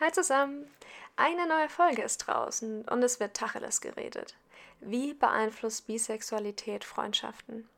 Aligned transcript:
Hi 0.00 0.10
zusammen! 0.10 0.66
Eine 1.16 1.46
neue 1.46 1.68
Folge 1.68 2.00
ist 2.00 2.26
draußen 2.26 2.88
und 2.88 3.02
es 3.02 3.20
wird 3.20 3.36
Tacheles 3.36 3.82
geredet. 3.82 4.34
Wie 4.80 5.12
beeinflusst 5.12 5.86
Bisexualität 5.88 6.84
Freundschaften? 6.84 7.68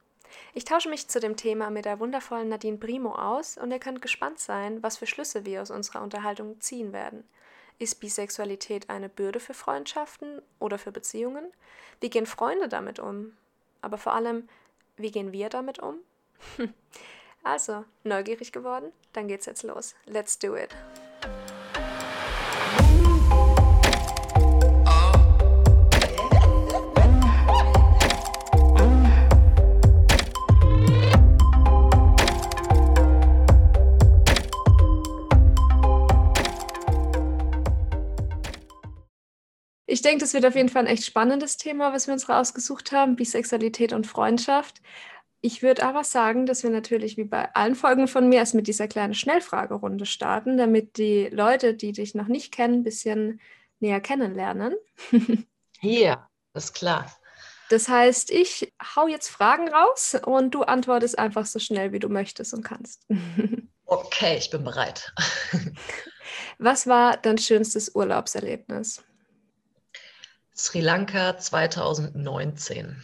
Ich 0.55 0.65
tausche 0.65 0.89
mich 0.89 1.09
zu 1.09 1.19
dem 1.19 1.37
Thema 1.37 1.71
mit 1.71 1.85
der 1.85 1.99
wundervollen 1.99 2.49
Nadine 2.49 2.77
Primo 2.77 3.13
aus 3.17 3.59
und 3.59 3.73
ihr 3.73 3.81
könnt 3.81 4.03
gespannt 4.03 4.39
sein, 4.39 4.85
was 4.85 4.99
für 4.99 5.09
Schlüsse 5.09 5.45
wir 5.45 5.63
aus 5.63 5.73
unserer 5.73 6.01
Unterhaltung 6.01 6.61
ziehen 6.61 6.93
werden. 6.93 7.29
Ist 7.81 7.99
Bisexualität 7.99 8.89
eine 8.89 9.09
Bürde 9.09 9.41
für 9.41 9.55
Freundschaften 9.55 10.43
oder 10.61 10.79
für 10.79 10.93
Beziehungen? 10.93 11.53
Wie 11.99 12.09
gehen 12.09 12.27
Freunde 12.27 12.69
damit 12.69 13.01
um? 13.01 13.37
Aber 13.81 13.99
vor 13.99 14.13
allem, 14.15 14.49
wie 14.97 15.11
gehen 15.11 15.33
wir 15.33 15.49
damit 15.49 15.81
um? 15.81 15.97
also, 17.43 17.85
neugierig 18.05 18.53
geworden? 18.53 18.93
Dann 19.13 19.27
geht's 19.27 19.47
jetzt 19.47 19.65
los. 19.65 19.97
Let's 20.07 20.39
do 20.39 20.55
it! 20.55 20.71
Ich 40.03 40.09
denke, 40.09 40.25
das 40.25 40.35
wird 40.35 40.45
auf 40.45 40.57
jeden 40.57 40.69
Fall 40.69 40.83
ein 40.83 40.93
echt 40.93 41.05
spannendes 41.05 41.59
Thema, 41.59 41.93
was 41.93 42.09
wir 42.09 42.15
uns 42.15 42.29
rausgesucht 42.29 42.91
haben, 42.91 43.15
Bisexualität 43.15 43.93
und 43.93 44.05
Freundschaft. 44.05 44.83
Ich 45.41 45.63
würde 45.63 45.85
aber 45.85 46.03
sagen, 46.03 46.45
dass 46.45 46.65
wir 46.65 46.71
natürlich 46.71 47.17
wie 47.17 47.23
bei 47.23 47.55
allen 47.55 47.77
Folgen 47.77 48.09
von 48.09 48.29
mir 48.29 48.39
erst 48.39 48.57
mit 48.57 48.67
dieser 48.67 48.89
kleinen 48.89 49.15
Schnellfragerunde 49.15 50.05
starten, 50.05 50.57
damit 50.57 50.99
die 50.99 51.29
Leute, 51.29 51.75
die 51.75 51.93
dich 51.93 52.17
noch 52.17 52.27
nicht 52.27 52.53
kennen, 52.53 52.81
ein 52.81 52.83
bisschen 52.83 53.41
näher 53.79 54.01
kennenlernen. 54.01 54.75
Hier, 55.79 56.27
ist 56.53 56.75
klar. 56.75 57.07
Das 57.71 57.89
heißt, 57.89 58.33
ich 58.33 58.73
hau 58.97 59.07
jetzt 59.07 59.29
Fragen 59.29 59.69
raus 59.69 60.17
und 60.27 60.53
du 60.53 60.63
antwortest 60.63 61.17
einfach 61.17 61.47
so 61.47 61.61
schnell, 61.61 61.93
wie 61.93 62.01
du 62.01 62.09
möchtest 62.09 62.55
und 62.55 62.65
kannst. 62.65 63.07
Okay, 63.85 64.39
ich 64.39 64.49
bin 64.49 64.65
bereit. 64.65 65.13
Was 66.59 66.87
war 66.87 67.19
dein 67.19 67.37
schönstes 67.37 67.95
Urlaubserlebnis? 67.95 69.05
Sri 70.63 70.81
Lanka 70.81 71.37
2019. 71.39 73.03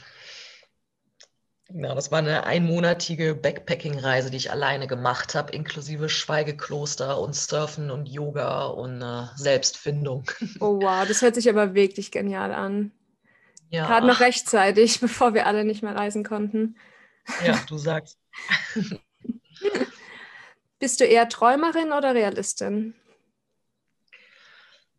Ja, 1.70 1.92
das 1.96 2.12
war 2.12 2.20
eine 2.20 2.44
einmonatige 2.44 3.34
Backpacking-Reise, 3.34 4.30
die 4.30 4.36
ich 4.36 4.52
alleine 4.52 4.86
gemacht 4.86 5.34
habe, 5.34 5.52
inklusive 5.52 6.08
Schweigekloster 6.08 7.18
und 7.20 7.34
Surfen 7.34 7.90
und 7.90 8.06
Yoga 8.06 8.66
und 8.66 9.02
äh, 9.02 9.24
Selbstfindung. 9.34 10.30
Oh 10.60 10.80
wow, 10.80 11.04
das 11.06 11.20
hört 11.20 11.34
sich 11.34 11.48
aber 11.48 11.74
wirklich 11.74 12.12
genial 12.12 12.54
an. 12.54 12.92
Ja. 13.70 13.88
Gerade 13.88 14.06
noch 14.06 14.20
rechtzeitig, 14.20 15.00
bevor 15.00 15.34
wir 15.34 15.46
alle 15.46 15.64
nicht 15.64 15.82
mehr 15.82 15.96
reisen 15.96 16.22
konnten. 16.22 16.76
Ja, 17.44 17.60
du 17.68 17.76
sagst. 17.76 18.18
Bist 20.78 21.00
du 21.00 21.04
eher 21.04 21.28
Träumerin 21.28 21.90
oder 21.90 22.14
Realistin? 22.14 22.94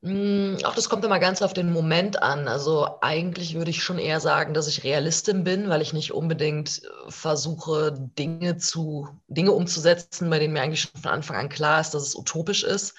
Hm, 0.02 0.58
auch 0.64 0.76
das 0.76 0.88
kommt 0.88 1.04
immer 1.04 1.20
ganz 1.20 1.42
auf 1.42 1.54
den 1.54 1.74
Moment 1.74 2.22
an. 2.22 2.48
Also 2.48 3.00
eigentlich 3.02 3.56
würde 3.56 3.70
ich 3.72 3.84
schon 3.84 4.00
eher 4.00 4.22
sagen, 4.22 4.54
dass 4.54 4.68
ich 4.68 4.84
Realistin 4.86 5.44
bin, 5.44 5.68
weil 5.70 5.82
ich 5.82 5.92
nicht 5.92 6.14
unbedingt 6.14 6.82
äh, 6.84 7.12
versuche, 7.12 7.94
Dinge 8.18 8.58
zu, 8.58 9.10
Dinge 9.28 9.52
umzusetzen, 9.52 10.30
bei 10.30 10.40
denen 10.40 10.54
mir 10.54 10.62
eigentlich 10.62 10.82
schon 10.82 11.02
von 11.02 11.12
Anfang 11.12 11.36
an 11.36 11.50
klar 11.50 11.82
ist, 11.82 11.92
dass 11.92 12.04
es 12.04 12.16
utopisch 12.16 12.64
ist. 12.64 12.96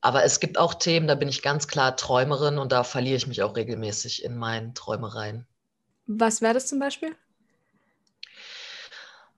Aber 0.00 0.22
es 0.22 0.38
gibt 0.38 0.58
auch 0.58 0.74
Themen, 0.74 1.08
da 1.08 1.16
bin 1.16 1.28
ich 1.28 1.42
ganz 1.42 1.66
klar 1.66 1.96
Träumerin 1.96 2.58
und 2.58 2.70
da 2.70 2.84
verliere 2.84 3.16
ich 3.16 3.26
mich 3.26 3.42
auch 3.42 3.56
regelmäßig 3.56 4.24
in 4.24 4.36
meinen 4.36 4.74
Träumereien. 4.74 5.44
Was 6.06 6.40
wäre 6.40 6.54
das 6.54 6.68
zum 6.68 6.78
Beispiel? 6.78 7.16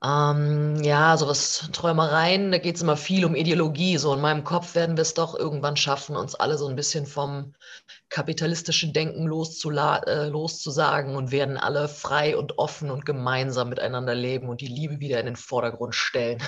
Ähm, 0.03 0.81
ja, 0.81 1.15
sowas 1.15 1.69
Träumereien, 1.73 2.51
da 2.51 2.57
geht 2.57 2.75
es 2.75 2.81
immer 2.81 2.97
viel 2.97 3.23
um 3.23 3.35
Ideologie. 3.35 3.97
So 3.97 4.13
in 4.13 4.21
meinem 4.21 4.43
Kopf 4.43 4.73
werden 4.73 4.97
wir 4.97 5.03
es 5.03 5.13
doch 5.13 5.37
irgendwann 5.37 5.77
schaffen, 5.77 6.15
uns 6.15 6.33
alle 6.33 6.57
so 6.57 6.67
ein 6.67 6.75
bisschen 6.75 7.05
vom 7.05 7.53
kapitalistischen 8.09 8.93
Denken 8.93 9.25
äh, 9.27 10.27
loszusagen 10.27 11.15
und 11.15 11.31
werden 11.31 11.57
alle 11.57 11.87
frei 11.87 12.35
und 12.35 12.57
offen 12.57 12.89
und 12.89 13.05
gemeinsam 13.05 13.69
miteinander 13.69 14.15
leben 14.15 14.49
und 14.49 14.61
die 14.61 14.67
Liebe 14.67 14.99
wieder 14.99 15.19
in 15.19 15.27
den 15.27 15.35
Vordergrund 15.35 15.93
stellen. 15.93 16.39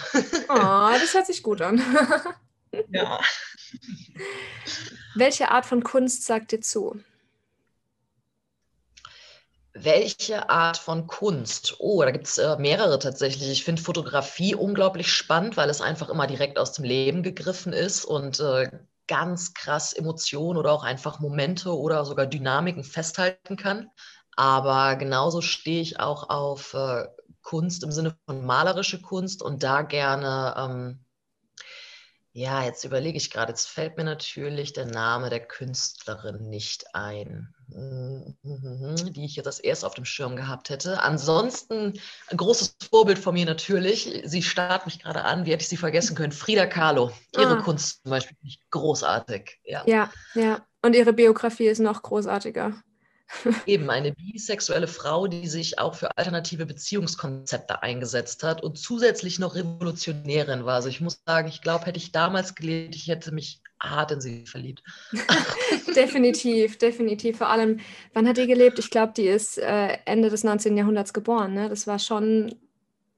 Oh, 0.49 0.89
das 0.99 1.13
hört 1.13 1.27
sich 1.27 1.43
gut 1.43 1.61
an. 1.61 1.79
ja. 2.89 3.19
Welche 5.13 5.51
Art 5.51 5.67
von 5.67 5.83
Kunst 5.83 6.25
sagt 6.25 6.53
dir 6.53 6.61
zu? 6.61 6.99
Welche 9.75 10.49
Art 10.49 10.77
von 10.77 11.07
Kunst? 11.07 11.75
Oh, 11.79 12.01
da 12.03 12.11
gibt 12.11 12.27
es 12.27 12.37
äh, 12.37 12.57
mehrere 12.57 12.99
tatsächlich. 12.99 13.49
Ich 13.51 13.63
finde 13.63 13.81
Fotografie 13.81 14.53
unglaublich 14.55 15.11
spannend, 15.11 15.57
weil 15.57 15.69
es 15.69 15.81
einfach 15.81 16.09
immer 16.09 16.27
direkt 16.27 16.59
aus 16.59 16.73
dem 16.73 16.85
Leben 16.85 17.23
gegriffen 17.23 17.73
ist 17.73 18.05
und 18.05 18.39
äh, 18.39 18.69
ganz 19.07 19.53
krass 19.53 19.93
Emotionen 19.93 20.57
oder 20.59 20.71
auch 20.71 20.83
einfach 20.83 21.19
Momente 21.19 21.75
oder 21.75 22.05
sogar 22.05 22.27
Dynamiken 22.27 22.83
festhalten 22.83 23.57
kann. 23.57 23.89
Aber 24.35 24.95
genauso 24.95 25.41
stehe 25.41 25.81
ich 25.81 25.99
auch 25.99 26.29
auf 26.29 26.73
äh, 26.75 27.05
Kunst 27.41 27.83
im 27.83 27.91
Sinne 27.91 28.15
von 28.25 28.45
malerische 28.45 29.01
Kunst 29.01 29.41
und 29.41 29.63
da 29.63 29.81
gerne 29.81 30.53
ähm, 30.57 31.02
ja, 32.35 32.63
jetzt 32.63 32.83
überlege 32.83 33.15
ich 33.15 33.29
gerade, 33.29 33.51
jetzt 33.51 33.69
fällt 33.69 33.95
mir 33.95 34.03
natürlich 34.03 34.73
der 34.73 34.85
Name 34.85 35.29
der 35.29 35.39
Künstlerin 35.39 36.49
nicht 36.49 36.95
ein, 36.95 37.53
mhm, 37.67 38.35
die 39.13 39.25
ich 39.25 39.35
jetzt 39.35 39.45
das 39.45 39.59
erst 39.59 39.85
auf 39.85 39.93
dem 39.93 40.03
Schirm 40.03 40.35
gehabt 40.35 40.71
hätte. 40.71 41.03
Ansonsten 41.03 41.93
ein 42.29 42.37
großes 42.37 42.75
Vorbild 42.89 43.19
von 43.19 43.35
mir 43.35 43.45
natürlich. 43.45 44.23
Sie 44.25 44.41
starrt 44.41 44.87
mich 44.87 44.97
gerade 44.97 45.23
an, 45.23 45.45
wie 45.45 45.51
hätte 45.51 45.61
ich 45.61 45.69
sie 45.69 45.77
vergessen 45.77 46.15
können? 46.15 46.31
Frida 46.31 46.65
Kahlo. 46.65 47.11
Ihre 47.37 47.59
ah. 47.59 47.61
Kunst 47.61 48.01
zum 48.01 48.09
Beispiel 48.09 48.35
großartig. 48.71 49.59
Ja. 49.63 49.83
ja, 49.85 50.11
ja. 50.33 50.65
Und 50.81 50.95
ihre 50.95 51.13
Biografie 51.13 51.67
ist 51.67 51.79
noch 51.79 52.01
großartiger. 52.01 52.73
Eben 53.65 53.89
eine 53.89 54.13
bisexuelle 54.13 54.87
Frau, 54.87 55.27
die 55.27 55.47
sich 55.47 55.79
auch 55.79 55.95
für 55.95 56.17
alternative 56.17 56.65
Beziehungskonzepte 56.65 57.81
eingesetzt 57.81 58.43
hat 58.43 58.63
und 58.63 58.77
zusätzlich 58.77 59.39
noch 59.39 59.55
Revolutionärin 59.55 60.65
war. 60.65 60.75
Also 60.75 60.89
ich 60.89 61.01
muss 61.01 61.21
sagen, 61.25 61.47
ich 61.47 61.61
glaube, 61.61 61.85
hätte 61.85 61.97
ich 61.97 62.11
damals 62.11 62.55
gelebt, 62.55 62.95
ich 62.95 63.07
hätte 63.07 63.33
mich 63.33 63.61
hart 63.81 64.11
in 64.11 64.21
sie 64.21 64.45
verliebt. 64.45 64.83
definitiv, 65.95 66.77
definitiv. 66.77 67.37
Vor 67.37 67.49
allem, 67.49 67.79
wann 68.13 68.27
hat 68.27 68.37
die 68.37 68.47
gelebt? 68.47 68.79
Ich 68.79 68.89
glaube, 68.89 69.13
die 69.15 69.27
ist 69.27 69.57
äh, 69.57 69.97
Ende 70.05 70.29
des 70.29 70.43
19. 70.43 70.77
Jahrhunderts 70.77 71.13
geboren. 71.13 71.53
Ne? 71.53 71.69
Das 71.69 71.87
war 71.87 71.99
schon 71.99 72.55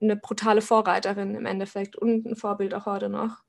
eine 0.01 0.15
brutale 0.15 0.61
Vorreiterin 0.61 1.35
im 1.35 1.45
Endeffekt 1.45 1.95
und 1.95 2.25
ein 2.25 2.35
Vorbild 2.35 2.73
auch 2.73 2.85
heute 2.85 3.09
noch. 3.09 3.44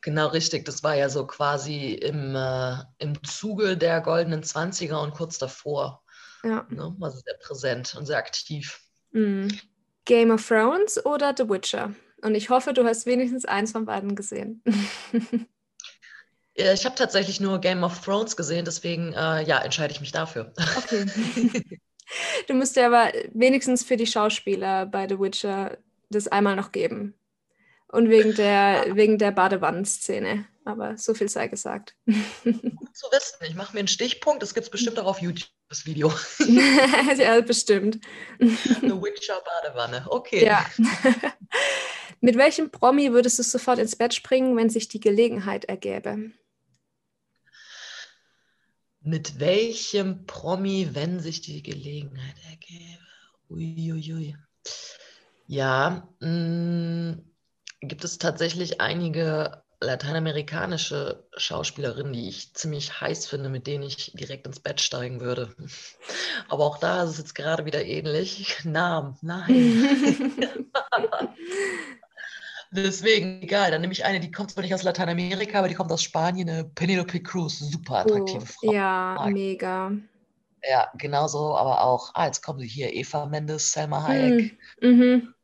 Genau, 0.00 0.28
richtig. 0.28 0.64
Das 0.64 0.82
war 0.82 0.94
ja 0.94 1.08
so 1.08 1.26
quasi 1.26 1.92
im, 1.94 2.34
äh, 2.36 2.76
im 2.98 3.22
Zuge 3.24 3.76
der 3.76 4.00
goldenen 4.00 4.42
Zwanziger 4.42 5.00
und 5.02 5.14
kurz 5.14 5.38
davor. 5.38 6.02
Ja. 6.44 6.66
Ne? 6.70 6.96
Also 7.00 7.18
sehr 7.18 7.36
präsent 7.40 7.94
und 7.98 8.06
sehr 8.06 8.18
aktiv. 8.18 8.80
Mm. 9.12 9.48
Game 10.04 10.30
of 10.30 10.46
Thrones 10.46 11.04
oder 11.04 11.34
The 11.36 11.48
Witcher? 11.48 11.92
Und 12.22 12.34
ich 12.34 12.50
hoffe, 12.50 12.72
du 12.72 12.84
hast 12.84 13.06
wenigstens 13.06 13.44
eins 13.44 13.72
von 13.72 13.84
beiden 13.84 14.14
gesehen. 14.14 14.62
ich 16.54 16.84
habe 16.84 16.94
tatsächlich 16.94 17.40
nur 17.40 17.60
Game 17.60 17.82
of 17.82 18.00
Thrones 18.00 18.36
gesehen, 18.36 18.64
deswegen 18.64 19.12
äh, 19.12 19.42
ja, 19.42 19.58
entscheide 19.58 19.92
ich 19.92 20.00
mich 20.00 20.12
dafür. 20.12 20.52
Okay. 20.76 21.80
Du 22.46 22.54
musst 22.54 22.76
dir 22.76 22.86
aber 22.86 23.12
wenigstens 23.34 23.82
für 23.82 23.96
die 23.96 24.06
Schauspieler 24.06 24.86
bei 24.86 25.08
The 25.08 25.18
Witcher 25.18 25.76
das 26.08 26.28
einmal 26.28 26.54
noch 26.54 26.72
geben. 26.72 27.14
Und 27.88 28.10
wegen 28.10 28.34
der, 28.34 28.96
wegen 28.96 29.18
der 29.18 29.30
Badewannenszene. 29.30 30.46
Aber 30.64 30.98
so 30.98 31.14
viel 31.14 31.28
sei 31.28 31.46
gesagt. 31.46 31.94
Gut 32.06 32.96
zu 32.96 33.06
wissen. 33.12 33.44
Ich 33.48 33.54
mache 33.54 33.72
mir 33.72 33.78
einen 33.78 33.88
Stichpunkt. 33.88 34.42
Das 34.42 34.52
gibt 34.52 34.64
es 34.64 34.70
bestimmt 34.70 34.98
auch 34.98 35.06
auf 35.06 35.20
YouTube, 35.20 35.48
das 35.68 35.86
Video. 35.86 36.12
ja, 37.18 37.40
bestimmt. 37.40 38.00
Eine 38.40 39.00
Witcher 39.00 39.40
Badewanne. 39.62 40.06
Okay. 40.08 40.44
Ja. 40.44 40.66
Mit 42.20 42.36
welchem 42.36 42.70
Promi 42.70 43.12
würdest 43.12 43.38
du 43.38 43.44
sofort 43.44 43.78
ins 43.78 43.94
Bett 43.94 44.12
springen, 44.12 44.56
wenn 44.56 44.68
sich 44.68 44.88
die 44.88 45.00
Gelegenheit 45.00 45.66
ergäbe? 45.66 46.32
Mit 49.00 49.38
welchem 49.38 50.26
Promi, 50.26 50.88
wenn 50.94 51.20
sich 51.20 51.42
die 51.42 51.62
Gelegenheit 51.62 52.34
ergäbe? 52.50 53.06
Uiuiui. 53.48 54.36
Ja, 55.46 56.08
mh, 56.18 56.28
mm, 56.28 57.35
gibt 57.80 58.04
es 58.04 58.18
tatsächlich 58.18 58.80
einige 58.80 59.62
lateinamerikanische 59.80 61.28
Schauspielerinnen, 61.36 62.12
die 62.12 62.28
ich 62.28 62.54
ziemlich 62.54 63.00
heiß 63.00 63.26
finde, 63.26 63.48
mit 63.48 63.66
denen 63.66 63.84
ich 63.84 64.12
direkt 64.14 64.46
ins 64.46 64.60
Bett 64.60 64.80
steigen 64.80 65.20
würde. 65.20 65.54
Aber 66.48 66.64
auch 66.64 66.78
da 66.78 67.02
ist 67.02 67.10
es 67.10 67.18
jetzt 67.18 67.34
gerade 67.34 67.64
wieder 67.64 67.84
ähnlich. 67.84 68.56
Namen, 68.64 69.16
nein. 69.22 70.32
Deswegen, 72.72 73.42
egal, 73.42 73.70
dann 73.70 73.80
nehme 73.80 73.92
ich 73.92 74.04
eine, 74.04 74.18
die 74.20 74.30
kommt 74.30 74.50
zwar 74.50 74.62
nicht 74.62 74.74
aus 74.74 74.82
Lateinamerika, 74.82 75.60
aber 75.60 75.68
die 75.68 75.74
kommt 75.74 75.92
aus 75.92 76.02
Spanien, 76.02 76.50
eine 76.50 76.64
Penelope 76.64 77.22
Cruz, 77.22 77.60
super 77.60 77.98
attraktive 77.98 78.42
oh, 78.42 78.46
Frau. 78.46 78.72
Ja, 78.72 79.14
Mag. 79.18 79.32
mega. 79.32 79.92
Ja, 80.68 80.90
genauso, 80.98 81.56
aber 81.56 81.82
auch, 81.84 82.10
ah, 82.14 82.26
jetzt 82.26 82.42
kommen 82.42 82.58
sie 82.58 82.66
hier, 82.66 82.92
Eva 82.92 83.26
Mendes, 83.26 83.70
Selma 83.70 84.02
Hayek. 84.02 84.58
Mm, 84.80 84.86
mhm. 84.86 85.34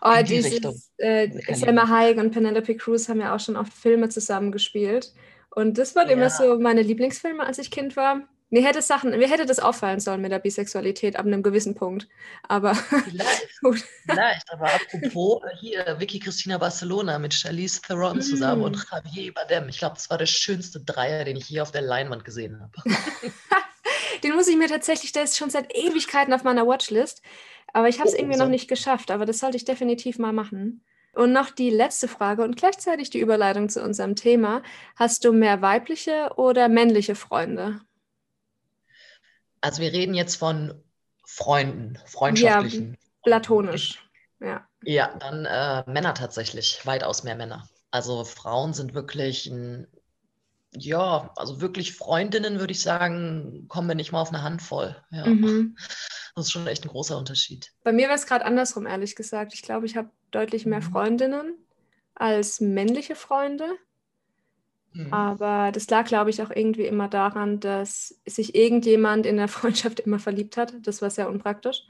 Oh, 0.00 0.12
die 0.18 0.24
dieses, 0.24 0.90
äh, 0.98 1.28
Selma 1.54 1.88
Hayek 1.88 2.18
und 2.18 2.30
Penelope 2.30 2.76
Cruz 2.76 3.08
haben 3.08 3.20
ja 3.20 3.34
auch 3.34 3.40
schon 3.40 3.56
oft 3.56 3.72
Filme 3.72 4.08
zusammengespielt. 4.08 5.12
Und 5.50 5.78
das 5.78 5.96
waren 5.96 6.08
ja. 6.08 6.14
immer 6.14 6.30
so 6.30 6.58
meine 6.58 6.82
Lieblingsfilme, 6.82 7.44
als 7.44 7.58
ich 7.58 7.70
Kind 7.70 7.96
war. 7.96 8.22
Mir 8.52 8.64
hätte 8.64 8.82
Sachen, 8.82 9.10
mir 9.10 9.30
hätte 9.30 9.46
das 9.46 9.60
auffallen 9.60 10.00
sollen 10.00 10.20
mit 10.20 10.32
der 10.32 10.40
Bisexualität 10.40 11.14
ab 11.14 11.24
einem 11.24 11.44
gewissen 11.44 11.76
Punkt. 11.76 12.08
Aber 12.48 12.74
vielleicht, 12.74 13.48
vielleicht 14.08 14.52
aber 14.52 14.74
apropos 14.74 15.42
äh, 15.44 15.56
hier 15.56 15.96
Vicky 16.00 16.18
Christina 16.18 16.58
Barcelona 16.58 17.20
mit 17.20 17.32
Charlize 17.32 17.80
Theron 17.80 18.18
mm. 18.18 18.22
zusammen 18.22 18.62
und 18.62 18.84
Javier 18.90 19.32
Bardem. 19.32 19.68
Ich 19.68 19.78
glaube, 19.78 19.94
das 19.94 20.10
war 20.10 20.18
der 20.18 20.26
schönste 20.26 20.80
Dreier, 20.80 21.24
den 21.24 21.36
ich 21.36 21.48
je 21.48 21.60
auf 21.60 21.70
der 21.70 21.82
Leinwand 21.82 22.24
gesehen 22.24 22.60
habe. 22.60 22.72
den 24.24 24.34
muss 24.34 24.48
ich 24.48 24.56
mir 24.56 24.68
tatsächlich, 24.68 25.12
der 25.12 25.22
ist 25.22 25.38
schon 25.38 25.50
seit 25.50 25.72
Ewigkeiten 25.72 26.34
auf 26.34 26.42
meiner 26.42 26.66
Watchlist. 26.66 27.22
Aber 27.72 27.88
ich 27.88 27.98
habe 27.98 28.08
es 28.08 28.14
oh, 28.14 28.18
irgendwie 28.18 28.38
noch 28.38 28.48
nicht 28.48 28.68
geschafft. 28.68 29.10
Aber 29.10 29.26
das 29.26 29.38
sollte 29.38 29.56
ich 29.56 29.64
definitiv 29.64 30.18
mal 30.18 30.32
machen. 30.32 30.84
Und 31.12 31.32
noch 31.32 31.50
die 31.50 31.70
letzte 31.70 32.08
Frage 32.08 32.42
und 32.42 32.56
gleichzeitig 32.56 33.10
die 33.10 33.20
Überleitung 33.20 33.68
zu 33.68 33.82
unserem 33.82 34.14
Thema. 34.14 34.62
Hast 34.96 35.24
du 35.24 35.32
mehr 35.32 35.60
weibliche 35.60 36.32
oder 36.36 36.68
männliche 36.68 37.14
Freunde? 37.14 37.80
Also 39.60 39.82
wir 39.82 39.92
reden 39.92 40.14
jetzt 40.14 40.36
von 40.36 40.82
Freunden, 41.24 41.98
freundschaftlichen. 42.06 42.92
Ja, 42.92 42.98
platonisch. 43.22 44.08
Ja. 44.40 44.66
Ja, 44.82 45.14
dann 45.18 45.44
äh, 45.44 45.90
Männer 45.90 46.14
tatsächlich, 46.14 46.86
weitaus 46.86 47.24
mehr 47.24 47.36
Männer. 47.36 47.68
Also 47.90 48.24
Frauen 48.24 48.72
sind 48.72 48.94
wirklich 48.94 49.46
ein, 49.46 49.86
ja, 50.72 51.32
also 51.36 51.60
wirklich 51.60 51.94
Freundinnen, 51.94 52.60
würde 52.60 52.72
ich 52.72 52.82
sagen, 52.82 53.66
kommen 53.68 53.88
wir 53.88 53.94
nicht 53.94 54.12
mal 54.12 54.22
auf 54.22 54.28
eine 54.28 54.42
Handvoll. 54.42 54.96
Ja. 55.10 55.26
Mhm. 55.26 55.76
Das 56.34 56.46
ist 56.46 56.52
schon 56.52 56.66
echt 56.66 56.84
ein 56.84 56.88
großer 56.88 57.18
Unterschied. 57.18 57.72
Bei 57.82 57.92
mir 57.92 58.08
war 58.08 58.14
es 58.14 58.26
gerade 58.26 58.44
andersrum, 58.44 58.86
ehrlich 58.86 59.16
gesagt. 59.16 59.52
Ich 59.52 59.62
glaube, 59.62 59.86
ich 59.86 59.96
habe 59.96 60.10
deutlich 60.30 60.66
mehr 60.66 60.80
mhm. 60.80 60.92
Freundinnen 60.92 61.54
als 62.14 62.60
männliche 62.60 63.16
Freunde. 63.16 63.66
Mhm. 64.92 65.12
Aber 65.12 65.72
das 65.72 65.88
lag, 65.90 66.06
glaube 66.06 66.30
ich, 66.30 66.42
auch 66.42 66.50
irgendwie 66.50 66.86
immer 66.86 67.08
daran, 67.08 67.58
dass 67.58 68.20
sich 68.26 68.54
irgendjemand 68.54 69.26
in 69.26 69.36
der 69.36 69.48
Freundschaft 69.48 70.00
immer 70.00 70.20
verliebt 70.20 70.56
hat. 70.56 70.74
Das 70.82 71.02
war 71.02 71.10
sehr 71.10 71.28
unpraktisch. 71.28 71.82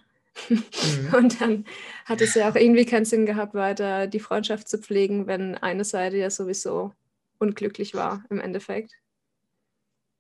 Mhm. 0.49 0.65
Und 1.17 1.41
dann 1.41 1.67
hat 2.07 2.23
es 2.23 2.35
ja 2.35 2.49
auch 2.49 2.55
irgendwie 2.55 2.87
keinen 2.87 3.05
Sinn 3.05 3.27
gehabt, 3.27 3.53
weiter 3.53 4.07
die 4.07 4.21
Freundschaft 4.21 4.69
zu 4.69 4.79
pflegen, 4.79 5.27
wenn 5.27 5.57
eine 5.59 5.85
Seite 5.85 6.17
ja 6.17 6.31
sowieso 6.31 6.93
unglücklich 7.41 7.95
war 7.95 8.25
im 8.31 8.41
Endeffekt. 8.41 8.93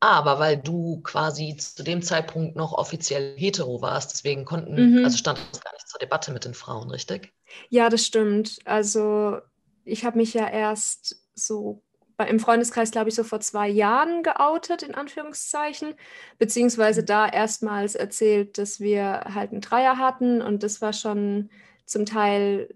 Aber 0.00 0.38
weil 0.38 0.56
du 0.56 1.02
quasi 1.02 1.56
zu 1.56 1.82
dem 1.82 2.00
Zeitpunkt 2.00 2.56
noch 2.56 2.72
offiziell 2.72 3.36
hetero 3.36 3.82
warst, 3.82 4.12
deswegen 4.12 4.46
konnten, 4.46 4.94
mhm. 4.94 5.04
also 5.04 5.18
stand 5.18 5.38
das 5.52 5.60
gar 5.60 5.74
nicht 5.74 5.88
zur 5.88 6.00
Debatte 6.00 6.32
mit 6.32 6.46
den 6.46 6.54
Frauen, 6.54 6.90
richtig? 6.90 7.34
Ja, 7.68 7.90
das 7.90 8.06
stimmt. 8.06 8.58
Also 8.64 9.38
ich 9.84 10.06
habe 10.06 10.16
mich 10.16 10.32
ja 10.32 10.48
erst 10.48 11.22
so 11.34 11.82
im 12.28 12.40
Freundeskreis, 12.40 12.90
glaube 12.90 13.08
ich, 13.08 13.14
so 13.14 13.24
vor 13.24 13.40
zwei 13.40 13.68
Jahren 13.68 14.22
geoutet, 14.22 14.82
in 14.82 14.94
Anführungszeichen, 14.94 15.94
beziehungsweise 16.38 17.02
da 17.02 17.26
erstmals 17.26 17.94
erzählt, 17.94 18.58
dass 18.58 18.80
wir 18.80 19.24
halt 19.34 19.52
einen 19.52 19.60
Dreier 19.60 19.98
hatten 19.98 20.42
und 20.42 20.62
das 20.62 20.80
war 20.82 20.92
schon 20.92 21.50
zum 21.86 22.06
Teil 22.06 22.74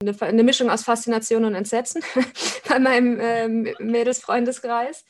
eine, 0.00 0.20
eine 0.20 0.42
Mischung 0.42 0.70
aus 0.70 0.84
Faszination 0.84 1.44
und 1.44 1.54
Entsetzen 1.54 2.02
bei 2.68 2.78
meinem 2.78 3.18
ähm, 3.20 3.68
Mädelsfreundeskreis. 3.78 5.04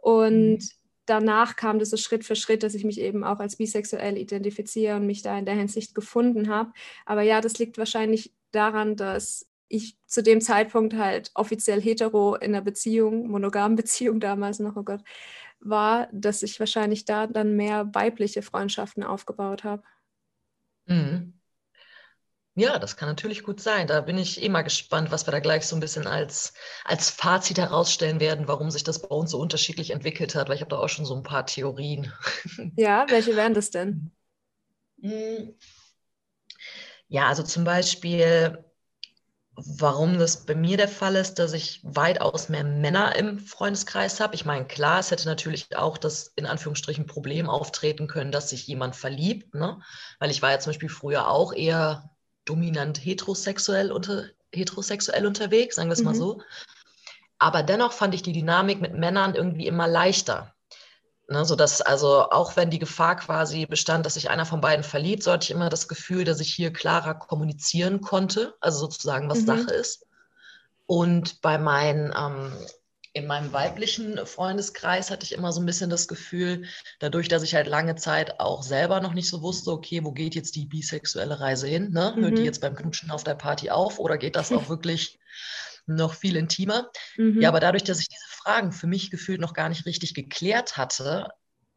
Und 0.00 0.58
mhm. 0.58 0.68
danach 1.06 1.56
kam 1.56 1.78
das 1.78 1.90
so 1.90 1.96
Schritt 1.96 2.24
für 2.24 2.36
Schritt, 2.36 2.62
dass 2.62 2.74
ich 2.74 2.84
mich 2.84 3.00
eben 3.00 3.24
auch 3.24 3.40
als 3.40 3.56
bisexuell 3.56 4.16
identifiziere 4.16 4.96
und 4.96 5.06
mich 5.06 5.22
da 5.22 5.38
in 5.38 5.44
der 5.44 5.54
Hinsicht 5.54 5.94
gefunden 5.94 6.48
habe. 6.48 6.72
Aber 7.06 7.22
ja, 7.22 7.40
das 7.40 7.58
liegt 7.58 7.78
wahrscheinlich 7.78 8.32
daran, 8.52 8.96
dass 8.96 9.46
ich 9.68 9.98
zu 10.06 10.22
dem 10.22 10.40
Zeitpunkt 10.40 10.94
halt 10.94 11.30
offiziell 11.34 11.80
hetero 11.80 12.36
in 12.36 12.54
einer 12.54 12.62
Beziehung, 12.62 13.28
monogamen 13.28 13.76
Beziehung 13.76 14.20
damals 14.20 14.58
noch, 14.58 14.76
oh 14.76 14.82
Gott, 14.82 15.02
war, 15.60 16.08
dass 16.12 16.42
ich 16.42 16.60
wahrscheinlich 16.60 17.04
da 17.04 17.26
dann 17.26 17.56
mehr 17.56 17.92
weibliche 17.92 18.42
Freundschaften 18.42 19.02
aufgebaut 19.02 19.64
habe. 19.64 19.82
Mhm. 20.86 21.37
Ja, 22.58 22.78
das 22.80 22.96
kann 22.96 23.08
natürlich 23.08 23.44
gut 23.44 23.60
sein. 23.60 23.86
Da 23.86 24.00
bin 24.00 24.18
ich 24.18 24.42
eh 24.42 24.48
mal 24.48 24.62
gespannt, 24.62 25.10
was 25.12 25.26
wir 25.26 25.30
da 25.32 25.38
gleich 25.38 25.64
so 25.66 25.76
ein 25.76 25.80
bisschen 25.80 26.06
als, 26.08 26.52
als 26.84 27.08
Fazit 27.08 27.56
herausstellen 27.58 28.18
werden, 28.20 28.48
warum 28.48 28.70
sich 28.72 28.82
das 28.82 29.00
bei 29.00 29.08
uns 29.14 29.30
so 29.30 29.38
unterschiedlich 29.38 29.90
entwickelt 29.90 30.34
hat, 30.34 30.48
weil 30.48 30.56
ich 30.56 30.60
habe 30.62 30.70
da 30.70 30.78
auch 30.78 30.88
schon 30.88 31.04
so 31.06 31.14
ein 31.14 31.22
paar 31.22 31.46
Theorien. 31.46 32.12
Ja, 32.76 33.06
welche 33.10 33.36
wären 33.36 33.52
das 33.54 33.70
denn? 33.70 34.10
Mhm. 35.02 35.54
Ja, 37.08 37.28
also 37.28 37.42
zum 37.42 37.64
Beispiel 37.64 38.64
Warum 39.56 40.18
das 40.18 40.46
bei 40.46 40.54
mir 40.54 40.76
der 40.76 40.88
Fall 40.88 41.16
ist, 41.16 41.34
dass 41.40 41.52
ich 41.52 41.80
weitaus 41.82 42.48
mehr 42.48 42.62
Männer 42.64 43.16
im 43.16 43.40
Freundeskreis 43.40 44.20
habe. 44.20 44.36
Ich 44.36 44.44
meine, 44.44 44.66
klar, 44.66 45.00
es 45.00 45.10
hätte 45.10 45.26
natürlich 45.26 45.76
auch 45.76 45.98
das 45.98 46.28
in 46.36 46.46
Anführungsstrichen 46.46 47.06
Problem 47.06 47.50
auftreten 47.50 48.06
können, 48.06 48.30
dass 48.32 48.50
sich 48.50 48.68
jemand 48.68 48.94
verliebt, 48.94 49.54
ne? 49.54 49.80
Weil 50.20 50.30
ich 50.30 50.42
war 50.42 50.52
ja 50.52 50.60
zum 50.60 50.70
Beispiel 50.70 50.88
früher 50.88 51.28
auch 51.28 51.52
eher 51.52 52.08
dominant 52.48 53.04
heterosexuell, 53.04 53.92
unter, 53.92 54.24
heterosexuell 54.52 55.26
unterwegs, 55.26 55.76
sagen 55.76 55.88
wir 55.88 55.94
es 55.94 56.00
mhm. 56.00 56.06
mal 56.06 56.14
so. 56.14 56.42
Aber 57.38 57.62
dennoch 57.62 57.92
fand 57.92 58.14
ich 58.14 58.22
die 58.22 58.32
Dynamik 58.32 58.80
mit 58.80 58.94
Männern 58.94 59.34
irgendwie 59.34 59.66
immer 59.66 59.86
leichter. 59.86 60.54
Ne, 61.30 61.44
sodass 61.44 61.82
also 61.82 62.30
auch 62.30 62.56
wenn 62.56 62.70
die 62.70 62.78
Gefahr 62.78 63.16
quasi 63.16 63.66
bestand, 63.66 64.06
dass 64.06 64.14
sich 64.14 64.30
einer 64.30 64.46
von 64.46 64.62
beiden 64.62 64.82
verliebt, 64.82 65.22
so 65.22 65.30
hatte 65.30 65.44
ich 65.44 65.50
immer 65.50 65.68
das 65.68 65.86
Gefühl, 65.86 66.24
dass 66.24 66.40
ich 66.40 66.54
hier 66.54 66.72
klarer 66.72 67.14
kommunizieren 67.14 68.00
konnte, 68.00 68.54
also 68.60 68.78
sozusagen, 68.78 69.28
was 69.28 69.42
mhm. 69.42 69.46
Sache 69.46 69.74
ist. 69.74 70.06
Und 70.86 71.42
bei 71.42 71.58
meinen, 71.58 72.14
ähm, 72.18 72.50
in 73.18 73.26
meinem 73.26 73.52
weiblichen 73.52 74.24
Freundeskreis 74.26 75.10
hatte 75.10 75.24
ich 75.24 75.32
immer 75.32 75.52
so 75.52 75.60
ein 75.60 75.66
bisschen 75.66 75.90
das 75.90 76.08
Gefühl, 76.08 76.64
dadurch, 77.00 77.28
dass 77.28 77.42
ich 77.42 77.54
halt 77.54 77.66
lange 77.66 77.96
Zeit 77.96 78.40
auch 78.40 78.62
selber 78.62 79.00
noch 79.00 79.12
nicht 79.12 79.28
so 79.28 79.42
wusste, 79.42 79.72
okay, 79.72 80.04
wo 80.04 80.12
geht 80.12 80.34
jetzt 80.34 80.56
die 80.56 80.66
bisexuelle 80.66 81.40
Reise 81.40 81.66
hin? 81.66 81.90
Ne? 81.90 82.14
Mhm. 82.16 82.22
Hört 82.22 82.36
die 82.36 82.40
mhm. 82.40 82.46
jetzt 82.46 82.60
beim 82.60 82.74
Knutschen 82.74 83.10
auf 83.10 83.24
der 83.24 83.34
Party 83.34 83.70
auf 83.70 83.98
oder 83.98 84.16
geht 84.16 84.36
das 84.36 84.52
auch 84.52 84.68
wirklich 84.68 85.18
noch 85.86 86.14
viel 86.14 86.36
intimer. 86.36 86.90
Mhm. 87.16 87.40
Ja, 87.40 87.48
aber 87.48 87.60
dadurch, 87.60 87.84
dass 87.84 88.00
ich 88.00 88.08
diese 88.08 88.28
Fragen 88.28 88.72
für 88.72 88.86
mich 88.86 89.10
gefühlt 89.10 89.40
noch 89.40 89.54
gar 89.54 89.68
nicht 89.68 89.86
richtig 89.86 90.14
geklärt 90.14 90.76
hatte, 90.76 91.28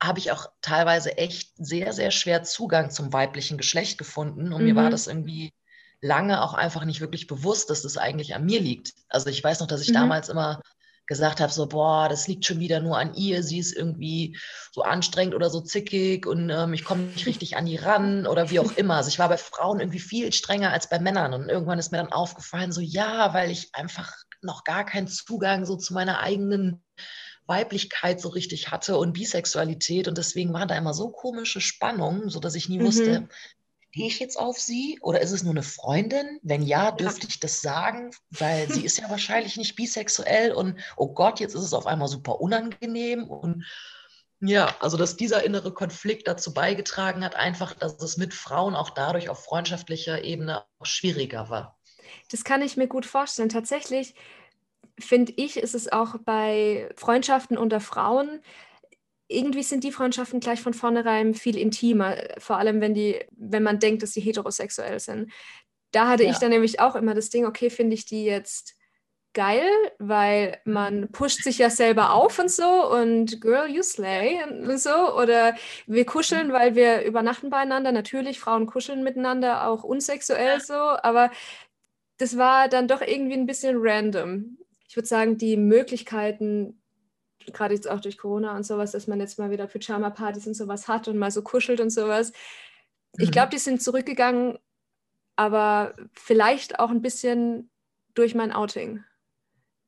habe 0.02 0.20
ich 0.20 0.32
auch 0.32 0.48
teilweise 0.62 1.18
echt 1.18 1.52
sehr, 1.58 1.94
sehr 1.94 2.12
schwer 2.12 2.44
Zugang 2.44 2.90
zum 2.92 3.14
weiblichen 3.14 3.58
Geschlecht 3.58 3.98
gefunden. 3.98 4.52
Und 4.52 4.62
mhm. 4.62 4.68
mir 4.68 4.76
war 4.76 4.88
mhm. 4.88 4.92
das 4.92 5.08
irgendwie 5.08 5.54
lange 6.02 6.42
auch 6.42 6.54
einfach 6.54 6.84
nicht 6.86 7.02
wirklich 7.02 7.28
bewusst, 7.28 7.70
dass 7.70 7.84
das 7.84 7.98
eigentlich 7.98 8.34
an 8.36 8.46
mir 8.46 8.60
liegt. 8.60 8.94
Also 9.08 9.30
ich 9.30 9.44
weiß 9.44 9.60
noch, 9.60 9.68
dass 9.68 9.82
ich 9.82 9.90
mhm. 9.90 9.96
damals 9.96 10.30
immer 10.30 10.62
gesagt 11.12 11.42
habe, 11.42 11.52
so, 11.52 11.68
boah, 11.68 12.08
das 12.08 12.30
liegt 12.30 12.46
schon 12.46 12.62
wieder 12.62 12.80
nur 12.80 12.98
an 12.98 13.14
ihr, 13.16 13.44
sie 13.44 13.60
ist 13.60 13.76
irgendwie 13.76 14.38
so 14.72 14.82
anstrengend 14.82 15.36
oder 15.36 15.50
so 15.50 15.60
zickig 15.60 16.26
und 16.26 16.50
ähm, 16.50 16.74
ich 16.74 16.86
komme 16.86 17.02
nicht 17.04 17.26
richtig 17.26 17.58
an 17.58 17.66
die 17.66 17.76
ran 17.76 18.26
oder 18.26 18.50
wie 18.50 18.62
auch 18.62 18.72
immer. 18.78 18.96
Also 18.96 19.10
ich 19.10 19.20
war 19.20 19.28
bei 19.28 19.36
Frauen 19.36 19.82
irgendwie 19.82 20.00
viel 20.00 20.32
strenger 20.32 20.72
als 20.72 20.88
bei 20.88 21.00
Männern 21.00 21.34
und 21.34 21.50
irgendwann 21.50 21.80
ist 21.80 21.92
mir 21.92 21.98
dann 21.98 22.14
aufgefallen, 22.14 22.72
so 22.72 22.80
ja, 22.80 23.34
weil 23.34 23.52
ich 23.52 23.76
einfach 23.76 24.14
noch 24.42 24.64
gar 24.64 24.86
keinen 24.86 25.10
Zugang 25.10 25.66
so 25.66 25.76
zu 25.76 25.94
meiner 25.94 26.22
eigenen 26.22 26.82
Weiblichkeit 27.46 28.22
so 28.22 28.30
richtig 28.30 28.72
hatte 28.72 28.96
und 28.96 29.12
Bisexualität 29.12 30.08
und 30.08 30.18
deswegen 30.18 30.54
war 30.54 30.66
da 30.66 30.78
immer 30.78 30.94
so 30.94 31.10
komische 31.10 31.60
Spannung, 31.60 32.30
so 32.30 32.40
dass 32.40 32.56
ich 32.56 32.70
nie 32.70 32.80
mhm. 32.80 32.86
wusste, 32.86 33.28
stehe 33.92 34.08
ich 34.08 34.20
jetzt 34.20 34.40
auf 34.40 34.58
sie 34.58 35.00
oder 35.02 35.20
ist 35.20 35.32
es 35.32 35.44
nur 35.44 35.52
eine 35.52 35.64
Freundin? 35.64 36.40
Wenn 36.44 36.62
ja, 36.62 36.92
dürfte 36.92 37.28
ich 37.28 37.42
das 37.42 37.62
sagen, 37.62 38.12
weil 38.30 38.72
sie 38.72 38.86
ist 38.86 38.98
ja 38.98 39.10
wahrscheinlich 39.10 39.58
nicht 39.58 39.76
bisexuell 39.76 40.54
und 40.54 40.80
oh 40.96 41.14
Gott, 41.14 41.42
jetzt 41.42 41.56
ist 41.56 41.64
es 41.64 41.74
auf 41.74 41.88
einmal 41.88 42.08
super 42.08 42.40
unangenehm 42.40 43.26
und 43.26 43.66
ja, 44.40 44.74
also 44.80 44.96
dass 44.96 45.18
dieser 45.18 45.44
innere 45.44 45.74
Konflikt 45.74 46.28
dazu 46.28 46.54
beigetragen 46.54 47.24
hat, 47.24 47.36
einfach, 47.36 47.74
dass 47.74 48.02
es 48.02 48.16
mit 48.16 48.34
Frauen 48.34 48.76
auch 48.76 48.92
dadurch 48.92 49.30
auf 49.30 49.44
freundschaftlicher 49.44 50.24
Ebene 50.24 50.64
auch 50.80 50.86
schwieriger 50.86 51.50
war. 51.50 51.78
Das 52.32 52.46
kann 52.46 52.62
ich 52.62 52.78
mir 52.78 52.88
gut 52.88 53.06
vorstellen. 53.06 53.50
Tatsächlich 53.50 54.16
finde 54.98 55.34
ich, 55.36 55.58
ist 55.58 55.76
es 55.76 55.92
auch 55.92 56.16
bei 56.24 56.90
Freundschaften 56.96 57.58
unter 57.58 57.82
Frauen 57.82 58.42
irgendwie 59.32 59.64
sind 59.64 59.84
die 59.84 59.92
Freundschaften 59.92 60.40
gleich 60.40 60.62
von 60.62 60.74
vornherein 60.74 61.34
viel 61.34 61.58
intimer, 61.58 62.18
vor 62.38 62.58
allem 62.58 62.82
wenn 62.82 62.94
die, 62.94 63.20
wenn 63.32 63.64
man 63.64 63.80
denkt, 63.80 64.04
dass 64.04 64.14
sie 64.14 64.22
heterosexuell 64.22 65.00
sind. 65.00 65.32
Da 65.92 66.08
hatte 66.08 66.24
ja. 66.24 66.32
ich 66.32 66.38
dann 66.38 66.52
nämlich 66.52 66.80
auch 66.80 66.96
immer 66.96 67.14
das 67.14 67.30
Ding, 67.30 67.46
okay, 67.46 67.70
finde 67.70 67.94
ich 67.94 68.06
die 68.06 68.24
jetzt 68.24 68.76
geil, 69.34 69.70
weil 69.98 70.60
man 70.66 71.12
pusht 71.12 71.44
sich 71.44 71.58
ja 71.58 71.70
selber 71.70 72.14
auf 72.14 72.38
und 72.40 72.52
so 72.52 72.92
und 72.92 73.42
Girl, 73.42 73.70
you 73.70 73.84
slay 73.84 74.44
und 74.44 74.80
so. 74.80 75.16
Oder 75.16 75.56
wir 75.88 76.06
kuscheln, 76.06 76.48
mhm. 76.48 76.54
weil 76.54 76.76
wir 76.76 77.04
übernachten 77.04 77.50
beieinander. 77.50 77.92
Natürlich, 77.92 78.40
Frauen 78.40 78.66
kuscheln 78.66 79.04
miteinander, 79.04 79.68
auch 79.68 79.84
unsexuell 79.84 80.60
so, 80.60 80.74
aber 80.74 81.32
das 82.18 82.38
war 82.38 82.68
dann 82.68 82.88
doch 82.88 83.02
irgendwie 83.02 83.36
ein 83.36 83.48
bisschen 83.48 83.78
random. 83.80 84.58
Ich 84.88 84.96
würde 84.96 85.08
sagen, 85.08 85.38
die 85.38 85.56
Möglichkeiten, 85.56 86.81
gerade 87.48 87.74
jetzt 87.74 87.90
auch 87.90 88.00
durch 88.00 88.18
Corona 88.18 88.56
und 88.56 88.66
sowas, 88.66 88.92
dass 88.92 89.08
man 89.08 89.20
jetzt 89.20 89.40
mal 89.40 89.52
wieder 89.52 89.68
Pyjama-Partys 89.68 90.48
und 90.48 90.54
sowas 90.56 90.88
hat 90.88 91.08
und 91.08 91.18
mal 91.18 91.32
so 91.32 91.42
kuschelt 91.42 91.80
und 91.80 91.90
sowas. 91.90 92.32
Mhm. 93.18 93.24
Ich 93.24 93.32
glaube, 93.32 93.50
die 93.50 93.58
sind 93.58 93.82
zurückgegangen, 93.82 94.58
aber 95.36 95.96
vielleicht 96.14 96.80
auch 96.80 96.90
ein 96.90 97.02
bisschen 97.02 97.70
durch 98.14 98.36
mein 98.36 98.52
Outing, 98.52 99.04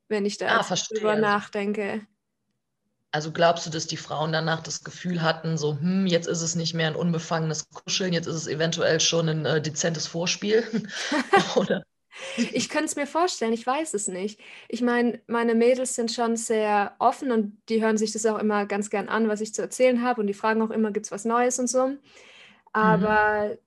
wenn 0.07 0.25
ich 0.25 0.38
da 0.38 0.60
ah, 0.60 0.75
drüber 0.91 1.15
nachdenke. 1.15 2.05
Also 3.12 3.31
glaubst 3.31 3.67
du, 3.67 3.69
dass 3.69 3.86
die 3.86 3.98
Frauen 3.98 4.31
danach 4.31 4.62
das 4.62 4.83
Gefühl 4.83 5.22
hatten, 5.22 5.55
so, 5.57 5.77
hm, 5.77 6.07
jetzt 6.07 6.27
ist 6.27 6.41
es 6.41 6.55
nicht 6.55 6.74
mehr 6.74 6.88
ein 6.88 6.95
unbefangenes 6.95 7.69
Kuscheln, 7.69 8.12
jetzt 8.12 8.25
ist 8.25 8.36
es 8.36 8.48
eventuell 8.48 9.00
schon 9.00 9.29
ein 9.29 9.45
äh, 9.45 9.62
dezentes 9.62 10.07
Vorspiel? 10.07 10.63
Oder? 11.55 11.83
Ich 12.51 12.70
könnte 12.70 12.86
es 12.86 12.96
mir 12.96 13.08
vorstellen, 13.08 13.53
ich 13.53 13.65
weiß 13.65 13.93
es 13.93 14.08
nicht. 14.08 14.39
Ich 14.67 14.82
meine, 14.82 15.22
meine 15.27 15.55
Mädels 15.55 15.96
sind 15.96 16.12
schon 16.12 16.36
sehr 16.36 16.96
offen 17.00 17.32
und 17.32 17.58
die 17.70 17.82
hören 17.82 17.98
sich 17.98 18.12
das 18.12 18.25
auch 18.25 18.39
immer 18.39 18.65
ganz 18.65 18.89
gern 18.89 19.10
an, 19.10 19.27
was 19.27 19.41
ich 19.41 19.53
zu 19.53 19.62
erzählen 19.62 20.01
habe 20.03 20.22
und 20.22 20.27
die 20.27 20.34
fragen 20.34 20.62
auch 20.62 20.70
immer, 20.70 20.91
gibt 20.91 21.05
es 21.05 21.12
was 21.12 21.25
Neues 21.25 21.60
und 21.60 21.67
so. 21.67 21.93
Aber 22.72 23.50
mhm. 23.50 23.58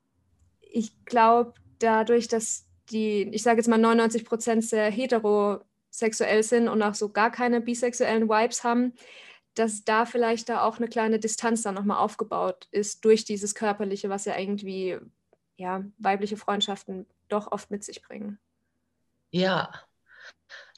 ich 0.61 1.05
glaube, 1.05 1.55
dadurch, 1.79 2.29
dass 2.29 2.67
die, 2.91 3.23
ich 3.33 3.43
sage 3.43 3.59
jetzt 3.59 3.69
mal 3.69 3.79
99 3.79 4.25
Prozent 4.25 4.65
sehr 4.65 4.91
heterosexuell 4.91 6.43
sind 6.43 6.69
und 6.69 6.83
auch 6.83 6.95
so 6.95 7.09
gar 7.11 7.31
keine 7.31 7.61
bisexuellen 7.61 8.29
Vibes 8.29 8.65
haben, 8.65 8.93
dass 9.55 9.85
da 9.85 10.05
vielleicht 10.05 10.49
da 10.49 10.63
auch 10.63 10.79
eine 10.79 10.89
kleine 10.89 11.19
Distanz 11.19 11.63
dann 11.63 11.75
nochmal 11.75 11.99
aufgebaut 11.99 12.69
ist 12.71 13.05
durch 13.05 13.25
dieses 13.25 13.55
Körperliche, 13.55 14.11
was 14.11 14.27
ja 14.27 14.39
irgendwie 14.39 14.99
ja, 15.57 15.83
weibliche 15.99 16.37
Freundschaften 16.37 17.07
doch 17.29 17.53
oft 17.53 17.71
mit 17.71 17.85
sich 17.85 18.03
bringen. 18.03 18.39
Ja. 19.31 19.73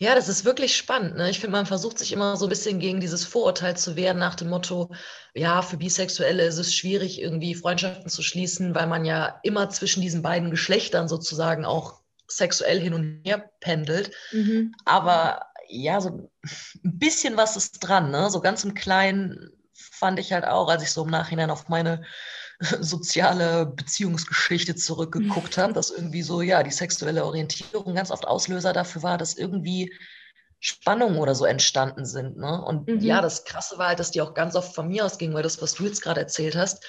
Ja, 0.00 0.14
das 0.14 0.28
ist 0.28 0.44
wirklich 0.44 0.76
spannend. 0.76 1.16
Ne? 1.16 1.28
Ich 1.28 1.40
finde, 1.40 1.56
man 1.56 1.66
versucht 1.66 1.98
sich 1.98 2.12
immer 2.12 2.36
so 2.36 2.46
ein 2.46 2.48
bisschen 2.48 2.78
gegen 2.78 3.00
dieses 3.00 3.24
Vorurteil 3.24 3.76
zu 3.76 3.96
wehren 3.96 4.18
nach 4.18 4.36
dem 4.36 4.48
Motto, 4.48 4.90
ja, 5.34 5.60
für 5.62 5.76
Bisexuelle 5.76 6.44
ist 6.44 6.58
es 6.58 6.74
schwierig, 6.74 7.20
irgendwie 7.20 7.54
Freundschaften 7.54 8.08
zu 8.08 8.22
schließen, 8.22 8.74
weil 8.74 8.86
man 8.86 9.04
ja 9.04 9.40
immer 9.42 9.68
zwischen 9.70 10.00
diesen 10.00 10.22
beiden 10.22 10.50
Geschlechtern 10.50 11.08
sozusagen 11.08 11.64
auch 11.64 12.00
sexuell 12.28 12.78
hin 12.80 12.94
und 12.94 13.22
her 13.24 13.50
pendelt. 13.60 14.12
Mhm. 14.30 14.74
Aber 14.84 15.46
ja, 15.68 16.00
so 16.00 16.10
ein 16.10 16.30
bisschen 16.82 17.36
was 17.36 17.56
ist 17.56 17.80
dran, 17.80 18.10
ne? 18.10 18.30
So 18.30 18.40
ganz 18.40 18.64
im 18.64 18.74
Kleinen 18.74 19.50
fand 19.74 20.18
ich 20.18 20.32
halt 20.32 20.44
auch, 20.44 20.68
als 20.68 20.82
ich 20.82 20.92
so 20.92 21.04
im 21.04 21.10
Nachhinein 21.10 21.50
auf 21.50 21.68
meine 21.68 22.04
soziale 22.80 23.66
Beziehungsgeschichte 23.66 24.74
zurückgeguckt 24.74 25.58
habe, 25.58 25.72
dass 25.74 25.90
irgendwie 25.90 26.22
so, 26.22 26.42
ja, 26.42 26.62
die 26.62 26.70
sexuelle 26.70 27.24
Orientierung 27.24 27.94
ganz 27.94 28.10
oft 28.10 28.26
Auslöser 28.26 28.72
dafür 28.72 29.02
war, 29.02 29.18
dass 29.18 29.36
irgendwie 29.36 29.92
Spannungen 30.60 31.18
oder 31.18 31.34
so 31.34 31.44
entstanden 31.44 32.04
sind. 32.04 32.36
Ne? 32.36 32.62
Und 32.64 32.88
mhm. 32.88 33.00
ja, 33.00 33.20
das 33.20 33.44
Krasse 33.44 33.78
war 33.78 33.88
halt, 33.88 34.00
dass 34.00 34.10
die 34.10 34.20
auch 34.20 34.34
ganz 34.34 34.56
oft 34.56 34.74
von 34.74 34.88
mir 34.88 35.04
ausgingen, 35.04 35.34
weil 35.34 35.44
das, 35.44 35.62
was 35.62 35.74
du 35.74 35.84
jetzt 35.84 36.02
gerade 36.02 36.20
erzählt 36.20 36.56
hast, 36.56 36.84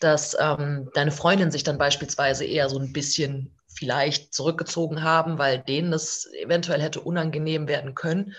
dass 0.00 0.36
ähm, 0.40 0.90
deine 0.94 1.12
Freundin 1.12 1.50
sich 1.50 1.64
dann 1.64 1.78
beispielsweise 1.78 2.46
eher 2.46 2.70
so 2.70 2.78
ein 2.78 2.92
bisschen 2.92 3.58
vielleicht 3.68 4.32
zurückgezogen 4.32 5.02
haben, 5.02 5.38
weil 5.38 5.58
denen 5.58 5.90
das 5.90 6.26
eventuell 6.42 6.80
hätte 6.80 7.00
unangenehm 7.00 7.68
werden 7.68 7.94
können. 7.94 8.34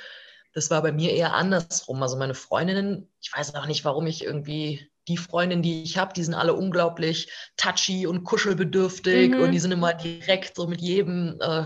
Das 0.53 0.71
war 0.71 0.81
bei 0.81 0.91
mir 0.91 1.11
eher 1.11 1.33
andersrum. 1.33 2.01
Also 2.01 2.17
meine 2.17 2.33
Freundinnen, 2.33 3.11
ich 3.21 3.31
weiß 3.33 3.53
auch 3.55 3.67
nicht, 3.67 3.85
warum 3.85 4.07
ich 4.07 4.23
irgendwie 4.23 4.89
die 5.07 5.17
Freundinnen, 5.17 5.61
die 5.61 5.83
ich 5.83 5.97
habe, 5.97 6.13
die 6.13 6.23
sind 6.23 6.33
alle 6.33 6.53
unglaublich 6.53 7.31
touchy 7.57 8.07
und 8.07 8.23
kuschelbedürftig 8.23 9.31
mhm. 9.31 9.41
und 9.41 9.51
die 9.51 9.59
sind 9.59 9.71
immer 9.71 9.93
direkt 9.93 10.55
so 10.55 10.67
mit 10.67 10.81
jedem, 10.81 11.37
äh, 11.41 11.65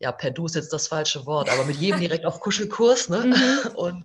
ja, 0.00 0.12
per 0.12 0.30
Du 0.30 0.46
ist 0.46 0.54
jetzt 0.54 0.72
das 0.72 0.88
falsche 0.88 1.26
Wort, 1.26 1.50
aber 1.50 1.64
mit 1.64 1.76
jedem 1.76 2.00
direkt 2.00 2.24
auf 2.24 2.40
Kuschelkurs. 2.40 3.08
Ne? 3.08 3.18
Mhm. 3.18 3.74
Und 3.74 4.04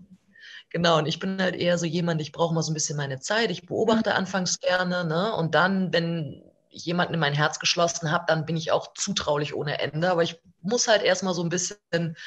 genau, 0.70 0.98
und 0.98 1.06
ich 1.06 1.20
bin 1.20 1.42
halt 1.42 1.56
eher 1.56 1.78
so 1.78 1.86
jemand, 1.86 2.22
ich 2.22 2.32
brauche 2.32 2.54
mal 2.54 2.64
so 2.64 2.72
ein 2.72 2.74
bisschen 2.74 2.98
meine 2.98 3.20
Zeit. 3.20 3.52
Ich 3.52 3.66
beobachte 3.68 4.10
mhm. 4.10 4.16
anfangs 4.16 4.60
gerne, 4.60 5.06
ne? 5.06 5.34
Und 5.36 5.54
dann, 5.54 5.94
wenn 5.94 6.44
ich 6.70 6.86
jemanden 6.86 7.14
in 7.14 7.20
mein 7.20 7.34
Herz 7.34 7.60
geschlossen 7.60 8.12
habe, 8.12 8.26
dann 8.28 8.46
bin 8.46 8.58
ich 8.58 8.72
auch 8.72 8.94
zutraulich 8.96 9.54
ohne 9.54 9.80
Ende. 9.80 10.10
Aber 10.10 10.24
ich 10.24 10.40
muss 10.62 10.88
halt 10.88 11.04
erstmal 11.04 11.36
so 11.36 11.44
ein 11.44 11.50
bisschen, 11.50 12.18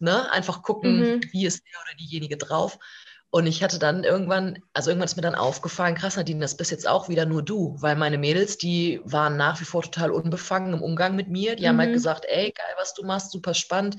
ne, 0.00 0.30
einfach 0.32 0.62
gucken, 0.62 0.98
mhm. 0.98 1.20
wie 1.30 1.46
ist 1.46 1.62
der 1.64 1.80
oder 1.82 1.96
diejenige 1.96 2.36
drauf. 2.36 2.78
Und 3.30 3.46
ich 3.46 3.62
hatte 3.62 3.78
dann 3.78 4.04
irgendwann, 4.04 4.62
also 4.72 4.90
irgendwann 4.90 5.06
ist 5.06 5.16
mir 5.16 5.22
dann 5.22 5.34
aufgefallen, 5.34 5.94
krass, 5.94 6.16
Nadine, 6.16 6.40
das 6.40 6.56
bist 6.56 6.70
jetzt 6.70 6.86
auch 6.86 7.08
wieder 7.08 7.26
nur 7.26 7.42
du, 7.42 7.76
weil 7.80 7.96
meine 7.96 8.18
Mädels, 8.18 8.56
die 8.56 9.00
waren 9.04 9.36
nach 9.36 9.60
wie 9.60 9.64
vor 9.64 9.82
total 9.82 10.10
unbefangen 10.10 10.74
im 10.74 10.82
Umgang 10.82 11.16
mit 11.16 11.28
mir. 11.28 11.56
Die 11.56 11.64
mhm. 11.64 11.68
haben 11.68 11.78
halt 11.78 11.90
mhm. 11.90 11.94
gesagt, 11.94 12.24
ey, 12.28 12.52
geil, 12.52 12.74
was 12.78 12.94
du 12.94 13.04
machst, 13.04 13.32
super 13.32 13.54
spannend. 13.54 13.96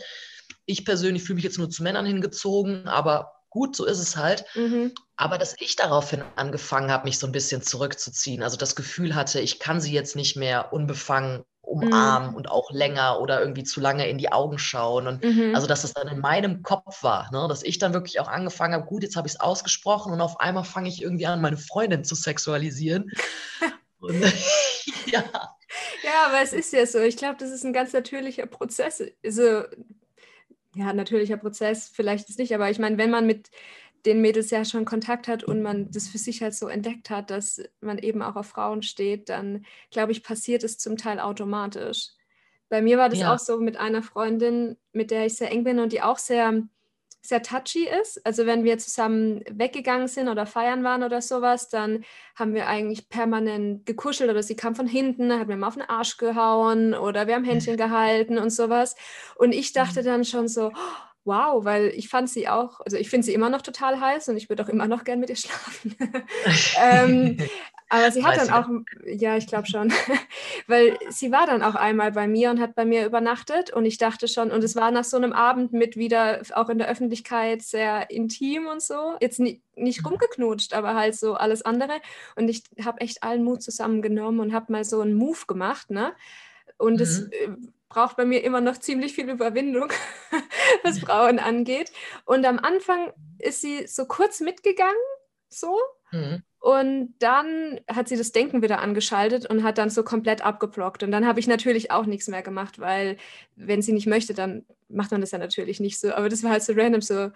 Ich 0.66 0.86
persönlich 0.86 1.24
fühle 1.24 1.36
mich 1.36 1.44
jetzt 1.44 1.58
nur 1.58 1.70
zu 1.70 1.84
Männern 1.84 2.06
hingezogen, 2.06 2.88
aber 2.88 3.34
gut, 3.50 3.76
so 3.76 3.86
ist 3.86 4.00
es 4.00 4.16
halt. 4.16 4.46
Mhm. 4.56 4.94
Aber 5.18 5.38
dass 5.38 5.56
ich 5.60 5.76
daraufhin 5.76 6.24
angefangen 6.36 6.92
habe, 6.92 7.06
mich 7.06 7.20
so 7.20 7.28
ein 7.28 7.34
bisschen 7.34 7.62
zurückzuziehen, 7.62 8.44
also 8.44 8.58
das 8.58 8.76
Gefühl 8.76 9.16
hatte, 9.16 9.40
ich 9.40 9.60
kann 9.60 9.82
sie 9.82 9.94
jetzt 9.94 10.16
nicht 10.16 10.36
mehr 10.36 10.74
unbefangen 10.74 11.44
umarmen 11.68 12.30
mhm. 12.30 12.36
und 12.36 12.50
auch 12.50 12.72
länger 12.72 13.20
oder 13.20 13.42
irgendwie 13.42 13.64
zu 13.64 13.82
lange 13.82 14.08
in 14.08 14.18
die 14.18 14.32
Augen 14.32 14.58
schauen. 14.58 15.08
Und 15.08 15.24
mhm. 15.24 15.54
also, 15.54 15.68
dass 15.68 15.84
es 15.84 15.94
dann 15.94 16.08
in 16.08 16.20
meinem 16.20 16.64
Kopf 16.64 17.04
war, 17.04 17.30
ne? 17.32 17.46
dass 17.50 17.62
ich 17.62 17.78
dann 17.78 17.94
wirklich 17.94 18.20
auch 18.20 18.30
angefangen 18.30 18.74
habe, 18.74 18.86
gut, 18.86 19.04
jetzt 19.04 19.16
habe 19.16 19.28
ich 19.28 19.34
es 19.34 19.40
ausgesprochen 19.40 20.14
und 20.14 20.22
auf 20.22 20.40
einmal 20.40 20.64
fange 20.64 20.88
ich 20.88 21.02
irgendwie 21.02 21.28
an, 21.28 21.42
meine 21.42 21.58
Freundin 21.58 22.04
zu 22.04 22.16
sexualisieren. 22.16 23.12
und, 24.00 24.22
ja. 25.06 25.24
Ja, 26.04 26.28
aber 26.28 26.42
es 26.42 26.54
ist 26.54 26.72
ja 26.72 26.86
so. 26.86 27.00
Ich 27.00 27.18
glaube, 27.18 27.36
das 27.38 27.52
ist 27.52 27.66
ein 27.66 27.74
ganz 27.74 27.92
natürlicher 27.92 28.46
Prozess. 28.46 29.04
Also, 29.24 29.64
ja, 30.76 30.94
natürlicher 30.94 31.38
Prozess 31.38 31.92
vielleicht 31.94 32.30
ist 32.30 32.40
nicht, 32.40 32.54
aber 32.54 32.70
ich 32.70 32.80
meine, 32.80 32.98
wenn 32.98 33.10
man 33.10 33.26
mit 33.26 33.50
den 34.06 34.22
Mädels 34.22 34.50
ja 34.51 34.63
schon 34.63 34.86
Kontakt 34.86 35.27
hat 35.27 35.44
und 35.44 35.62
man 35.62 35.92
das 35.92 36.08
für 36.08 36.18
sich 36.18 36.42
halt 36.42 36.54
so 36.54 36.68
entdeckt 36.68 37.10
hat, 37.10 37.30
dass 37.30 37.62
man 37.82 37.98
eben 37.98 38.22
auch 38.22 38.36
auf 38.36 38.48
Frauen 38.48 38.82
steht, 38.82 39.30
dann 39.30 39.66
glaube 39.92 40.12
ich, 40.12 40.24
passiert 40.24 40.63
es 40.63 40.77
zum 40.77 40.98
Teil 40.98 41.20
automatisch. 41.20 42.12
Bei 42.70 42.82
mir 42.82 42.98
war 42.98 43.10
das 43.10 43.20
ja. 43.20 43.34
auch 43.34 43.39
so 43.39 43.60
mit 43.60 43.77
einer 43.77 44.04
Freundin, 44.04 44.77
mit 44.92 45.12
der 45.12 45.25
ich 45.25 45.36
sehr 45.36 45.51
eng 45.51 45.63
bin 45.63 45.80
und 45.80 45.94
die 45.94 46.01
auch 46.01 46.18
sehr, 46.18 46.63
sehr 47.22 47.42
touchy 47.42 47.88
ist. 48.01 48.25
Also 48.25 48.46
wenn 48.46 48.63
wir 48.63 48.77
zusammen 48.77 49.42
weggegangen 49.50 50.08
sind 50.08 50.27
oder 50.27 50.46
feiern 50.46 50.84
waren 50.84 51.04
oder 51.04 51.22
sowas, 51.22 51.70
dann 51.70 52.04
haben 52.36 52.54
wir 52.54 52.68
eigentlich 52.68 53.10
permanent 53.10 53.86
gekuschelt 53.86 54.30
oder 54.30 54.44
sie 54.44 54.56
kam 54.56 54.75
von 54.75 54.88
hinten, 54.88 55.32
hat 55.32 55.48
mir 55.48 55.58
mal 55.58 55.68
auf 55.68 55.75
den 55.75 55.89
Arsch 55.89 56.18
gehauen 56.18 56.94
oder 56.94 57.27
wir 57.27 57.36
haben 57.36 57.46
Händchen 57.46 57.77
gehalten 57.77 58.38
und 58.38 58.50
sowas. 58.50 58.96
Und 59.36 59.54
ich 59.54 59.72
dachte 59.72 60.04
dann 60.04 60.25
schon 60.25 60.48
so, 60.48 60.68
oh, 60.68 61.07
wow, 61.28 61.64
weil 61.64 61.88
ich 61.96 62.10
fand 62.10 62.30
sie 62.30 62.48
auch, 62.48 62.80
also 62.80 62.98
ich 62.98 63.10
finde 63.10 63.26
sie 63.26 63.34
immer 63.34 63.50
noch 63.50 63.62
total 63.62 64.00
heiß 64.00 64.30
und 64.30 64.38
ich 64.38 64.50
würde 64.50 64.64
auch 64.64 64.70
immer 64.70 64.88
noch 64.88 65.04
gern 65.04 65.20
mit 65.20 65.30
ihr 65.30 65.36
schlafen. 65.36 65.96
ähm, 66.82 67.38
aber 67.90 68.12
sie 68.12 68.24
hat 68.26 68.38
Weiß 68.38 68.48
dann 68.48 68.64
auch, 68.64 68.70
ja, 69.06 69.38
ich 69.38 69.48
glaube 69.48 69.68
schon, 69.68 69.94
weil 70.68 70.98
sie 71.10 71.32
war 71.32 71.46
dann 71.46 71.62
auch 71.62 71.76
einmal 71.76 72.12
bei 72.12 72.28
mir 72.28 72.50
und 72.50 72.60
hat 72.60 72.76
bei 72.76 72.86
mir 72.86 73.06
übernachtet 73.06 73.72
und 73.72 73.86
ich 73.86 73.98
dachte 73.98 74.28
schon, 74.28 74.52
und 74.52 74.64
es 74.64 74.76
war 74.76 74.90
nach 74.92 75.04
so 75.04 75.18
einem 75.18 75.34
Abend 75.34 75.74
mit 75.74 75.96
wieder 75.96 76.42
auch 76.56 76.70
in 76.70 76.80
der 76.80 76.90
Öffentlichkeit 76.90 77.62
sehr 77.62 78.10
intim 78.10 78.68
und 78.68 78.82
so, 78.82 79.16
jetzt 79.22 79.40
nie, 79.40 79.62
nicht 79.76 80.02
mhm. 80.02 80.08
rumgeknutscht, 80.08 80.74
aber 80.74 80.96
halt 80.96 81.16
so 81.16 81.36
alles 81.36 81.62
andere 81.62 81.94
und 82.36 82.50
ich 82.50 82.64
habe 82.84 83.02
echt 83.02 83.22
allen 83.24 83.44
Mut 83.44 83.62
zusammengenommen 83.62 84.40
und 84.40 84.54
habe 84.54 84.72
mal 84.72 84.84
so 84.84 85.02
einen 85.02 85.14
Move 85.14 85.46
gemacht, 85.48 85.92
ne? 85.92 86.14
Und 86.78 87.02
es 87.02 87.22
mhm. 87.22 87.32
Äh, 87.32 87.48
braucht 87.89 88.17
bei 88.17 88.25
mir 88.25 88.44
immer 88.44 88.62
noch 88.62 88.77
ziemlich 88.77 89.13
viel 89.13 89.29
Überwindung, 89.29 89.91
was 90.84 91.00
Frauen 91.00 91.39
angeht. 91.39 91.91
Und 92.25 92.46
am 92.46 92.60
Anfang 92.60 93.12
ist 93.39 93.62
sie 93.62 93.88
so 93.88 94.06
kurz 94.06 94.39
mitgegangen, 94.39 94.96
so. 95.50 95.77
Mhm. 96.12 96.44
Und 96.60 97.15
dann 97.20 97.79
hat 97.88 98.08
sie 98.10 98.17
das 98.17 98.32
Denken 98.32 98.62
wieder 98.62 98.79
angeschaltet 98.79 99.46
und 99.46 99.63
hat 99.63 99.77
dann 99.77 99.89
so 99.89 100.03
komplett 100.03 100.41
abgeblockt. 100.41 101.03
Und 101.03 101.12
dann 101.12 101.25
habe 101.25 101.39
ich 101.39 101.48
natürlich 101.48 101.91
auch 101.91 102.06
nichts 102.06 102.27
mehr 102.27 102.41
gemacht, 102.41 102.79
weil 102.79 103.17
wenn 103.56 103.82
sie 103.82 103.94
nicht 103.94 104.08
möchte, 104.08 104.34
dann 104.34 104.65
macht 104.89 105.12
man 105.12 105.22
das 105.22 105.32
ja 105.32 105.38
natürlich 105.38 105.79
nicht 105.79 106.00
so. 106.00 106.13
Aber 106.13 106.29
das 106.29 106.44
war 106.44 106.51
halt 106.51 106.63
so 106.63 106.74
random, 106.74 107.01
so. 107.01 107.29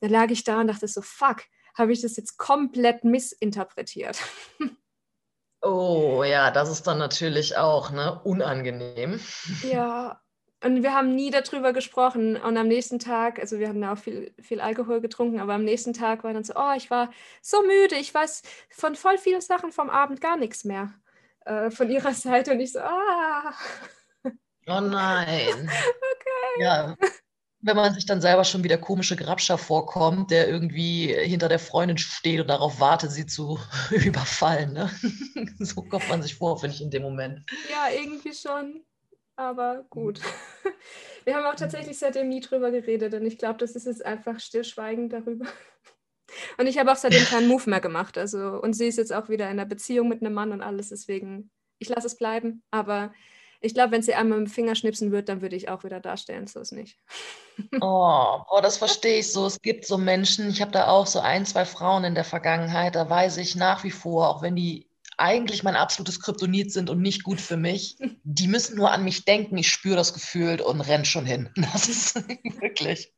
Da 0.00 0.06
lag 0.06 0.30
ich 0.30 0.44
da 0.44 0.60
und 0.60 0.68
dachte 0.68 0.86
so, 0.86 1.02
fuck, 1.02 1.42
habe 1.74 1.92
ich 1.92 2.00
das 2.00 2.16
jetzt 2.16 2.38
komplett 2.38 3.04
missinterpretiert. 3.04 4.20
Oh 5.60 6.22
ja, 6.24 6.50
das 6.50 6.70
ist 6.70 6.86
dann 6.86 6.98
natürlich 6.98 7.56
auch 7.56 7.90
ne, 7.90 8.20
unangenehm. 8.24 9.20
Ja, 9.62 10.20
und 10.62 10.82
wir 10.82 10.92
haben 10.92 11.14
nie 11.14 11.30
darüber 11.30 11.72
gesprochen. 11.72 12.36
Und 12.36 12.56
am 12.56 12.66
nächsten 12.66 12.98
Tag, 12.98 13.38
also 13.38 13.58
wir 13.58 13.68
haben 13.68 13.82
ja 13.82 13.92
auch 13.92 13.98
viel, 13.98 14.34
viel 14.40 14.60
Alkohol 14.60 15.00
getrunken, 15.00 15.40
aber 15.40 15.54
am 15.54 15.64
nächsten 15.64 15.92
Tag 15.92 16.24
war 16.24 16.32
dann 16.32 16.44
so, 16.44 16.54
oh, 16.56 16.72
ich 16.76 16.90
war 16.90 17.10
so 17.42 17.62
müde, 17.62 17.94
ich 17.96 18.12
weiß 18.12 18.42
von 18.70 18.96
voll 18.96 19.18
vielen 19.18 19.40
Sachen 19.40 19.70
vom 19.70 19.88
Abend 19.90 20.20
gar 20.20 20.36
nichts 20.36 20.64
mehr 20.64 20.92
äh, 21.44 21.70
von 21.70 21.90
ihrer 21.90 22.12
Seite. 22.14 22.52
Und 22.52 22.60
ich 22.60 22.72
so, 22.72 22.80
ah. 22.80 23.52
Oh 24.66 24.80
nein. 24.80 25.70
Okay. 26.18 26.62
Ja, 26.62 26.96
wenn 27.68 27.76
man 27.76 27.94
sich 27.94 28.06
dann 28.06 28.20
selber 28.20 28.44
schon 28.44 28.64
wie 28.64 28.68
der 28.68 28.80
komische 28.80 29.14
Grabscher 29.14 29.58
vorkommt, 29.58 30.30
der 30.30 30.48
irgendwie 30.48 31.14
hinter 31.14 31.48
der 31.48 31.58
Freundin 31.58 31.98
steht 31.98 32.40
und 32.40 32.48
darauf 32.48 32.80
wartet, 32.80 33.12
sie 33.12 33.26
zu 33.26 33.58
überfallen. 33.90 34.72
Ne? 34.72 34.90
so 35.58 35.82
kommt 35.82 36.08
man 36.08 36.22
sich 36.22 36.34
vor, 36.34 36.58
finde 36.58 36.74
ich, 36.74 36.82
in 36.82 36.90
dem 36.90 37.02
Moment. 37.02 37.42
Ja, 37.70 37.94
irgendwie 37.94 38.34
schon. 38.34 38.84
aber 39.36 39.84
gut. 39.90 40.20
Wir 41.24 41.36
haben 41.36 41.44
auch 41.44 41.56
tatsächlich 41.56 41.98
seitdem 41.98 42.28
nie 42.28 42.40
drüber 42.40 42.70
geredet 42.70 43.12
und 43.12 43.26
ich 43.26 43.36
glaube, 43.36 43.58
das 43.58 43.76
ist 43.76 43.86
jetzt 43.86 44.04
einfach 44.04 44.40
stillschweigend 44.40 45.12
darüber. 45.12 45.46
Und 46.56 46.66
ich 46.66 46.78
habe 46.78 46.90
auch 46.90 46.96
seitdem 46.96 47.24
keinen 47.24 47.48
Move 47.48 47.68
mehr 47.68 47.80
gemacht. 47.80 48.18
Also, 48.18 48.60
und 48.60 48.72
sie 48.74 48.86
ist 48.86 48.96
jetzt 48.96 49.12
auch 49.12 49.28
wieder 49.28 49.44
in 49.46 49.52
einer 49.52 49.66
Beziehung 49.66 50.08
mit 50.08 50.22
einem 50.22 50.34
Mann 50.34 50.52
und 50.52 50.62
alles, 50.62 50.88
deswegen, 50.88 51.50
ich 51.78 51.88
lasse 51.88 52.06
es 52.06 52.16
bleiben. 52.16 52.62
Aber 52.70 53.12
ich 53.60 53.74
glaube, 53.74 53.92
wenn 53.92 54.02
sie 54.02 54.14
einmal 54.14 54.38
mit 54.38 54.48
dem 54.48 54.52
Finger 54.52 54.74
schnipsen 54.74 55.10
wird, 55.10 55.28
dann 55.28 55.42
würde 55.42 55.56
ich 55.56 55.68
auch 55.68 55.84
wieder 55.84 56.00
darstellen, 56.00 56.46
so 56.46 56.60
ist 56.60 56.72
nicht. 56.72 56.98
Oh, 57.80 58.40
oh, 58.50 58.60
das 58.62 58.76
verstehe 58.76 59.18
ich 59.18 59.32
so. 59.32 59.46
Es 59.46 59.60
gibt 59.60 59.84
so 59.84 59.98
Menschen, 59.98 60.48
ich 60.50 60.60
habe 60.60 60.70
da 60.70 60.88
auch 60.88 61.06
so 61.06 61.20
ein, 61.20 61.44
zwei 61.44 61.64
Frauen 61.64 62.04
in 62.04 62.14
der 62.14 62.24
Vergangenheit, 62.24 62.94
da 62.94 63.08
weiß 63.08 63.36
ich 63.38 63.56
nach 63.56 63.82
wie 63.82 63.90
vor, 63.90 64.28
auch 64.28 64.42
wenn 64.42 64.54
die 64.54 64.88
eigentlich 65.16 65.64
mein 65.64 65.74
absolutes 65.74 66.20
Kryptonit 66.20 66.72
sind 66.72 66.88
und 66.88 67.02
nicht 67.02 67.24
gut 67.24 67.40
für 67.40 67.56
mich, 67.56 67.96
die 68.22 68.46
müssen 68.46 68.76
nur 68.76 68.92
an 68.92 69.04
mich 69.04 69.24
denken, 69.24 69.58
ich 69.58 69.70
spüre 69.70 69.96
das 69.96 70.14
Gefühl 70.14 70.60
und 70.60 70.80
renne 70.80 71.04
schon 71.04 71.26
hin. 71.26 71.50
Das 71.72 71.88
ist 71.88 72.14
wirklich. 72.60 73.12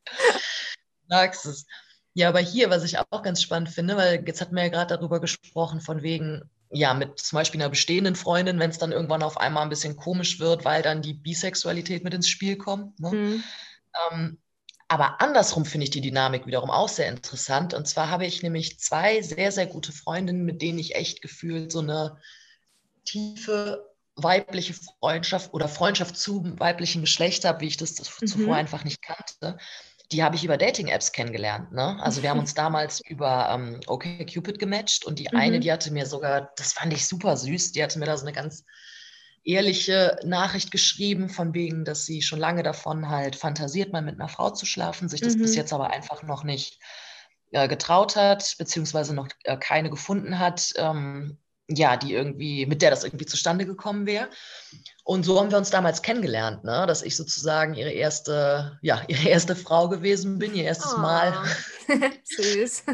Sagst 1.09 1.45
es. 1.47 1.67
Ja, 2.15 2.29
aber 2.29 2.41
hier, 2.41 2.71
was 2.71 2.85
ich 2.85 2.99
auch 2.99 3.23
ganz 3.23 3.43
spannend 3.43 3.69
finde, 3.69 3.97
weil 3.97 4.25
jetzt 4.27 4.41
hatten 4.41 4.57
wir 4.57 4.65
ja 4.65 4.69
gerade 4.69 4.97
darüber 4.97 5.21
gesprochen, 5.21 5.81
von 5.81 6.03
wegen, 6.03 6.43
ja, 6.71 6.95
mit 6.95 7.19
zum 7.19 7.37
Beispiel 7.37 7.61
einer 7.61 7.71
bestehenden 7.71 8.15
Freundin, 8.15 8.59
wenn 8.59 8.71
es 8.71 8.79
dann 8.79 8.93
irgendwann 8.93 9.23
auf 9.23 9.37
einmal 9.37 9.65
ein 9.65 9.69
bisschen 9.69 9.97
komisch 9.97 10.39
wird, 10.39 10.65
weil 10.65 10.83
dann 10.83 11.03
die 11.03 11.15
Bisexualität 11.15 12.05
mit 12.05 12.15
ins 12.15 12.29
Spiel 12.29 12.57
kommt. 12.57 12.99
Ne? 13.01 13.11
Mhm. 13.11 13.45
Ähm, 14.13 14.39
aber 14.87 15.21
andersrum 15.21 15.65
finde 15.65 15.85
ich 15.85 15.91
die 15.91 16.01
Dynamik 16.01 16.47
wiederum 16.47 16.71
auch 16.71 16.89
sehr 16.89 17.09
interessant. 17.09 17.75
Und 17.75 17.87
zwar 17.87 18.11
habe 18.11 18.27
ich 18.27 18.43
nämlich 18.43 18.79
zwei 18.79 19.21
sehr, 19.23 19.53
sehr 19.53 19.67
gute 19.67 19.93
Freundinnen, 19.93 20.45
mit 20.45 20.63
denen 20.63 20.79
ich 20.79 20.95
echt 20.95 21.23
gefühlt 21.23 21.73
so 21.73 21.81
eine 21.81 22.19
tiefe 23.05 23.87
weibliche 24.17 24.75
Freundschaft 24.75 25.55
oder 25.55 25.69
Freundschaft 25.69 26.17
zu 26.17 26.59
weiblichen 26.59 27.01
Geschlecht 27.01 27.45
habe, 27.45 27.61
wie 27.61 27.69
ich 27.69 27.77
das, 27.77 27.95
das 27.95 28.21
mhm. 28.21 28.27
zuvor 28.27 28.57
einfach 28.57 28.85
nicht 28.85 29.01
kannte 29.03 29.59
die 30.13 30.25
habe 30.25 30.37
ich 30.37 30.45
über 30.45 30.57
Dating-Apps 30.57 31.13
kennengelernt. 31.13 31.73
Ne? 31.73 31.99
Also 32.03 32.23
wir 32.23 32.31
haben 32.31 32.41
uns 32.41 32.55
damals 32.55 33.01
über 33.01 33.49
ähm, 33.53 33.81
OkCupid 33.87 34.59
gematcht 34.59 35.05
und 35.05 35.19
die 35.19 35.29
mhm. 35.31 35.39
eine, 35.39 35.61
die 35.61 35.71
hatte 35.71 35.93
mir 35.93 36.07
sogar, 36.07 36.53
das 36.57 36.73
fand 36.73 36.93
ich 36.93 37.07
super 37.07 37.37
süß, 37.37 37.73
die 37.73 37.83
hatte 37.83 37.99
mir 37.99 38.07
da 38.07 38.17
so 38.17 38.27
eine 38.27 38.35
ganz 38.35 38.65
ehrliche 39.45 40.19
Nachricht 40.25 40.71
geschrieben, 40.71 41.29
von 41.29 41.55
wegen, 41.55 41.85
dass 41.85 42.07
sie 42.07 42.23
schon 42.23 42.39
lange 42.39 42.63
davon 42.63 43.09
halt 43.09 43.37
fantasiert, 43.37 43.93
mal 43.93 44.03
mit 44.03 44.17
einer 44.21 44.29
Frau 44.29 44.51
zu 44.51 44.67
schlafen, 44.67 45.09
sich 45.09 45.21
das 45.21 45.37
mhm. 45.37 45.43
bis 45.43 45.55
jetzt 45.55 45.73
aber 45.73 45.91
einfach 45.91 46.23
noch 46.23 46.45
nicht 46.45 46.79
äh, 47.53 47.69
getraut 47.69 48.17
hat, 48.17 48.57
beziehungsweise 48.59 49.15
noch 49.15 49.29
äh, 49.45 49.57
keine 49.57 49.91
gefunden 49.91 50.39
hat. 50.39 50.73
Ähm, 50.77 51.39
ja, 51.71 51.97
die 51.97 52.13
irgendwie, 52.13 52.67
mit 52.67 52.83
der 52.83 52.91
das 52.91 53.05
irgendwie 53.05 53.27
zustande 53.27 53.67
gekommen 53.67 54.07
wäre. 54.07 54.29
Und 55.05 55.25
so 55.25 55.41
haben 55.41 55.51
wir 55.51 55.59
uns 55.59 55.71
damals 55.71 56.03
kennengelernt, 56.03 56.65
ne? 56.65 56.85
dass 56.87 57.03
ich 57.03 57.17
sozusagen 57.17 57.75
ihre 57.75 57.91
erste, 57.91 58.79
ja, 58.83 59.03
ihre 59.09 59.29
erste 59.29 59.57
Frau 59.57 59.89
gewesen 59.89 60.39
bin, 60.39 60.55
ihr 60.55 60.65
erstes 60.65 60.95
oh. 60.95 61.01
Mal. 61.01 61.33
Süß. 62.25 62.85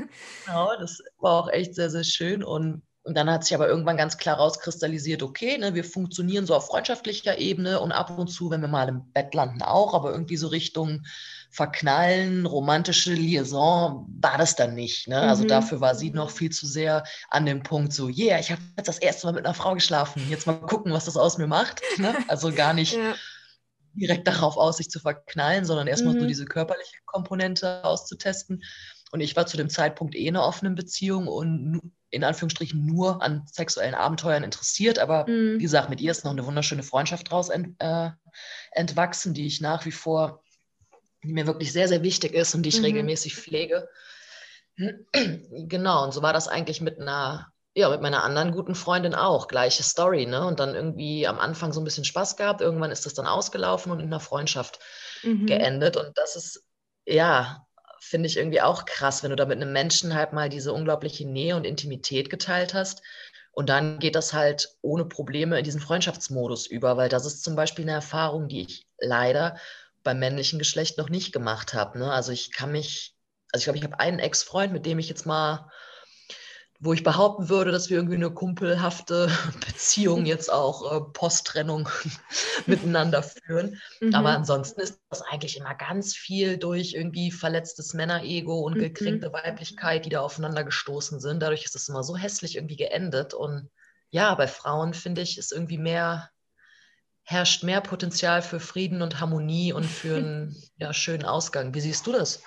ja, 0.47 0.77
das 0.79 1.03
war 1.19 1.33
auch 1.33 1.49
echt 1.49 1.75
sehr, 1.75 1.91
sehr 1.91 2.05
schön. 2.05 2.43
Und, 2.43 2.83
und 3.07 3.15
dann 3.17 3.31
hat 3.31 3.45
sich 3.45 3.55
aber 3.55 3.69
irgendwann 3.69 3.97
ganz 3.97 4.19
klar 4.19 4.37
rauskristallisiert, 4.37 5.23
okay, 5.23 5.59
ne, 5.59 5.75
wir 5.75 5.85
funktionieren 5.85 6.45
so 6.45 6.57
auf 6.57 6.67
freundschaftlicher 6.67 7.39
Ebene 7.39 7.81
und 7.81 7.93
ab 7.93 8.19
und 8.19 8.27
zu, 8.27 8.51
wenn 8.51 8.61
wir 8.61 8.69
mal 8.69 8.89
im 8.89 9.13
Bett 9.13 9.33
landen, 9.33 9.63
auch, 9.63 9.95
aber 9.95 10.11
irgendwie 10.11 10.37
so 10.37 10.49
Richtung 10.49 11.05
Verknallen, 11.49 12.45
romantische 12.45 13.13
Liaison 13.13 14.07
war 14.21 14.37
das 14.37 14.57
dann 14.57 14.75
nicht. 14.75 15.07
Ne? 15.07 15.21
Also 15.21 15.45
mhm. 15.45 15.49
dafür 15.49 15.81
war 15.81 15.95
sie 15.95 16.11
noch 16.11 16.31
viel 16.31 16.51
zu 16.51 16.67
sehr 16.67 17.05
an 17.31 17.47
dem 17.47 17.63
Punkt 17.63 17.93
so, 17.93 18.09
yeah, 18.09 18.41
ich 18.41 18.51
habe 18.51 18.61
jetzt 18.77 18.89
das 18.89 18.99
erste 18.99 19.27
Mal 19.27 19.35
mit 19.35 19.47
einer 19.47 19.55
Frau 19.55 19.75
geschlafen, 19.75 20.21
jetzt 20.29 20.47
mal 20.47 20.55
gucken, 20.55 20.93
was 20.93 21.05
das 21.05 21.17
aus 21.17 21.39
mir 21.39 21.47
macht. 21.47 21.81
Ne? 21.99 22.15
Also 22.29 22.53
gar 22.53 22.75
nicht 22.75 22.95
ja. 22.95 23.15
direkt 23.95 24.27
darauf 24.27 24.57
aus, 24.57 24.79
sich 24.79 24.91
zu 24.91 24.99
verknallen, 24.99 25.65
sondern 25.65 25.87
erstmal 25.87 26.15
mhm. 26.15 26.21
so 26.21 26.27
diese 26.27 26.45
körperliche 26.45 26.97
Komponente 27.07 27.85
auszutesten. 27.85 28.63
Und 29.17 29.23
ich 29.23 29.37
war 29.37 29.47
zu 29.47 29.57
dem 29.57 29.69
Zeitpunkt 29.69 30.15
eh 30.15 30.27
in 30.27 30.37
einer 30.37 30.47
offenen 30.47 30.75
Beziehung 30.75 31.27
und 31.27 31.93
in 32.11 32.23
Anführungsstrichen 32.23 32.85
nur 32.87 33.23
an 33.23 33.47
sexuellen 33.51 33.95
Abenteuern 33.95 34.45
interessiert. 34.45 34.99
Aber 34.99 35.27
mhm. 35.29 35.59
wie 35.59 35.63
gesagt, 35.63 35.91
mit 35.91 36.01
ihr 36.01 36.11
ist 36.11 36.25
noch 36.25 36.33
eine 36.33 36.47
wunderschöne 36.47 36.83
Freundschaft 36.83 37.31
draus 37.31 37.49
ent, 37.49 37.77
äh, 37.79 38.11
entwachsen, 38.73 39.35
die 39.35 39.47
ich 39.47 39.61
nach 39.61 39.85
wie 39.87 39.93
vor 39.93 40.43
die 41.27 41.33
mir 41.33 41.47
wirklich 41.47 41.73
sehr, 41.73 41.89
sehr 41.89 42.03
wichtig 42.03 42.35
ist 42.35 42.55
und 42.55 42.63
die 42.63 42.69
ich 42.69 42.79
mhm. 42.79 42.85
regelmäßig 42.85 43.37
pflege. 43.37 43.89
Genau, 44.79 46.05
und 46.05 46.13
so 46.13 46.21
war 46.21 46.35
das 46.35 46.49
eigentlich 46.49 46.83
mit 46.83 47.01
einer, 47.01 47.51
ja, 47.75 47.89
mit 47.89 48.03
meiner 48.03 48.23
anderen 48.23 48.53
guten 48.53 48.75
Freundin 48.75 49.15
auch. 49.15 49.49
Gleiche 49.49 49.83
Story, 49.83 50.27
ne? 50.27 50.47
Und 50.47 50.61
dann 50.61 50.75
irgendwie 50.75 51.27
am 51.27 51.39
Anfang 51.39 51.73
so 51.73 51.81
ein 51.81 51.85
bisschen 51.85 52.05
Spaß 52.05 52.37
gehabt, 52.37 52.61
irgendwann 52.61 52.91
ist 52.91 53.07
das 53.07 53.15
dann 53.15 53.27
ausgelaufen 53.27 53.91
und 53.91 54.01
in 54.01 54.07
einer 54.07 54.21
Freundschaft 54.21 54.79
mhm. 55.23 55.47
geendet. 55.47 55.97
Und 55.97 56.13
das 56.19 56.37
ist, 56.37 56.63
ja, 57.07 57.66
finde 58.01 58.29
ich 58.29 58.37
irgendwie 58.37 58.61
auch 58.61 58.85
krass, 58.85 59.23
wenn 59.23 59.31
du 59.31 59.37
da 59.37 59.47
mit 59.47 59.61
einem 59.61 59.73
Menschen 59.73 60.15
halt 60.15 60.33
mal 60.33 60.49
diese 60.49 60.73
unglaubliche 60.73 61.27
Nähe 61.27 61.57
und 61.57 61.65
Intimität 61.65 62.31
geteilt 62.31 62.75
hast. 62.75 63.03
Und 63.53 63.69
dann 63.71 63.99
geht 63.99 64.15
das 64.15 64.35
halt 64.35 64.77
ohne 64.83 65.07
Probleme 65.07 65.59
in 65.59 65.65
diesen 65.65 65.81
Freundschaftsmodus 65.81 66.67
über, 66.67 66.97
weil 66.97 67.09
das 67.09 67.25
ist 67.25 67.43
zum 67.43 67.57
Beispiel 67.57 67.85
eine 67.85 67.93
Erfahrung, 67.93 68.49
die 68.49 68.63
ich 68.63 68.87
leider 68.99 69.57
beim 70.03 70.19
männlichen 70.19 70.59
Geschlecht 70.59 70.99
noch 70.99 71.09
nicht 71.09 71.33
gemacht 71.33 71.75
habe. 71.75 71.99
Ne? 71.99 72.13
Also 72.13 72.33
ich 72.33 72.53
kann 72.53 72.71
mich, 72.71 73.17
also 73.53 73.61
ich 73.61 73.65
glaube, 73.65 73.79
ich 73.79 73.85
habe 73.85 73.99
einen 73.99 74.19
Ex-Freund, 74.19 74.73
mit 74.73 74.85
dem 74.87 74.99
ich 74.99 75.09
jetzt 75.09 75.27
mal, 75.27 75.71
wo 76.81 76.93
ich 76.93 77.03
behaupten 77.03 77.49
würde, 77.49 77.73
dass 77.73 77.91
wir 77.91 77.97
irgendwie 77.97 78.17
eine 78.17 78.31
kumpelhafte 78.31 79.29
Beziehung 79.67 80.27
jetzt 80.27 80.53
auch 80.53 80.93
äh, 80.93 81.01
Posttrennung 81.13 81.89
miteinander 82.67 83.23
führen. 83.23 83.81
Mhm. 84.01 84.15
Aber 84.15 84.31
ansonsten 84.31 84.81
ist 84.81 85.01
das 85.11 85.23
eigentlich 85.23 85.57
immer 85.57 85.75
ganz 85.75 86.15
viel 86.15 86.59
durch 86.59 86.95
irgendwie 86.95 87.31
verletztes 87.31 87.95
Männerego 87.95 88.61
und 88.61 88.77
mhm. 88.77 88.81
gekränkte 88.81 89.33
Weiblichkeit, 89.33 90.05
die 90.05 90.11
da 90.11 90.21
aufeinander 90.21 90.65
gestoßen 90.65 91.21
sind. 91.21 91.41
Dadurch 91.41 91.65
ist 91.65 91.77
es 91.77 91.89
immer 91.89 92.03
so 92.03 92.17
hässlich 92.17 92.57
irgendwie 92.57 92.77
geendet. 92.77 93.35
Und 93.35 93.71
ja, 94.11 94.35
bei 94.35 94.47
Frauen 94.47 94.95
finde 94.95 95.23
ich, 95.23 95.39
ist 95.39 95.53
irgendwie 95.53 95.79
mehr 95.79 96.31
herrscht 97.29 97.65
mehr 97.65 97.81
Potenzial 97.81 98.41
für 98.41 98.61
Frieden 98.61 99.03
und 99.03 99.21
Harmonie 99.21 99.73
und 99.73 99.85
für 99.85 100.17
einen 100.19 100.57
ja, 100.77 100.93
schönen 100.93 101.25
Ausgang. 101.25 101.75
Wie 101.75 101.81
siehst 101.81 102.07
du 102.07 102.13
das? 102.13 102.41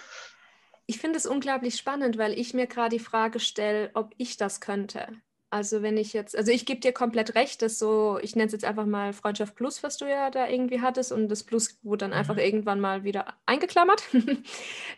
Ich 0.89 0.97
finde 0.97 1.17
es 1.17 1.28
unglaublich 1.28 1.75
spannend, 1.75 2.17
weil 2.17 2.34
ich 2.34 2.56
mir 2.56 2.65
gerade 2.65 2.97
die 2.97 3.04
Frage 3.04 3.39
stelle, 3.39 3.91
ob 3.93 4.15
ich 4.17 4.38
das 4.38 4.60
könnte. 4.60 5.08
Also 5.52 5.84
wenn 5.84 5.97
ich 5.97 6.13
jetzt, 6.13 6.36
also 6.36 6.52
ich 6.52 6.65
gebe 6.65 6.80
dir 6.80 6.93
komplett 6.93 7.36
recht, 7.36 7.62
dass 7.62 7.78
so, 7.78 8.17
ich 8.23 8.36
nenne 8.36 8.47
es 8.47 8.54
jetzt 8.54 8.65
einfach 8.65 8.88
mal 8.88 9.13
Freundschaft 9.13 9.54
Plus, 9.54 9.84
was 9.84 9.97
du 9.97 10.10
ja 10.10 10.32
da 10.32 10.47
irgendwie 10.47 10.82
hattest 10.82 11.12
und 11.12 11.30
das 11.30 11.43
Plus 11.43 11.78
wurde 11.84 12.06
dann 12.06 12.13
einfach 12.13 12.34
mhm. 12.34 12.41
irgendwann 12.41 12.80
mal 12.80 13.04
wieder 13.04 13.36
eingeklammert. 13.45 14.02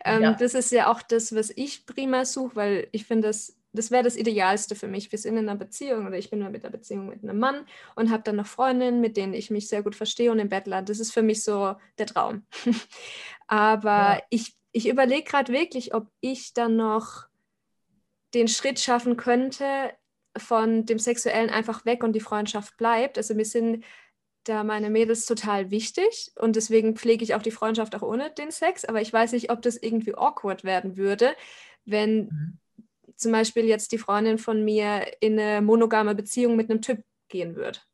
ähm, 0.06 0.22
ja. 0.22 0.32
Das 0.32 0.54
ist 0.54 0.72
ja 0.72 0.90
auch 0.90 1.02
das, 1.02 1.34
was 1.34 1.52
ich 1.54 1.84
prima 1.84 2.24
suche, 2.24 2.56
weil 2.56 2.88
ich 2.92 3.04
finde 3.04 3.28
das 3.28 3.58
das 3.74 3.90
wäre 3.90 4.02
das 4.02 4.16
Idealste 4.16 4.74
für 4.74 4.88
mich. 4.88 5.10
Wir 5.12 5.18
sind 5.18 5.36
in 5.36 5.48
einer 5.48 5.58
Beziehung 5.58 6.06
oder 6.06 6.18
ich 6.18 6.30
bin 6.30 6.40
mit 6.50 6.64
einer 6.64 6.72
Beziehung 6.72 7.08
mit 7.08 7.22
einem 7.22 7.38
Mann 7.38 7.66
und 7.96 8.10
habe 8.10 8.22
dann 8.22 8.36
noch 8.36 8.46
Freundinnen, 8.46 9.00
mit 9.00 9.16
denen 9.16 9.32
ich 9.32 9.50
mich 9.50 9.68
sehr 9.68 9.82
gut 9.82 9.96
verstehe 9.96 10.30
und 10.30 10.38
im 10.38 10.50
Bett 10.50 10.66
lande. 10.66 10.92
Das 10.92 11.00
ist 11.00 11.12
für 11.12 11.22
mich 11.22 11.42
so 11.42 11.74
der 11.98 12.06
Traum. 12.06 12.44
Aber 13.46 14.16
ja. 14.16 14.22
ich, 14.28 14.56
ich 14.72 14.88
überlege 14.88 15.24
gerade 15.24 15.52
wirklich, 15.52 15.94
ob 15.94 16.08
ich 16.20 16.54
dann 16.54 16.76
noch 16.76 17.26
den 18.34 18.48
Schritt 18.48 18.80
schaffen 18.80 19.16
könnte, 19.16 19.92
von 20.36 20.86
dem 20.86 20.98
Sexuellen 20.98 21.50
einfach 21.50 21.84
weg 21.84 22.02
und 22.02 22.14
die 22.14 22.20
Freundschaft 22.20 22.76
bleibt. 22.78 23.18
Also 23.18 23.34
mir 23.34 23.44
sind 23.44 23.84
da 24.44 24.64
meine 24.64 24.90
Mädels 24.90 25.26
total 25.26 25.70
wichtig 25.70 26.32
und 26.36 26.56
deswegen 26.56 26.96
pflege 26.96 27.22
ich 27.22 27.34
auch 27.34 27.42
die 27.42 27.50
Freundschaft 27.50 27.94
auch 27.94 28.02
ohne 28.02 28.30
den 28.30 28.50
Sex. 28.50 28.84
Aber 28.86 29.02
ich 29.02 29.12
weiß 29.12 29.32
nicht, 29.32 29.50
ob 29.50 29.60
das 29.62 29.76
irgendwie 29.76 30.14
awkward 30.14 30.64
werden 30.64 30.96
würde, 30.96 31.36
wenn 31.84 32.24
mhm 32.24 32.58
zum 33.22 33.32
Beispiel 33.32 33.64
jetzt 33.64 33.92
die 33.92 33.98
Freundin 33.98 34.36
von 34.36 34.64
mir 34.64 35.06
in 35.20 35.38
eine 35.38 35.62
monogame 35.62 36.14
Beziehung 36.14 36.56
mit 36.56 36.68
einem 36.68 36.82
Typ 36.82 37.02
gehen 37.28 37.54
wird. 37.54 37.86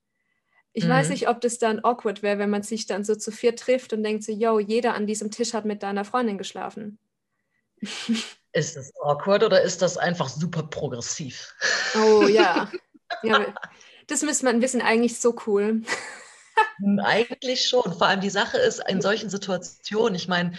Ich 0.79 0.85
mhm. 0.85 0.91
weiß 0.91 1.09
nicht, 1.09 1.29
ob 1.29 1.41
das 1.41 1.59
dann 1.59 1.85
awkward 1.85 2.23
wäre, 2.23 2.39
wenn 2.39 2.51
man 2.51 2.63
sich 2.63 2.87
dann 2.87 3.03
so 3.03 3.17
zu 3.17 3.33
vier 3.33 3.57
trifft 3.57 3.93
und 3.93 4.05
denkt 4.05 4.23
so, 4.23 4.31
yo, 4.31 4.61
jeder 4.61 4.95
an 4.95 5.09
diesem 5.09 5.33
Tisch 5.33 5.53
hat 5.53 5.65
mit 5.65 5.83
deiner 5.83 6.05
Freundin 6.05 6.39
geschlafen. 6.39 7.01
Ist 8.53 8.77
das 8.77 8.93
awkward 9.03 9.43
oder 9.43 9.63
ist 9.63 9.83
das 9.83 9.99
einfach 9.99 10.29
super 10.29 10.63
progressiv? 10.63 11.55
Oh 11.95 12.27
ja. 12.27 12.71
ja 13.23 13.55
das 14.07 14.23
müsste 14.23 14.47
man 14.47 14.63
wissen, 14.63 14.81
eigentlich 14.81 15.21
so 15.21 15.35
cool. 15.47 15.83
Hm, 16.79 16.99
eigentlich 16.99 17.69
schon. 17.69 17.85
Vor 17.85 18.09
allem 18.09 18.21
die 18.21 18.31
Sache 18.31 18.59
ist, 18.59 18.83
in 18.89 19.01
solchen 19.01 19.31
Situationen, 19.31 20.17
ich 20.17 20.27
meine, 20.27 20.55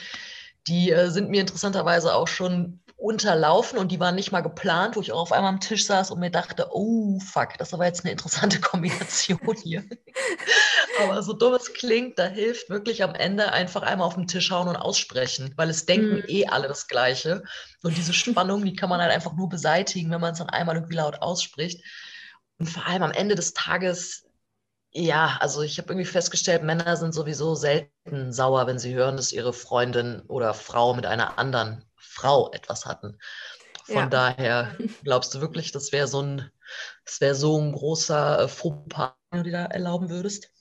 die 0.65 0.91
äh, 0.91 1.09
sind 1.09 1.29
mir 1.29 1.41
interessanterweise 1.41 2.15
auch 2.15 2.29
schon 2.29 2.79
unterlaufen 2.99 3.79
und 3.79 3.93
die 3.93 3.99
waren 3.99 4.15
nicht 4.15 4.33
mal 4.33 4.41
geplant, 4.41 4.97
wo 4.97 5.01
ich 5.01 5.13
auch 5.13 5.21
auf 5.21 5.31
einmal 5.31 5.53
am 5.53 5.61
Tisch 5.61 5.85
saß 5.85 6.11
und 6.11 6.19
mir 6.19 6.31
dachte, 6.31 6.67
oh 6.71 7.17
fuck, 7.19 7.57
das 7.57 7.73
aber 7.73 7.85
jetzt 7.85 8.03
eine 8.03 8.11
interessante 8.11 8.59
Kombination 8.61 9.39
hier. 9.63 9.85
aber 11.01 11.23
so 11.23 11.31
dumm 11.31 11.53
es 11.53 11.73
klingt, 11.73 12.19
da 12.19 12.25
hilft 12.25 12.69
wirklich 12.69 13.01
am 13.01 13.15
Ende 13.15 13.53
einfach 13.53 13.83
einmal 13.83 14.05
auf 14.05 14.15
den 14.15 14.27
Tisch 14.27 14.51
hauen 14.51 14.67
und 14.67 14.75
aussprechen, 14.75 15.53
weil 15.55 15.69
es 15.69 15.85
denken 15.85 16.17
mhm. 16.17 16.23
eh 16.27 16.47
alle 16.47 16.67
das 16.67 16.87
Gleiche. 16.87 17.43
Und 17.83 17.95
diese 17.95 18.13
Spannung, 18.13 18.65
die 18.65 18.75
kann 18.75 18.89
man 18.89 18.99
halt 18.99 19.13
einfach 19.13 19.33
nur 19.33 19.47
beseitigen, 19.47 20.11
wenn 20.11 20.21
man 20.21 20.33
es 20.33 20.39
dann 20.39 20.49
einmal 20.49 20.75
irgendwie 20.75 20.95
laut 20.95 21.21
ausspricht. 21.21 21.81
Und 22.57 22.67
vor 22.67 22.85
allem 22.85 23.03
am 23.03 23.11
Ende 23.11 23.35
des 23.35 23.53
Tages 23.53 24.25
Ja, 24.91 25.37
also 25.39 25.61
ich 25.61 25.77
habe 25.77 25.93
irgendwie 25.93 26.05
festgestellt, 26.05 26.63
Männer 26.63 26.97
sind 26.97 27.13
sowieso 27.13 27.55
selten 27.55 28.33
sauer, 28.33 28.67
wenn 28.67 28.79
sie 28.79 28.93
hören, 28.93 29.15
dass 29.15 29.31
ihre 29.31 29.53
Freundin 29.53 30.21
oder 30.27 30.53
Frau 30.53 30.93
mit 30.93 31.05
einer 31.05 31.39
anderen 31.39 31.85
Frau 32.19 32.51
etwas 32.51 32.85
hatten. 32.85 33.17
Von 33.85 33.95
ja. 33.95 34.05
daher 34.07 34.77
glaubst 35.03 35.33
du 35.33 35.41
wirklich, 35.41 35.71
das 35.71 35.91
wäre 35.91 36.07
so 36.07 36.21
ein, 36.21 36.51
das 37.05 37.21
wäre 37.21 37.35
so 37.35 37.59
ein 37.59 37.71
großer 37.71 38.43
äh, 38.43 38.47
Fauxpas, 38.47 39.13
den 39.33 39.39
du 39.39 39.43
dir 39.43 39.51
da 39.51 39.65
erlauben 39.65 40.09
würdest? 40.09 40.51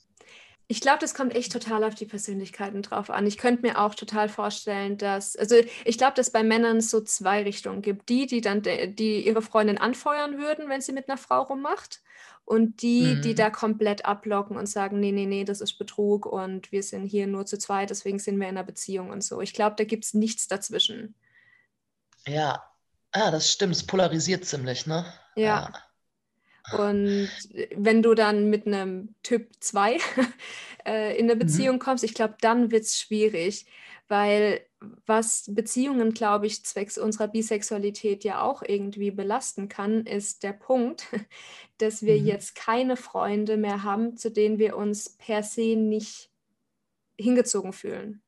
Ich 0.71 0.83
glaube, 0.83 0.99
das 1.01 1.15
kommt 1.15 1.35
echt 1.35 1.51
total 1.51 1.83
auf 1.83 1.95
die 1.95 2.05
Persönlichkeiten 2.05 2.83
drauf 2.83 3.09
an. 3.09 3.27
Ich 3.27 3.39
könnte 3.39 3.63
mir 3.63 3.79
auch 3.79 3.95
total 3.95 4.29
vorstellen, 4.29 4.99
dass, 4.99 5.35
also 5.35 5.57
ich 5.87 5.97
glaube, 5.97 6.13
dass 6.15 6.31
bei 6.31 6.43
Männern 6.43 6.83
so 6.83 7.01
zwei 7.01 7.43
Richtungen 7.43 7.81
gibt. 7.81 8.11
Die, 8.11 8.27
die 8.27 8.43
dann, 8.43 8.63
die 8.63 9.27
ihre 9.27 9.41
Freundin 9.41 9.79
anfeuern 9.79 10.39
würden, 10.39 10.69
wenn 10.69 10.83
sie 10.83 10.93
mit 10.93 11.09
einer 11.09 11.17
Frau 11.17 11.43
rummacht. 11.43 12.03
Und 12.45 12.83
die, 12.83 13.15
mhm. 13.15 13.23
die 13.23 13.35
da 13.35 13.51
komplett 13.51 14.05
ablocken 14.05 14.57
und 14.57 14.67
sagen, 14.67 15.01
nee, 15.01 15.13
nee, 15.13 15.27
nee, 15.27 15.45
das 15.45 15.61
ist 15.61 15.75
Betrug 15.75 16.25
und 16.25 16.73
wir 16.73 16.83
sind 16.83 17.05
hier 17.05 17.27
nur 17.27 17.45
zu 17.45 17.59
zweit, 17.59 17.91
deswegen 17.91 18.19
sind 18.19 18.41
wir 18.41 18.49
in 18.49 18.57
einer 18.57 18.65
Beziehung 18.65 19.11
und 19.11 19.23
so. 19.23 19.43
Ich 19.43 19.53
glaube, 19.53 19.77
da 19.77 19.85
gibt 19.85 20.07
es 20.07 20.15
nichts 20.15 20.49
dazwischen. 20.49 21.15
Ja, 22.29 22.63
ah, 23.13 23.31
das 23.31 23.51
stimmt, 23.51 23.75
es 23.75 23.87
polarisiert 23.87 24.45
ziemlich, 24.45 24.87
ne? 24.87 25.05
ja. 25.37 25.71
ja. 25.73 25.89
Und 26.77 27.31
wenn 27.77 28.03
du 28.03 28.15
dann 28.15 28.51
mit 28.51 28.67
einem 28.67 29.15
Typ 29.23 29.49
2 29.61 29.99
äh, 30.87 31.17
in 31.17 31.25
eine 31.25 31.35
mhm. 31.35 31.39
Beziehung 31.39 31.77
mhm. 31.77 31.81
kommst, 31.81 32.05
ich 32.05 32.15
glaube, 32.15 32.37
dann 32.41 32.71
wird 32.71 32.85
es 32.85 32.99
schwierig, 32.99 33.67
weil 34.09 34.61
was 35.07 35.51
Beziehungen, 35.55 36.13
glaube 36.13 36.47
ich, 36.47 36.65
zwecks 36.65 36.99
unserer 36.99 37.29
Bisexualität 37.29 38.23
ja 38.23 38.43
auch 38.43 38.63
irgendwie 38.63 39.11
belasten 39.11 39.69
kann, 39.69 40.07
ist 40.07 40.43
der 40.43 40.53
Punkt, 40.53 41.07
dass 41.79 42.03
wir 42.03 42.21
mhm. 42.21 42.27
jetzt 42.27 42.55
keine 42.55 42.97
Freunde 42.97 43.57
mehr 43.57 43.83
haben, 43.83 44.17
zu 44.17 44.31
denen 44.31 44.59
wir 44.59 44.77
uns 44.77 45.11
per 45.11 45.43
se 45.43 45.75
nicht 45.77 46.31
hingezogen 47.19 47.73
fühlen. 47.73 48.23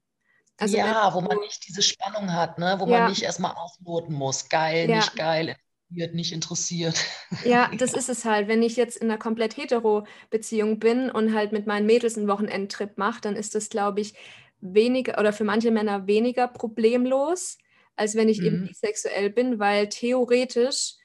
Also 0.61 0.77
ja, 0.77 1.15
wo 1.15 1.23
man 1.23 1.39
nicht 1.39 1.67
diese 1.67 1.81
Spannung 1.81 2.33
hat, 2.33 2.59
ne? 2.59 2.77
wo 2.79 2.87
ja. 2.87 3.01
man 3.01 3.11
nicht 3.11 3.23
erstmal 3.23 3.53
ausloten 3.53 4.15
muss. 4.15 4.49
Geil, 4.51 4.91
ja. 4.91 4.97
nicht 4.97 5.17
geil, 5.17 5.57
interessiert, 5.89 6.15
nicht 6.15 6.33
interessiert. 6.33 7.05
Ja, 7.45 7.71
das 7.79 7.95
ist 7.95 8.11
es 8.11 8.27
halt. 8.27 8.47
Wenn 8.47 8.63
ich 8.63 8.77
jetzt 8.77 8.99
in 8.99 9.11
einer 9.11 9.19
komplett 9.19 9.57
hetero 9.57 10.07
Beziehung 10.29 10.79
bin 10.79 11.11
und 11.11 11.35
halt 11.35 11.53
mit 11.53 11.67
meinen 11.67 11.87
Mädels 11.87 12.19
einen 12.19 12.29
Wochenendtrip 12.29 12.99
mache, 12.99 13.23
dann 13.23 13.37
ist 13.37 13.55
das, 13.55 13.71
glaube 13.71 14.03
ich, 14.03 14.15
weniger 14.61 15.19
oder 15.19 15.33
für 15.33 15.45
manche 15.45 15.71
Männer 15.71 16.07
weniger 16.07 16.47
problemlos, 16.47 17.57
als 17.97 18.15
wenn 18.15 18.29
ich 18.29 18.41
mhm. 18.41 18.47
eben 18.47 18.67
bisexuell 18.69 19.31
bin, 19.31 19.59
weil 19.59 19.89
theoretisch, 19.89 20.97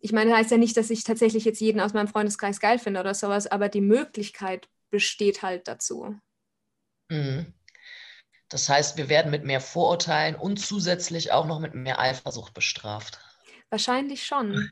ich 0.00 0.12
meine, 0.12 0.30
das 0.30 0.40
heißt 0.40 0.50
ja 0.50 0.56
nicht, 0.56 0.76
dass 0.76 0.90
ich 0.90 1.04
tatsächlich 1.04 1.44
jetzt 1.44 1.60
jeden 1.60 1.80
aus 1.80 1.92
meinem 1.92 2.08
Freundeskreis 2.08 2.58
geil 2.58 2.80
finde 2.80 2.98
oder 3.00 3.14
sowas, 3.14 3.46
aber 3.46 3.68
die 3.68 3.80
Möglichkeit 3.80 4.68
besteht 4.90 5.42
halt 5.42 5.68
dazu. 5.68 6.16
Mhm. 7.08 7.54
Das 8.54 8.68
heißt, 8.68 8.96
wir 8.96 9.08
werden 9.08 9.32
mit 9.32 9.42
mehr 9.42 9.60
Vorurteilen 9.60 10.36
und 10.36 10.58
zusätzlich 10.58 11.32
auch 11.32 11.44
noch 11.44 11.58
mit 11.58 11.74
mehr 11.74 11.98
Eifersucht 11.98 12.54
bestraft. 12.54 13.18
Wahrscheinlich 13.68 14.24
schon. 14.24 14.70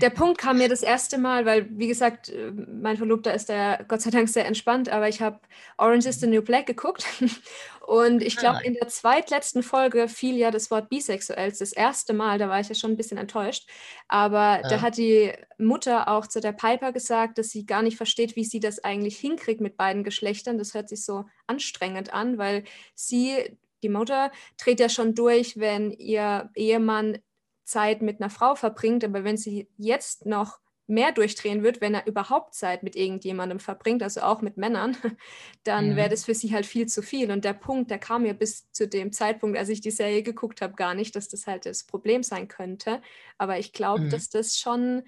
Der 0.00 0.10
Punkt 0.10 0.38
kam 0.38 0.58
mir 0.58 0.68
das 0.68 0.82
erste 0.82 1.18
Mal, 1.18 1.46
weil, 1.46 1.66
wie 1.70 1.88
gesagt, 1.88 2.28
äh, 2.28 2.52
mein 2.52 2.96
Verlobter 2.96 3.32
ist 3.34 3.48
da 3.48 3.82
Gott 3.88 4.02
sei 4.02 4.10
Dank 4.10 4.28
sehr 4.28 4.46
entspannt, 4.46 4.88
aber 4.88 5.08
ich 5.08 5.20
habe 5.20 5.40
Orange 5.78 6.06
is 6.06 6.20
the 6.20 6.26
New 6.26 6.42
Black 6.42 6.66
geguckt 6.66 7.06
und 7.86 8.22
ich 8.22 8.36
glaube, 8.36 8.58
ah. 8.58 8.64
in 8.64 8.74
der 8.74 8.88
zweitletzten 8.88 9.62
Folge 9.62 10.08
fiel 10.08 10.36
ja 10.36 10.50
das 10.50 10.70
Wort 10.70 10.88
bisexuell 10.88 11.50
das 11.50 11.72
erste 11.72 12.12
Mal, 12.12 12.38
da 12.38 12.48
war 12.48 12.60
ich 12.60 12.68
ja 12.68 12.74
schon 12.74 12.92
ein 12.92 12.96
bisschen 12.96 13.18
enttäuscht, 13.18 13.68
aber 14.08 14.60
ja. 14.62 14.68
da 14.68 14.80
hat 14.82 14.96
die 14.96 15.32
Mutter 15.58 16.08
auch 16.08 16.26
zu 16.26 16.40
der 16.40 16.52
Piper 16.52 16.92
gesagt, 16.92 17.38
dass 17.38 17.48
sie 17.48 17.64
gar 17.64 17.82
nicht 17.82 17.96
versteht, 17.96 18.36
wie 18.36 18.44
sie 18.44 18.60
das 18.60 18.82
eigentlich 18.84 19.18
hinkriegt 19.18 19.60
mit 19.60 19.76
beiden 19.76 20.04
Geschlechtern. 20.04 20.58
Das 20.58 20.74
hört 20.74 20.88
sich 20.88 21.04
so 21.04 21.24
anstrengend 21.46 22.12
an, 22.12 22.38
weil 22.38 22.64
sie 22.94 23.56
die 23.82 23.88
Mutter 23.88 24.32
dreht 24.58 24.80
ja 24.80 24.88
schon 24.88 25.14
durch, 25.14 25.58
wenn 25.58 25.90
ihr 25.92 26.50
Ehemann 26.54 27.18
Zeit 27.66 28.00
mit 28.00 28.20
einer 28.20 28.30
Frau 28.30 28.54
verbringt, 28.54 29.04
aber 29.04 29.24
wenn 29.24 29.36
sie 29.36 29.68
jetzt 29.76 30.24
noch 30.24 30.60
mehr 30.86 31.10
durchdrehen 31.10 31.64
wird, 31.64 31.80
wenn 31.80 31.94
er 31.94 32.06
überhaupt 32.06 32.54
Zeit 32.54 32.84
mit 32.84 32.94
irgendjemandem 32.94 33.58
verbringt, 33.58 34.02
also 34.02 34.20
auch 34.20 34.40
mit 34.40 34.56
Männern, 34.56 34.96
dann 35.64 35.90
mhm. 35.90 35.96
wäre 35.96 36.08
das 36.08 36.24
für 36.24 36.34
sie 36.34 36.54
halt 36.54 36.64
viel 36.64 36.86
zu 36.86 37.02
viel. 37.02 37.30
Und 37.32 37.44
der 37.44 37.54
Punkt, 37.54 37.90
der 37.90 37.98
kam 37.98 38.22
mir 38.22 38.34
bis 38.34 38.70
zu 38.70 38.86
dem 38.86 39.12
Zeitpunkt, 39.12 39.58
als 39.58 39.68
ich 39.68 39.80
die 39.80 39.90
Serie 39.90 40.22
geguckt 40.22 40.62
habe, 40.62 40.74
gar 40.74 40.94
nicht, 40.94 41.16
dass 41.16 41.28
das 41.28 41.46
halt 41.46 41.66
das 41.66 41.84
Problem 41.84 42.22
sein 42.22 42.46
könnte. 42.46 43.02
Aber 43.36 43.58
ich 43.58 43.72
glaube, 43.72 44.04
mhm. 44.04 44.10
dass 44.10 44.30
das 44.30 44.58
schon 44.58 45.02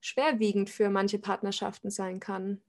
schwerwiegend 0.00 0.68
für 0.68 0.90
manche 0.90 1.18
Partnerschaften 1.18 1.90
sein 1.90 2.18
kann. 2.18 2.60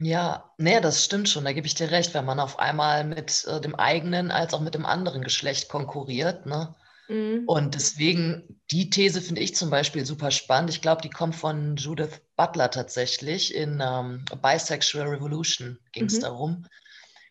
Ja, 0.00 0.50
nee, 0.58 0.80
das 0.80 1.04
stimmt 1.04 1.28
schon, 1.28 1.44
da 1.44 1.52
gebe 1.52 1.68
ich 1.68 1.76
dir 1.76 1.90
recht, 1.92 2.14
wenn 2.14 2.24
man 2.24 2.40
auf 2.40 2.58
einmal 2.58 3.04
mit 3.04 3.46
äh, 3.46 3.60
dem 3.60 3.76
eigenen 3.76 4.32
als 4.32 4.52
auch 4.52 4.60
mit 4.60 4.74
dem 4.74 4.84
anderen 4.84 5.22
Geschlecht 5.22 5.68
konkurriert, 5.68 6.46
ne? 6.46 6.74
Mhm. 7.08 7.44
Und 7.46 7.74
deswegen, 7.74 8.60
die 8.70 8.90
These 8.90 9.20
finde 9.20 9.42
ich 9.42 9.54
zum 9.54 9.70
Beispiel 9.70 10.04
super 10.06 10.30
spannend. 10.30 10.70
Ich 10.70 10.80
glaube, 10.80 11.02
die 11.02 11.10
kommt 11.10 11.34
von 11.34 11.76
Judith 11.76 12.20
Butler 12.36 12.70
tatsächlich. 12.70 13.54
In 13.54 13.82
ähm, 13.84 14.24
Bisexual 14.42 15.08
Revolution 15.08 15.78
ging 15.92 16.06
es 16.06 16.16
mhm. 16.16 16.22
darum. 16.22 16.66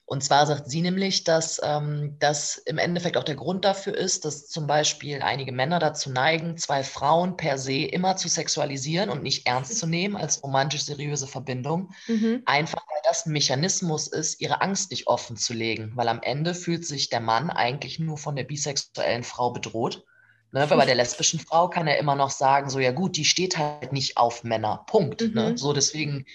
Und 0.06 0.22
zwar 0.24 0.46
sagt 0.46 0.70
sie 0.70 0.82
nämlich, 0.82 1.24
dass 1.24 1.62
ähm, 1.64 2.18
das 2.20 2.58
im 2.58 2.78
Endeffekt 2.78 3.16
auch 3.16 3.24
der 3.24 3.36
Grund 3.36 3.64
dafür 3.64 3.96
ist, 3.96 4.26
dass 4.26 4.48
zum 4.48 4.68
Beispiel 4.68 5.22
einige 5.22 5.54
Männer 5.54 5.80
dazu 5.80 6.12
neigen, 6.12 6.58
zwei 6.58 6.84
Frauen 6.84 7.38
per 7.38 7.58
se 7.58 7.86
immer 7.86 8.18
zu 8.18 8.28
sexualisieren 8.28 9.10
und 9.10 9.24
nicht 9.24 9.48
ernst 9.48 9.78
zu 9.78 9.88
nehmen 9.88 10.18
als 10.18 10.44
romantisch-seriöse 10.44 11.26
Verbindung. 11.26 11.94
Mhm. 12.08 12.44
Einfach 12.46 12.84
weil 12.90 13.02
das 13.06 13.26
ein 13.26 13.32
Mechanismus 13.32 14.08
ist, 14.08 14.42
ihre 14.42 14.62
Angst 14.62 14.92
nicht 14.92 15.08
offen 15.08 15.38
zu 15.38 15.54
legen. 15.54 15.94
Weil 15.96 16.10
am 16.10 16.22
Ende 16.22 16.54
fühlt 16.54 16.86
sich 16.86 17.10
der 17.10 17.22
Mann 17.22 17.50
eigentlich 17.50 17.98
nur 17.98 18.18
von 18.18 18.36
der 18.36 18.44
bisexuellen 18.44 19.24
Frau 19.24 19.52
bedroht. 19.52 20.04
Ne, 20.52 20.70
weil 20.70 20.78
bei 20.78 20.86
der 20.86 20.94
lesbischen 20.94 21.40
Frau 21.40 21.68
kann 21.68 21.88
er 21.88 21.98
immer 21.98 22.14
noch 22.14 22.30
sagen, 22.30 22.70
so 22.70 22.78
ja 22.78 22.92
gut, 22.92 23.18
die 23.18 23.26
steht 23.26 23.58
halt 23.58 23.92
nicht 23.92 24.18
auf 24.18 24.44
Männer. 24.44 24.84
Punkt. 24.86 25.22
Ne? 25.22 25.28
Mhm. 25.28 25.34
Ne? 25.34 25.58
So 25.58 25.74
deswegen 25.74 26.26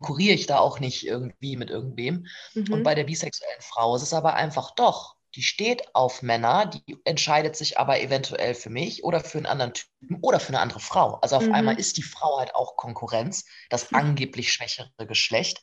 kuriere 0.00 0.34
ich 0.34 0.46
da 0.46 0.58
auch 0.58 0.80
nicht 0.80 1.06
irgendwie 1.06 1.56
mit 1.56 1.70
irgendwem. 1.70 2.26
Mhm. 2.54 2.72
Und 2.72 2.82
bei 2.82 2.94
der 2.94 3.04
bisexuellen 3.04 3.60
Frau 3.60 3.96
ist 3.96 4.02
es 4.02 4.12
aber 4.12 4.34
einfach 4.34 4.72
doch. 4.74 5.16
Die 5.34 5.42
steht 5.42 5.94
auf 5.94 6.22
Männer, 6.22 6.66
die 6.66 6.96
entscheidet 7.04 7.56
sich 7.56 7.78
aber 7.78 8.00
eventuell 8.00 8.54
für 8.54 8.70
mich 8.70 9.04
oder 9.04 9.20
für 9.20 9.38
einen 9.38 9.46
anderen 9.46 9.74
Typen 9.74 10.18
oder 10.22 10.40
für 10.40 10.48
eine 10.48 10.60
andere 10.60 10.80
Frau. 10.80 11.18
Also 11.20 11.36
auf 11.36 11.46
mhm. 11.46 11.54
einmal 11.54 11.78
ist 11.78 11.98
die 11.98 12.02
Frau 12.02 12.38
halt 12.38 12.54
auch 12.54 12.76
Konkurrenz, 12.76 13.44
das 13.68 13.92
angeblich 13.92 14.52
schwächere 14.52 14.90
Geschlecht. 15.06 15.62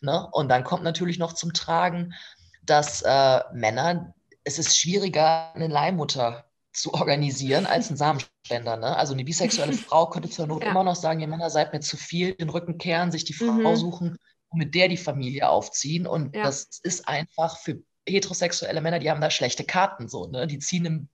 Ne? 0.00 0.26
Und 0.32 0.48
dann 0.48 0.64
kommt 0.64 0.84
natürlich 0.84 1.18
noch 1.18 1.34
zum 1.34 1.52
Tragen, 1.52 2.14
dass 2.62 3.02
äh, 3.02 3.40
Männer, 3.52 4.14
es 4.42 4.58
ist 4.58 4.78
schwieriger, 4.78 5.54
eine 5.54 5.68
Leihmutter 5.68 6.46
zu 6.74 6.92
organisieren 6.92 7.66
als 7.66 7.90
ein 7.90 7.96
Samenspender. 7.96 8.76
Ne? 8.76 8.96
Also 8.96 9.14
eine 9.14 9.24
bisexuelle 9.24 9.72
Frau 9.72 10.10
könnte 10.10 10.28
zur 10.28 10.46
Not 10.46 10.62
ja. 10.62 10.70
immer 10.70 10.84
noch 10.84 10.96
sagen, 10.96 11.20
ihr 11.20 11.28
Männer 11.28 11.48
seid 11.48 11.72
mir 11.72 11.80
zu 11.80 11.96
viel, 11.96 12.34
den 12.34 12.50
Rücken 12.50 12.78
kehren, 12.78 13.12
sich 13.12 13.24
die 13.24 13.32
Frau 13.32 13.52
mhm. 13.52 13.76
suchen 13.76 14.18
und 14.48 14.58
mit 14.58 14.74
der 14.74 14.88
die 14.88 14.96
Familie 14.96 15.48
aufziehen. 15.48 16.06
Und 16.06 16.34
ja. 16.34 16.42
das 16.42 16.80
ist 16.82 17.08
einfach 17.08 17.58
für 17.58 17.80
heterosexuelle 18.06 18.80
Männer, 18.80 18.98
die 18.98 19.10
haben 19.10 19.20
da 19.20 19.30
schlechte 19.30 19.64
Karten 19.64 20.08
so, 20.08 20.26
ne? 20.26 20.46
Die 20.46 20.58
ziehen 20.58 20.84
im 20.84 21.08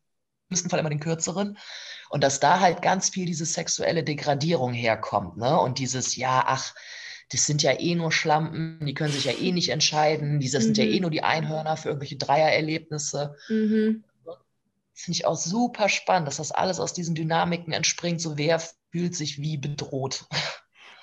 besten 0.49 0.71
Fall 0.71 0.81
immer 0.81 0.91
den 0.91 0.99
kürzeren. 0.99 1.59
Und 2.09 2.25
dass 2.25 2.41
da 2.41 2.59
halt 2.59 2.83
ganz 2.83 3.11
viel 3.11 3.27
diese 3.27 3.45
sexuelle 3.45 4.03
Degradierung 4.03 4.73
herkommt, 4.73 5.37
ne? 5.37 5.61
Und 5.61 5.79
dieses, 5.79 6.17
ja, 6.17 6.43
ach, 6.47 6.75
das 7.31 7.47
sind 7.47 7.63
ja 7.63 7.79
eh 7.79 7.95
nur 7.95 8.11
Schlampen, 8.11 8.85
die 8.85 8.95
können 8.95 9.13
sich 9.13 9.27
ja 9.27 9.33
eh 9.33 9.53
nicht 9.53 9.69
entscheiden, 9.69 10.41
diese 10.41 10.59
mhm. 10.59 10.63
sind 10.63 10.79
ja 10.79 10.85
eh 10.85 10.97
mhm. 10.97 11.03
nur 11.03 11.11
die 11.11 11.23
Einhörner 11.23 11.77
für 11.77 11.89
irgendwelche 11.91 12.17
Dreiererlebnisse. 12.17 13.37
Mhm 13.49 14.05
finde 15.01 15.17
ich 15.17 15.27
auch 15.27 15.37
super 15.37 15.89
spannend, 15.89 16.29
dass 16.29 16.37
das 16.37 16.53
alles 16.53 16.81
aus 16.81 16.93
diesen 16.93 17.15
Dynamiken 17.15 17.73
entspringt. 17.73 18.21
So 18.21 18.37
wer 18.39 18.61
fühlt 18.91 19.15
sich 19.15 19.41
wie 19.41 19.57
bedroht. 19.57 20.27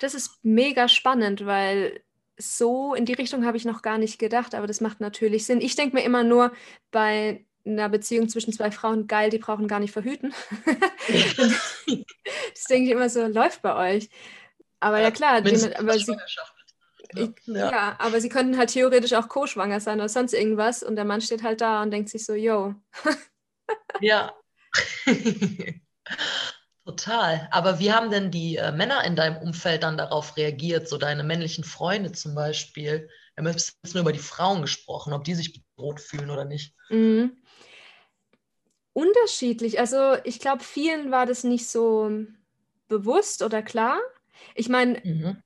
Das 0.00 0.14
ist 0.14 0.38
mega 0.42 0.88
spannend, 0.88 1.44
weil 1.44 2.00
so 2.36 2.94
in 2.94 3.04
die 3.04 3.14
Richtung 3.14 3.44
habe 3.44 3.56
ich 3.56 3.64
noch 3.64 3.82
gar 3.82 3.98
nicht 3.98 4.18
gedacht, 4.18 4.54
aber 4.54 4.66
das 4.66 4.80
macht 4.80 5.00
natürlich 5.00 5.44
Sinn. 5.44 5.60
Ich 5.60 5.74
denke 5.74 5.96
mir 5.96 6.04
immer 6.04 6.22
nur 6.22 6.52
bei 6.90 7.44
einer 7.66 7.88
Beziehung 7.88 8.28
zwischen 8.28 8.52
zwei 8.52 8.70
Frauen, 8.70 9.06
geil, 9.06 9.30
die 9.30 9.38
brauchen 9.38 9.68
gar 9.68 9.80
nicht 9.80 9.92
verhüten. 9.92 10.32
das 11.08 12.64
denke 12.70 12.86
ich 12.86 12.90
immer 12.92 13.10
so, 13.10 13.26
läuft 13.26 13.62
bei 13.62 13.96
euch. 13.96 14.08
Aber 14.80 14.98
ja, 14.98 15.04
ja 15.04 15.10
klar, 15.10 15.40
die, 15.42 15.76
aber 15.76 15.98
sie, 15.98 16.16
ich, 17.14 17.30
ja. 17.46 17.70
ja. 17.70 17.96
aber 17.98 18.20
sie 18.20 18.28
könnten 18.28 18.56
halt 18.56 18.70
theoretisch 18.70 19.14
auch 19.14 19.28
co-schwanger 19.28 19.80
sein 19.80 19.98
oder 19.98 20.08
sonst 20.08 20.34
irgendwas 20.34 20.82
und 20.82 20.96
der 20.96 21.04
Mann 21.04 21.20
steht 21.20 21.42
halt 21.42 21.60
da 21.60 21.82
und 21.82 21.90
denkt 21.90 22.10
sich 22.10 22.24
so, 22.24 22.34
yo, 22.34 22.74
ja. 24.00 24.34
Total. 26.84 27.48
Aber 27.50 27.78
wie 27.80 27.92
haben 27.92 28.10
denn 28.10 28.30
die 28.30 28.56
äh, 28.56 28.72
Männer 28.72 29.04
in 29.04 29.14
deinem 29.14 29.36
Umfeld 29.36 29.82
dann 29.82 29.98
darauf 29.98 30.38
reagiert, 30.38 30.88
so 30.88 30.96
deine 30.96 31.22
männlichen 31.22 31.62
Freunde 31.62 32.12
zum 32.12 32.34
Beispiel? 32.34 33.10
Wir 33.34 33.44
haben 33.44 33.52
jetzt 33.52 33.76
nur 33.92 34.00
über 34.00 34.12
die 34.12 34.18
Frauen 34.18 34.62
gesprochen, 34.62 35.12
ob 35.12 35.24
die 35.24 35.34
sich 35.34 35.52
bedroht 35.52 36.00
fühlen 36.00 36.30
oder 36.30 36.46
nicht. 36.46 36.74
Mhm. 36.88 37.36
Unterschiedlich. 38.94 39.78
Also 39.78 40.16
ich 40.24 40.40
glaube, 40.40 40.64
vielen 40.64 41.10
war 41.10 41.26
das 41.26 41.44
nicht 41.44 41.68
so 41.68 42.10
bewusst 42.88 43.42
oder 43.42 43.62
klar. 43.62 44.00
Ich 44.54 44.68
meine, 44.68 45.00
mhm. 45.04 45.42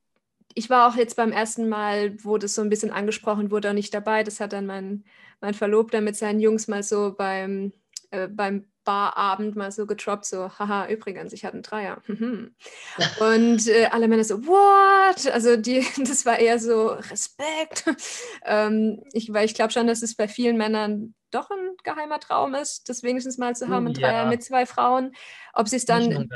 ich 0.55 0.71
war 0.71 0.89
auch 0.89 0.97
jetzt 0.97 1.17
beim 1.17 1.33
ersten 1.33 1.69
Mal, 1.69 2.17
wo 2.25 2.39
das 2.39 2.55
so 2.55 2.63
ein 2.63 2.71
bisschen 2.71 2.93
angesprochen 2.93 3.51
wurde, 3.51 3.71
auch 3.71 3.75
nicht 3.75 3.93
dabei. 3.93 4.23
Das 4.23 4.41
hat 4.41 4.53
dann 4.53 4.67
mein, 4.67 5.05
mein 5.41 5.55
Verlobter 5.55 6.01
mit 6.01 6.17
seinen 6.17 6.41
Jungs 6.41 6.69
mal 6.69 6.83
so 6.83 7.15
beim, 7.15 7.73
äh, 8.13 8.29
beim 8.29 8.67
Barabend 8.85 9.57
mal 9.57 9.71
so 9.71 9.87
getroppt, 9.87 10.27
so, 10.27 10.51
haha, 10.59 10.89
übrigens, 10.89 11.33
ich 11.33 11.45
hatte 11.45 11.55
einen 11.55 11.63
Dreier. 11.63 12.03
und 12.09 13.69
äh, 13.69 13.87
alle 13.91 14.09
Männer 14.09 14.25
so, 14.25 14.47
what? 14.47 15.27
Also 15.33 15.57
die, 15.57 15.87
das 15.99 16.27
war 16.27 16.39
eher 16.39 16.59
so 16.59 16.89
Respekt. 16.89 17.85
ähm, 18.45 19.03
ich, 19.13 19.33
weil 19.33 19.47
ich 19.47 19.55
glaube 19.55 19.73
schon, 19.73 19.87
dass 19.87 20.03
es 20.03 20.15
bei 20.15 20.29
vielen 20.29 20.57
Männern 20.57 21.15
doch 21.31 21.51
ein 21.51 21.77
geheimer 21.85 22.21
Traum 22.21 22.55
ist, 22.55 22.89
das 22.89 23.03
wenigstens 23.03 23.39
mal 23.39 23.57
zu 23.57 23.69
haben, 23.69 23.87
ein 23.87 23.95
ja. 23.95 24.09
Dreier 24.09 24.27
mit 24.27 24.43
zwei 24.45 24.67
Frauen. 24.67 25.13
Ob 25.55 25.69
sie 25.69 25.77
es 25.77 25.87
dann. 25.87 26.29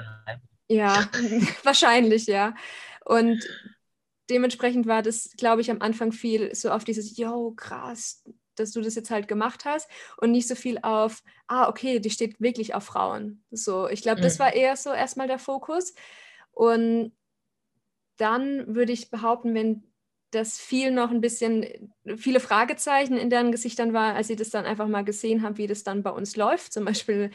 Ja, 0.68 1.08
wahrscheinlich, 1.62 2.26
ja. 2.26 2.54
Und 3.04 3.46
dementsprechend 4.30 4.86
war 4.86 5.02
das, 5.02 5.30
glaube 5.36 5.60
ich, 5.60 5.70
am 5.70 5.82
Anfang 5.82 6.12
viel 6.12 6.54
so 6.54 6.70
auf 6.70 6.84
dieses, 6.84 7.16
yo, 7.18 7.52
krass, 7.54 8.24
dass 8.58 8.72
du 8.72 8.80
das 8.80 8.94
jetzt 8.94 9.10
halt 9.10 9.28
gemacht 9.28 9.64
hast 9.64 9.88
und 10.16 10.32
nicht 10.32 10.48
so 10.48 10.54
viel 10.54 10.78
auf, 10.82 11.22
ah, 11.46 11.68
okay, 11.68 12.00
die 12.00 12.10
steht 12.10 12.40
wirklich 12.40 12.74
auf 12.74 12.84
Frauen. 12.84 13.44
So, 13.50 13.88
ich 13.88 14.02
glaube, 14.02 14.20
mhm. 14.20 14.24
das 14.24 14.38
war 14.38 14.54
eher 14.54 14.76
so 14.76 14.92
erstmal 14.92 15.26
der 15.28 15.38
Fokus. 15.38 15.94
Und 16.52 17.12
dann 18.16 18.74
würde 18.74 18.92
ich 18.92 19.10
behaupten, 19.10 19.54
wenn 19.54 19.84
das 20.30 20.58
viel 20.58 20.90
noch 20.90 21.10
ein 21.10 21.20
bisschen, 21.20 21.92
viele 22.16 22.40
Fragezeichen 22.40 23.16
in 23.16 23.30
deren 23.30 23.52
Gesichtern 23.52 23.92
war, 23.92 24.14
als 24.14 24.28
sie 24.28 24.36
das 24.36 24.50
dann 24.50 24.64
einfach 24.64 24.88
mal 24.88 25.04
gesehen 25.04 25.42
haben, 25.42 25.56
wie 25.56 25.66
das 25.66 25.84
dann 25.84 26.02
bei 26.02 26.10
uns 26.10 26.36
läuft. 26.36 26.72
Zum 26.72 26.84
Beispiel 26.84 27.30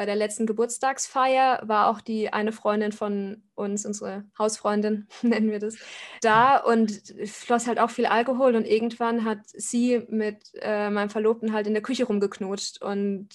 bei 0.00 0.06
der 0.06 0.16
letzten 0.16 0.46
Geburtstagsfeier 0.46 1.60
war 1.64 1.88
auch 1.88 2.00
die 2.00 2.32
eine 2.32 2.52
Freundin 2.52 2.90
von 2.90 3.42
uns, 3.54 3.84
unsere 3.84 4.24
Hausfreundin 4.38 5.06
nennen 5.22 5.50
wir 5.50 5.58
das, 5.58 5.76
da 6.22 6.56
und 6.56 6.90
floss 7.26 7.66
halt 7.66 7.78
auch 7.78 7.90
viel 7.90 8.06
Alkohol 8.06 8.56
und 8.56 8.66
irgendwann 8.66 9.26
hat 9.26 9.40
sie 9.44 10.00
mit 10.08 10.52
äh, 10.54 10.88
meinem 10.88 11.10
Verlobten 11.10 11.52
halt 11.52 11.66
in 11.66 11.74
der 11.74 11.82
Küche 11.82 12.06
rumgeknutscht 12.06 12.80
und 12.80 13.28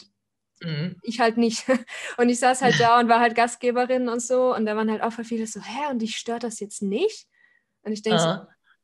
mhm. 0.60 0.95
ich 1.04 1.19
halt 1.19 1.38
nicht. 1.38 1.65
Und 2.17 2.30
ich 2.30 2.39
saß 2.39 2.63
halt 2.63 2.73
da 2.80 2.99
und 2.99 3.10
war 3.10 3.19
halt 3.19 3.36
Gastgeberin 3.36 4.10
und 4.10 4.23
so 4.23 4.56
und 4.56 4.65
da 4.65 4.75
waren 4.75 4.89
halt 4.89 5.04
auch 5.04 5.13
viele 5.23 5.45
so, 5.45 5.62
hä, 5.62 5.91
und 5.91 6.01
dich 6.01 6.17
stört 6.17 6.41
das 6.41 6.60
jetzt 6.60 6.82
nicht? 6.82 7.28
Und 7.84 7.91
ich 7.91 8.01
denke 8.01 8.21
so, 8.21 8.38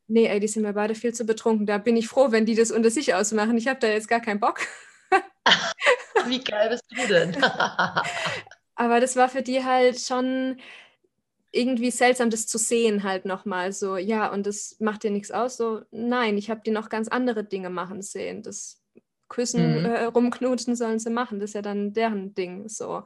nee, 0.06 0.28
ey, 0.28 0.40
die 0.40 0.48
sind 0.48 0.62
mir 0.62 0.74
beide 0.74 0.94
viel 0.94 1.16
zu 1.16 1.26
betrunken. 1.26 1.66
Da 1.66 1.80
bin 1.80 1.98
ich 1.98 2.08
froh, 2.08 2.32
wenn 2.32 2.46
die 2.46 2.54
das 2.54 2.70
unter 2.70 2.92
sich 2.92 3.16
ausmachen. 3.16 3.58
Ich 3.58 3.68
habe 3.68 3.80
da 3.80 3.88
jetzt 3.88 4.08
gar 4.08 4.20
keinen 4.20 4.40
Bock. 4.40 4.60
Wie 6.28 6.44
geil 6.44 6.70
bist 6.70 6.84
du 6.90 7.08
denn? 7.08 7.36
Aber 8.76 9.00
das 9.00 9.16
war 9.16 9.30
für 9.30 9.42
die 9.42 9.64
halt 9.64 10.00
schon 10.00 10.58
irgendwie 11.52 11.92
seltsam, 11.92 12.30
das 12.30 12.48
zu 12.48 12.58
sehen 12.58 13.04
halt 13.04 13.26
nochmal 13.26 13.74
so, 13.74 13.98
ja, 13.98 14.32
und 14.32 14.48
das 14.48 14.78
macht 14.80 15.04
dir 15.04 15.12
nichts 15.12 15.32
aus. 15.32 15.58
So, 15.58 15.82
nein, 15.92 16.38
ich 16.38 16.50
habe 16.50 16.62
die 16.66 16.72
noch 16.72 16.90
ganz 16.90 17.10
andere 17.10 17.44
Dinge 17.44 17.70
machen 17.70 18.02
sehen. 18.02 18.42
Das 18.42 18.82
Küssen, 19.28 19.80
mhm. 19.80 19.86
äh, 19.86 20.04
rumknutschen 20.06 20.76
sollen 20.76 21.00
sie 21.00 21.10
machen. 21.10 21.40
Das 21.40 21.52
ist 21.52 21.54
ja 21.56 21.62
dann 21.62 21.94
deren 21.94 22.34
Ding 22.34 22.70
so. 22.70 23.04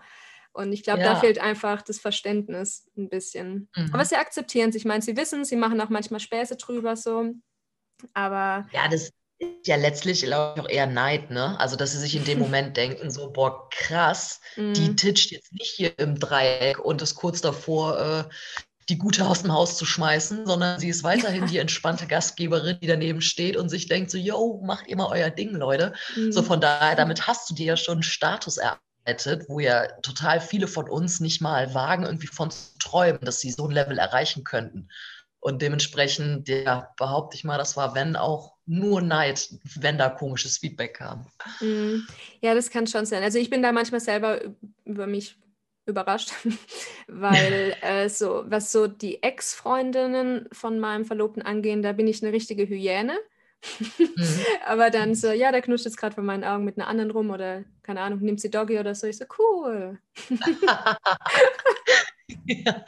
Und 0.54 0.72
ich 0.72 0.84
glaube, 0.84 1.02
ja. 1.02 1.14
da 1.14 1.20
fehlt 1.20 1.40
einfach 1.40 1.82
das 1.82 2.00
Verständnis 2.00 2.90
ein 2.98 3.10
bisschen. 3.10 3.70
Mhm. 3.76 3.90
Aber 3.94 4.06
sie 4.06 4.16
akzeptieren 4.16 4.72
sich. 4.72 4.84
Ich 4.84 4.88
meine, 4.88 5.02
sie 5.02 5.18
wissen, 5.18 5.44
sie 5.44 5.58
machen 5.58 5.82
auch 5.82 5.90
manchmal 5.90 6.20
Späße 6.20 6.56
drüber 6.56 6.96
so. 6.96 7.34
Aber. 8.14 8.68
Ja, 8.72 8.88
das, 8.90 9.12
ja 9.66 9.76
letztlich, 9.76 10.22
glaube 10.24 10.54
ich, 10.56 10.66
auch 10.66 10.70
eher 10.70 10.88
Neid, 10.88 11.32
ne? 11.32 11.60
Also, 11.60 11.76
dass 11.76 11.92
sie 11.92 12.00
sich 12.00 12.16
in 12.16 12.26
dem 12.26 12.40
Moment 12.46 12.78
denken, 12.78 13.12
so, 13.12 13.32
boah, 13.32 13.70
krass, 13.70 14.40
mm. 14.56 14.74
die 14.74 14.90
mhm. 14.90 14.98
titscht 14.98 15.32
jetzt 15.32 15.52
nicht 15.54 15.72
hier 15.72 15.98
im 16.00 16.20
Dreieck 16.20 16.80
und 16.80 17.02
ist 17.02 17.16
kurz 17.16 17.42
davor, 17.42 18.00
äh, 18.00 18.24
die 18.90 19.00
Gute 19.00 19.26
aus 19.26 19.42
dem 19.42 19.52
Haus 19.52 19.78
zu 19.78 19.86
schmeißen, 19.86 20.46
sondern 20.46 20.80
sie 20.80 20.90
ist 20.90 21.04
weiterhin 21.04 21.48
die 21.48 21.58
entspannte 21.58 22.08
Gastgeberin, 22.08 22.78
die 22.82 22.88
daneben 22.88 23.22
steht 23.22 23.58
und 23.58 23.70
sich 23.70 23.88
denkt 23.88 24.12
so, 24.12 24.18
yo, 24.18 24.62
macht 24.64 24.94
mal 24.96 25.08
euer 25.08 25.30
Ding, 25.30 25.52
Leute. 25.52 25.94
Mm. 26.16 26.32
So 26.32 26.44
von 26.44 26.62
daher, 26.62 26.96
damit 26.96 27.28
hast 27.28 27.50
du 27.50 27.56
dir 27.56 27.66
ja 27.66 27.78
schon 27.78 27.96
einen 27.96 28.04
Status 28.04 28.58
erarbeitet, 28.58 29.46
wo 29.48 29.60
ja 29.60 29.88
total 30.02 30.40
viele 30.40 30.68
von 30.68 30.90
uns 30.90 31.20
nicht 31.20 31.42
mal 31.42 31.74
wagen, 31.74 32.06
irgendwie 32.06 32.28
von 32.28 32.52
zu 32.52 32.78
träumen, 32.80 33.22
dass 33.22 33.40
sie 33.40 33.52
so 33.52 33.68
ein 33.68 33.72
Level 33.72 33.98
erreichen 33.98 34.44
könnten. 34.44 34.90
Und 35.46 35.62
dementsprechend, 35.62 36.50
ja, 36.50 36.92
behaupte 36.98 37.38
ich 37.38 37.44
mal, 37.44 37.60
das 37.60 37.78
war, 37.78 37.94
wenn 37.94 38.16
auch 38.16 38.56
nur 38.66 39.00
Neid, 39.04 39.48
wenn 39.76 40.00
da 40.00 40.10
komisches 40.10 40.58
Feedback 40.58 40.96
kam. 40.96 41.28
Mm. 41.60 41.98
Ja, 42.42 42.56
das 42.56 42.72
kann 42.72 42.88
schon 42.88 43.06
sein. 43.06 43.22
Also 43.22 43.38
ich 43.38 43.52
bin 43.52 43.62
da 43.62 43.72
manchmal 43.72 44.00
selber 44.00 44.42
über 44.86 45.06
mich 45.06 45.38
überrascht, 45.86 46.32
weil 47.08 47.76
äh, 47.82 48.10
so, 48.10 48.44
was 48.48 48.72
so 48.72 48.88
die 48.88 49.22
Ex-Freundinnen 49.22 50.50
von 50.52 50.80
meinem 50.80 51.06
Verlobten 51.06 51.44
angehen, 51.44 51.84
da 51.84 51.92
bin 51.92 52.08
ich 52.08 52.24
eine 52.24 52.34
richtige 52.34 52.68
Hyäne. 52.68 53.16
mhm. 54.00 54.10
Aber 54.66 54.90
dann 54.90 55.14
so, 55.14 55.32
ja, 55.32 55.52
der 55.52 55.62
knutscht 55.62 55.86
jetzt 55.86 55.98
gerade 55.98 56.16
vor 56.16 56.24
meinen 56.24 56.44
Augen 56.44 56.66
mit 56.66 56.80
einer 56.80 56.88
anderen 56.88 57.12
rum 57.12 57.30
oder 57.30 57.66
keine 57.84 58.02
Ahnung, 58.02 58.22
nimmt 58.22 58.42
sie 58.42 58.50
Doggy 58.50 58.80
oder 58.80 58.96
so. 58.96 59.06
Ich 59.06 59.18
so, 59.18 59.26
cool. 59.38 60.00
ja. 62.48 62.84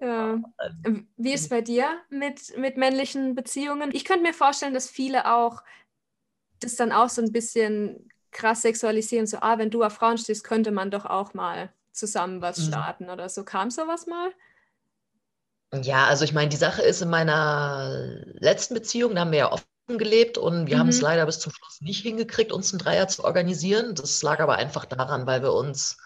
Ja. 0.00 0.40
Wie 1.16 1.32
ist 1.32 1.42
es 1.42 1.48
bei 1.48 1.60
dir 1.60 2.00
mit, 2.08 2.56
mit 2.56 2.76
männlichen 2.76 3.34
Beziehungen? 3.34 3.90
Ich 3.92 4.04
könnte 4.04 4.22
mir 4.22 4.32
vorstellen, 4.32 4.74
dass 4.74 4.88
viele 4.88 5.30
auch 5.30 5.62
das 6.60 6.76
dann 6.76 6.92
auch 6.92 7.08
so 7.08 7.22
ein 7.22 7.32
bisschen 7.32 8.10
krass 8.30 8.62
sexualisieren, 8.62 9.26
so, 9.26 9.38
ah, 9.40 9.58
wenn 9.58 9.70
du 9.70 9.82
auf 9.82 9.94
Frauen 9.94 10.18
stehst, 10.18 10.44
könnte 10.44 10.70
man 10.70 10.90
doch 10.90 11.04
auch 11.04 11.34
mal 11.34 11.72
zusammen 11.92 12.40
was 12.40 12.58
mhm. 12.58 12.68
starten 12.68 13.04
mhm. 13.04 13.10
oder 13.10 13.28
so. 13.28 13.44
Kam 13.44 13.70
sowas 13.70 14.06
mal? 14.06 14.30
Ja, 15.82 16.06
also 16.06 16.24
ich 16.24 16.32
meine, 16.32 16.48
die 16.48 16.56
Sache 16.56 16.82
ist 16.82 17.00
in 17.02 17.10
meiner 17.10 18.22
letzten 18.34 18.74
Beziehung, 18.74 19.14
da 19.14 19.22
haben 19.22 19.32
wir 19.32 19.38
ja 19.38 19.52
offen 19.52 19.66
gelebt 19.88 20.38
und 20.38 20.66
wir 20.66 20.76
mhm. 20.76 20.80
haben 20.80 20.88
es 20.88 21.00
leider 21.00 21.26
bis 21.26 21.40
zum 21.40 21.52
Schluss 21.52 21.80
nicht 21.80 22.02
hingekriegt, 22.02 22.52
uns 22.52 22.72
einen 22.72 22.80
Dreier 22.80 23.08
zu 23.08 23.24
organisieren. 23.24 23.94
Das 23.94 24.22
lag 24.22 24.40
aber 24.40 24.56
einfach 24.56 24.84
daran, 24.84 25.26
weil 25.26 25.42
wir 25.42 25.52
uns 25.52 25.98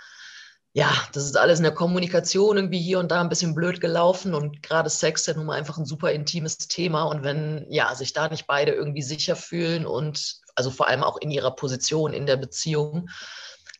ja, 0.77 0.93
das 1.13 1.25
ist 1.25 1.37
alles 1.37 1.61
in 1.61 1.63
der 1.63 1.73
Kommunikation 1.73 2.57
irgendwie 2.57 2.81
hier 2.81 2.99
und 2.99 3.13
da 3.13 3.21
ein 3.21 3.29
bisschen 3.29 3.55
blöd 3.55 3.81
gelaufen 3.81 4.35
und 4.35 4.61
gerade 4.61 4.91
Sex 4.91 5.21
ist 5.21 5.27
ja 5.29 5.35
nun 5.35 5.47
mal 5.47 5.57
einfach 5.57 5.79
ein 5.79 5.87
super 5.87 6.11
intimes 6.11 6.59
Thema 6.59 7.05
und 7.05 7.23
wenn 7.23 7.65
ja 7.71 7.95
sich 7.95 8.13
da 8.13 8.29
nicht 8.29 8.49
beide 8.49 8.73
irgendwie 8.73 9.03
sicher 9.03 9.37
fühlen 9.37 9.87
und 9.87 10.41
also 10.57 10.73
vor 10.73 10.89
allem 10.89 11.05
auch 11.05 11.17
in 11.19 11.31
ihrer 11.31 11.55
Position 11.55 12.13
in 12.13 12.27
der 12.27 12.37
Beziehung, 12.37 13.09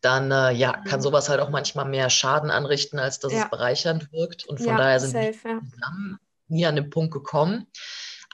dann 0.01 0.31
äh, 0.31 0.51
ja, 0.51 0.71
kann 0.71 0.99
mhm. 0.99 1.03
sowas 1.03 1.27
halt 1.27 1.41
auch 1.41 1.49
manchmal 1.49 1.85
mehr 1.85 2.09
Schaden 2.09 2.49
anrichten, 2.49 2.97
als 2.97 3.19
dass 3.19 3.33
ja. 3.33 3.43
es 3.43 3.49
bereichernd 3.49 4.13
wirkt 4.13 4.45
und 4.45 4.59
von 4.59 4.67
ja, 4.67 4.77
daher 4.77 4.99
sind 5.01 5.11
safe, 5.11 5.43
wir 5.43 5.61
zusammen 5.69 6.17
nie 6.47 6.65
an 6.65 6.77
den 6.77 6.89
Punkt 6.89 7.11
gekommen. 7.11 7.67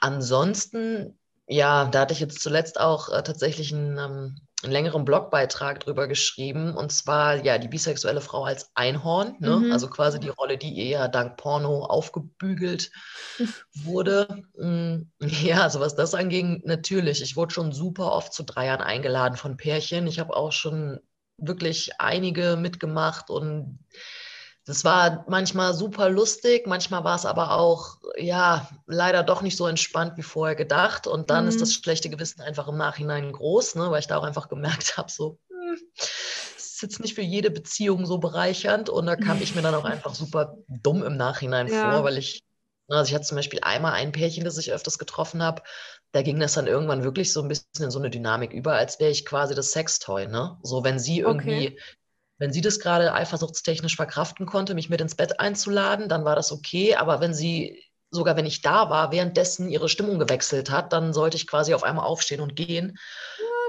Ansonsten, 0.00 1.18
ja, 1.48 1.86
da 1.86 2.02
hatte 2.02 2.14
ich 2.14 2.20
jetzt 2.20 2.40
zuletzt 2.40 2.78
auch 2.78 3.08
äh, 3.08 3.24
tatsächlich 3.24 3.72
ein 3.72 3.98
ähm, 3.98 4.36
einen 4.62 4.72
längeren 4.72 5.04
Blogbeitrag 5.04 5.80
drüber 5.80 6.06
geschrieben. 6.06 6.76
Und 6.76 6.92
zwar, 6.92 7.44
ja, 7.44 7.58
die 7.58 7.68
bisexuelle 7.68 8.20
Frau 8.20 8.44
als 8.44 8.70
Einhorn, 8.74 9.36
ne? 9.40 9.56
Mhm. 9.56 9.72
also 9.72 9.88
quasi 9.88 10.20
die 10.20 10.28
Rolle, 10.28 10.58
die 10.58 10.78
eher 10.88 11.08
dank 11.08 11.36
Porno 11.36 11.84
aufgebügelt 11.84 12.90
wurde. 13.74 14.44
Mm, 14.56 15.10
ja, 15.42 15.62
also 15.62 15.80
was 15.80 15.96
das 15.96 16.14
anging, 16.14 16.62
natürlich. 16.64 17.22
Ich 17.22 17.36
wurde 17.36 17.54
schon 17.54 17.72
super 17.72 18.12
oft 18.12 18.32
zu 18.32 18.44
Dreiern 18.44 18.80
eingeladen 18.80 19.36
von 19.36 19.56
Pärchen. 19.56 20.06
Ich 20.06 20.18
habe 20.18 20.36
auch 20.36 20.52
schon 20.52 21.00
wirklich 21.38 22.00
einige 22.00 22.56
mitgemacht 22.56 23.30
und 23.30 23.78
das 24.64 24.84
war 24.84 25.24
manchmal 25.28 25.74
super 25.74 26.08
lustig, 26.08 26.68
manchmal 26.68 27.02
war 27.02 27.16
es 27.16 27.26
aber 27.26 27.52
auch, 27.52 27.98
ja, 28.16 28.68
leider 28.86 29.24
doch 29.24 29.42
nicht 29.42 29.56
so 29.56 29.66
entspannt 29.66 30.16
wie 30.16 30.22
vorher 30.22 30.54
gedacht. 30.54 31.08
Und 31.08 31.30
dann 31.30 31.44
mhm. 31.44 31.48
ist 31.48 31.60
das 31.60 31.74
schlechte 31.74 32.10
Gewissen 32.10 32.40
einfach 32.42 32.68
im 32.68 32.76
Nachhinein 32.76 33.32
groß, 33.32 33.74
ne, 33.74 33.90
weil 33.90 33.98
ich 33.98 34.06
da 34.06 34.18
auch 34.18 34.22
einfach 34.22 34.48
gemerkt 34.48 34.96
habe, 34.96 35.10
so, 35.10 35.38
hm, 35.48 35.78
ist 36.56 36.80
jetzt 36.80 37.00
nicht 37.00 37.14
für 37.14 37.22
jede 37.22 37.50
Beziehung 37.50 38.06
so 38.06 38.18
bereichernd. 38.18 38.88
Und 38.88 39.06
da 39.06 39.16
kam 39.16 39.42
ich 39.42 39.56
mir 39.56 39.62
dann 39.62 39.74
auch 39.74 39.84
einfach 39.84 40.14
super 40.14 40.56
dumm 40.68 41.02
im 41.02 41.16
Nachhinein 41.16 41.66
ja. 41.66 41.90
vor, 41.90 42.04
weil 42.04 42.16
ich, 42.16 42.44
ne, 42.86 42.98
also 42.98 43.08
ich 43.08 43.14
hatte 43.16 43.26
zum 43.26 43.36
Beispiel 43.36 43.60
einmal 43.62 43.94
ein 43.94 44.12
Pärchen, 44.12 44.44
das 44.44 44.58
ich 44.58 44.72
öfters 44.72 44.96
getroffen 44.96 45.42
habe, 45.42 45.62
da 46.12 46.22
ging 46.22 46.38
das 46.38 46.52
dann 46.52 46.68
irgendwann 46.68 47.02
wirklich 47.02 47.32
so 47.32 47.42
ein 47.42 47.48
bisschen 47.48 47.66
in 47.80 47.90
so 47.90 47.98
eine 47.98 48.10
Dynamik 48.10 48.52
über, 48.52 48.74
als 48.74 49.00
wäre 49.00 49.10
ich 49.10 49.24
quasi 49.24 49.56
das 49.56 49.72
Sextoy, 49.72 50.28
ne? 50.28 50.58
So, 50.62 50.84
wenn 50.84 51.00
sie 51.00 51.20
irgendwie 51.20 51.68
okay 51.70 51.78
wenn 52.42 52.52
sie 52.52 52.60
das 52.60 52.80
gerade 52.80 53.14
eifersuchtstechnisch 53.14 53.94
verkraften 53.94 54.46
konnte, 54.46 54.74
mich 54.74 54.90
mit 54.90 55.00
ins 55.00 55.14
Bett 55.14 55.38
einzuladen, 55.38 56.08
dann 56.08 56.24
war 56.24 56.34
das 56.34 56.50
okay. 56.50 56.96
Aber 56.96 57.20
wenn 57.20 57.32
sie, 57.32 57.80
sogar 58.10 58.36
wenn 58.36 58.46
ich 58.46 58.62
da 58.62 58.90
war, 58.90 59.12
währenddessen 59.12 59.68
ihre 59.68 59.88
Stimmung 59.88 60.18
gewechselt 60.18 60.68
hat, 60.68 60.92
dann 60.92 61.12
sollte 61.12 61.36
ich 61.36 61.46
quasi 61.46 61.72
auf 61.72 61.84
einmal 61.84 62.04
aufstehen 62.04 62.40
und 62.40 62.56
gehen. 62.56 62.98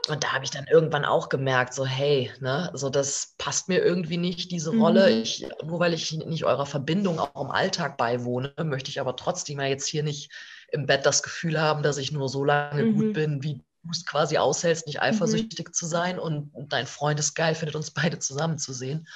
Und 0.10 0.24
da 0.24 0.34
habe 0.34 0.44
ich 0.44 0.50
dann 0.50 0.66
irgendwann 0.66 1.06
auch 1.06 1.30
gemerkt, 1.30 1.76
so 1.76 1.86
hey, 1.86 2.32
ne, 2.40 2.72
so 2.74 2.90
das 2.90 3.36
passt 3.38 3.70
mir 3.70 3.78
irgendwie 3.84 4.18
nicht, 4.18 4.50
diese 4.50 4.72
Rolle. 4.72 5.08
Mhm. 5.08 5.22
Ich, 5.22 5.46
nur 5.64 5.80
weil 5.80 5.94
ich 5.94 6.12
nicht 6.12 6.44
eurer 6.44 6.66
Verbindung 6.66 7.20
auch 7.20 7.46
im 7.46 7.52
Alltag 7.52 7.96
beiwohne, 7.96 8.56
möchte 8.64 8.90
ich 8.90 9.00
aber 9.00 9.16
trotzdem 9.16 9.60
ja 9.60 9.68
jetzt 9.68 9.86
hier 9.86 10.02
nicht 10.02 10.32
im 10.72 10.88
Bett 10.88 11.06
das 11.06 11.22
Gefühl 11.22 11.62
haben, 11.62 11.84
dass 11.84 12.00
ich 12.00 12.12
nur 12.12 12.28
so 12.28 12.44
lange 12.44 12.86
mhm. 12.86 12.96
gut 12.96 13.14
bin, 13.14 13.44
wie 13.44 13.62
du 13.84 13.92
es 13.92 14.06
quasi 14.06 14.38
aushältst, 14.38 14.88
nicht 14.88 14.98
mhm. 14.98 15.04
eifersüchtig 15.04 15.70
mhm. 15.70 15.74
zu 15.74 15.86
sein 15.86 16.20
und 16.20 16.52
dein 16.72 16.88
Freund 16.88 17.20
ist 17.20 17.36
geil 17.36 17.56
findet, 17.56 17.76
uns 17.76 17.92
beide 17.92 18.20
zusammenzusehen. 18.20 19.08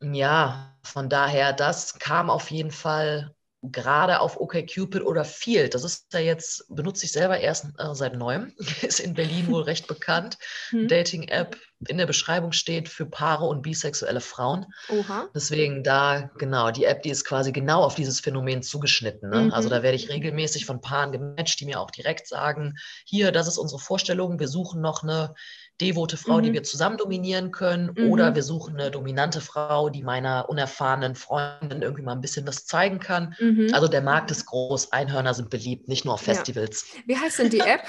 Ja, 0.00 0.76
von 0.82 1.08
daher, 1.08 1.52
das 1.52 1.98
kam 1.98 2.28
auf 2.28 2.50
jeden 2.50 2.70
Fall 2.70 3.34
gerade 3.72 4.20
auf 4.20 4.38
OkCupid 4.38 5.02
oder 5.02 5.24
Field, 5.24 5.74
das 5.74 5.84
ist 5.84 6.12
ja 6.12 6.20
jetzt, 6.20 6.66
benutze 6.68 7.06
ich 7.06 7.12
selber 7.12 7.40
erst 7.40 7.66
äh, 7.78 7.94
seit 7.94 8.14
neuem, 8.14 8.52
ist 8.82 9.00
in 9.00 9.14
Berlin 9.14 9.48
wohl 9.48 9.62
recht 9.62 9.86
bekannt. 9.86 10.38
Hm. 10.70 10.88
Dating-App 10.88 11.56
in 11.88 11.98
der 11.98 12.06
Beschreibung 12.06 12.52
steht 12.52 12.88
für 12.88 13.06
Paare 13.06 13.46
und 13.46 13.62
bisexuelle 13.62 14.20
Frauen. 14.20 14.66
Oha. 14.88 15.28
Deswegen 15.34 15.82
da, 15.82 16.30
genau, 16.38 16.70
die 16.70 16.84
App, 16.84 17.02
die 17.02 17.10
ist 17.10 17.24
quasi 17.24 17.52
genau 17.52 17.82
auf 17.82 17.94
dieses 17.94 18.20
Phänomen 18.20 18.62
zugeschnitten. 18.62 19.30
Ne? 19.30 19.42
Mhm. 19.42 19.52
Also 19.52 19.68
da 19.68 19.82
werde 19.82 19.96
ich 19.96 20.08
regelmäßig 20.08 20.66
von 20.66 20.80
Paaren 20.80 21.12
gematcht, 21.12 21.60
die 21.60 21.66
mir 21.66 21.80
auch 21.80 21.90
direkt 21.90 22.28
sagen, 22.28 22.74
hier, 23.04 23.32
das 23.32 23.48
ist 23.48 23.58
unsere 23.58 23.80
Vorstellung, 23.80 24.38
wir 24.38 24.48
suchen 24.48 24.80
noch 24.80 25.02
eine 25.02 25.34
devote 25.80 26.16
Frau, 26.16 26.38
mhm. 26.38 26.42
die 26.44 26.52
wir 26.52 26.62
zusammen 26.62 26.98
dominieren 26.98 27.50
können, 27.50 27.92
mhm. 27.96 28.10
oder 28.10 28.34
wir 28.34 28.42
suchen 28.42 28.78
eine 28.78 28.90
dominante 28.90 29.40
Frau, 29.40 29.88
die 29.90 30.02
meiner 30.02 30.48
unerfahrenen 30.48 31.16
Freundin 31.16 31.82
irgendwie 31.82 32.02
mal 32.02 32.12
ein 32.12 32.20
bisschen 32.20 32.46
was 32.46 32.66
zeigen 32.66 33.00
kann. 33.00 33.34
Mhm. 33.40 33.70
Also 33.72 33.88
der 33.88 34.02
Markt 34.02 34.30
ist 34.30 34.46
groß, 34.46 34.92
Einhörner 34.92 35.34
sind 35.34 35.50
beliebt, 35.50 35.88
nicht 35.88 36.04
nur 36.04 36.14
auf 36.14 36.20
Festivals. 36.20 36.86
Ja. 36.94 37.00
Wie 37.06 37.16
heißt 37.16 37.38
denn 37.40 37.50
die 37.50 37.60
App? 37.60 37.82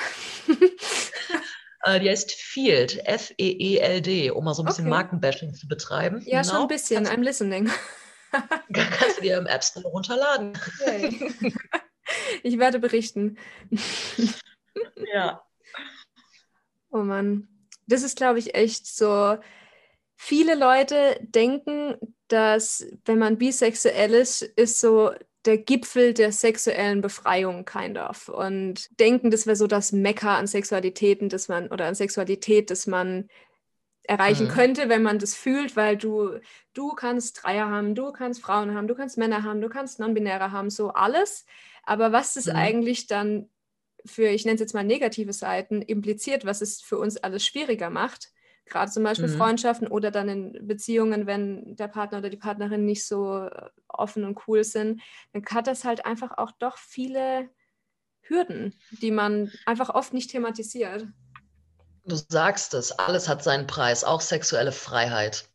Äh, 1.86 2.00
die 2.00 2.10
heißt 2.10 2.32
Field, 2.32 3.00
F-E-E-L-D, 3.08 4.32
um 4.32 4.44
mal 4.44 4.54
so 4.54 4.64
ein 4.64 4.66
bisschen 4.66 4.86
okay. 4.86 4.92
Markenbashing 4.92 5.54
zu 5.54 5.68
betreiben. 5.68 6.22
Ja, 6.26 6.42
genau. 6.42 6.54
schon 6.54 6.62
ein 6.64 6.68
bisschen, 6.68 7.04
kannst, 7.06 7.12
I'm 7.12 7.24
listening. 7.24 7.72
kannst 8.74 9.18
du 9.18 9.22
dir 9.22 9.38
im 9.38 9.48
App 9.48 9.64
Store 9.64 9.88
runterladen. 9.88 10.58
Okay. 10.82 11.34
Ich 12.44 12.60
werde 12.60 12.78
berichten. 12.78 13.40
Ja. 15.12 15.44
Oh 16.92 17.00
Mann 17.00 17.48
das 17.88 18.04
ist, 18.04 18.18
glaube 18.18 18.40
ich, 18.40 18.56
echt 18.56 18.88
so. 18.88 19.38
Viele 20.18 20.56
Leute 20.56 21.20
denken, 21.22 21.98
dass 22.30 22.88
wenn 23.04 23.20
man 23.20 23.38
bisexuell 23.38 24.14
ist, 24.14 24.42
ist 24.42 24.80
so 24.80 25.12
der 25.46 25.58
Gipfel 25.58 26.14
der 26.14 26.32
sexuellen 26.32 27.02
Befreiung, 27.02 27.66
kind 27.66 27.98
of. 27.98 28.30
Und 28.30 29.00
denken, 29.00 29.32
das 29.32 29.46
wäre 29.46 29.56
so 29.56 29.68
das 29.68 29.92
Mekka 29.92 30.38
an 30.38 30.48
Sexualitäten, 30.48 31.30
das 31.30 31.48
man, 31.48 31.68
oder 31.68 31.86
an 31.86 31.96
Sexualität, 31.96 32.72
das 32.72 32.88
man 32.88 33.30
erreichen 34.04 34.48
mhm. 34.48 34.52
könnte, 34.52 34.90
wenn 34.90 35.04
man 35.04 35.20
das 35.20 35.36
fühlt, 35.36 35.76
weil 35.76 35.98
du, 35.98 36.40
du 36.74 36.94
kannst 36.94 37.44
Dreier 37.44 37.70
haben, 37.70 37.96
du 37.96 38.12
kannst 38.12 38.42
Frauen 38.42 38.76
haben, 38.76 38.88
du 38.88 38.96
kannst 38.96 39.18
Männer 39.18 39.44
haben, 39.44 39.62
du 39.62 39.70
kannst 39.70 40.00
Non-Binäre 40.00 40.52
haben, 40.52 40.70
so 40.70 40.90
alles. 40.90 41.46
Aber 41.84 42.12
was 42.12 42.34
das 42.34 42.46
mhm. 42.46 42.56
eigentlich 42.56 43.08
dann 43.08 43.50
für, 44.06 44.28
ich 44.28 44.46
nenne 44.46 44.56
es 44.56 44.62
jetzt 44.62 44.74
mal 44.74 44.84
negative 44.84 45.34
Seiten, 45.34 45.82
impliziert, 45.82 46.46
was 46.46 46.62
es 46.62 46.82
für 46.82 46.98
uns 46.98 47.18
alles 47.18 47.46
schwieriger 47.46 47.90
macht. 47.90 48.32
Gerade 48.66 48.92
zum 48.92 49.04
Beispiel 49.04 49.28
mhm. 49.28 49.38
Freundschaften 49.38 49.88
oder 49.88 50.12
dann 50.12 50.28
in 50.28 50.68
Beziehungen, 50.68 51.28
wenn 51.28 51.76
der 51.76 51.88
Partner 51.88 52.18
oder 52.18 52.30
die 52.30 52.38
Partnerin 52.38 52.86
nicht 52.86 53.06
so 53.06 53.46
äh, 53.46 53.70
offen 53.88 54.24
und 54.24 54.40
cool 54.48 54.64
sind, 54.64 55.02
dann 55.34 55.46
hat 55.46 55.68
das 55.68 55.84
halt 55.84 56.06
einfach 56.06 56.38
auch 56.38 56.52
doch 56.52 56.78
viele 56.78 57.50
Hürden, 58.22 58.74
die 59.02 59.12
man 59.12 59.52
einfach 59.66 59.90
oft 59.90 60.14
nicht 60.14 60.32
thematisiert. 60.32 61.08
Du 62.08 62.16
sagst 62.16 62.76
es, 62.76 62.92
alles 62.92 63.28
hat 63.28 63.44
seinen 63.44 63.66
Preis, 63.66 64.04
auch 64.04 64.22
sexuelle 64.22 64.72
Freiheit. 64.72 65.50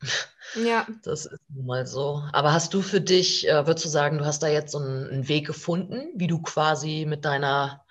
Ja. 0.55 0.87
Das 1.05 1.27
ist 1.27 1.41
nun 1.49 1.67
mal 1.67 1.87
so. 1.87 2.25
Aber 2.33 2.53
hast 2.53 2.75
du 2.75 2.83
für 2.83 3.01
dich, 3.01 3.49
äh, 3.49 3.67
würdest 3.67 3.85
du 3.85 3.89
sagen, 3.89 4.19
du 4.19 4.27
hast 4.27 4.43
da 4.43 4.49
jetzt 4.49 4.73
so 4.73 4.79
einen, 4.79 5.09
einen 5.09 5.29
Weg 5.29 5.47
gefunden, 5.47 6.09
wie 6.15 6.27
du 6.27 6.43
quasi 6.43 7.07
mit 7.09 7.25
deiner 7.25 7.85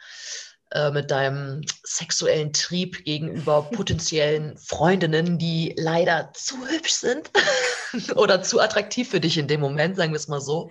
äh, 0.71 0.91
mit 0.91 1.09
deinem 1.09 1.61
sexuellen 1.83 2.53
Trieb 2.53 3.03
gegenüber 3.03 3.63
potenziellen 3.63 4.57
Freundinnen, 4.57 5.37
die 5.37 5.73
leider 5.77 6.31
zu 6.33 6.55
hübsch 6.67 6.93
sind 6.93 7.31
oder 8.15 8.43
zu 8.43 8.59
attraktiv 8.59 9.09
für 9.09 9.19
dich 9.19 9.37
in 9.37 9.47
dem 9.47 9.61
Moment, 9.61 9.95
sagen 9.95 10.11
wir 10.11 10.17
es 10.17 10.27
mal 10.27 10.41
so. 10.41 10.69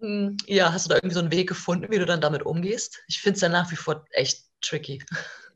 Hm, 0.00 0.36
ja, 0.46 0.72
hast 0.72 0.86
du 0.86 0.90
da 0.90 0.96
irgendwie 0.96 1.14
so 1.14 1.20
einen 1.20 1.32
Weg 1.32 1.48
gefunden, 1.48 1.90
wie 1.90 1.98
du 1.98 2.04
dann 2.04 2.20
damit 2.20 2.44
umgehst? 2.44 3.02
Ich 3.08 3.20
finde 3.20 3.36
es 3.36 3.40
ja 3.40 3.48
nach 3.48 3.70
wie 3.70 3.76
vor 3.76 4.04
echt 4.10 4.44
tricky. 4.60 5.02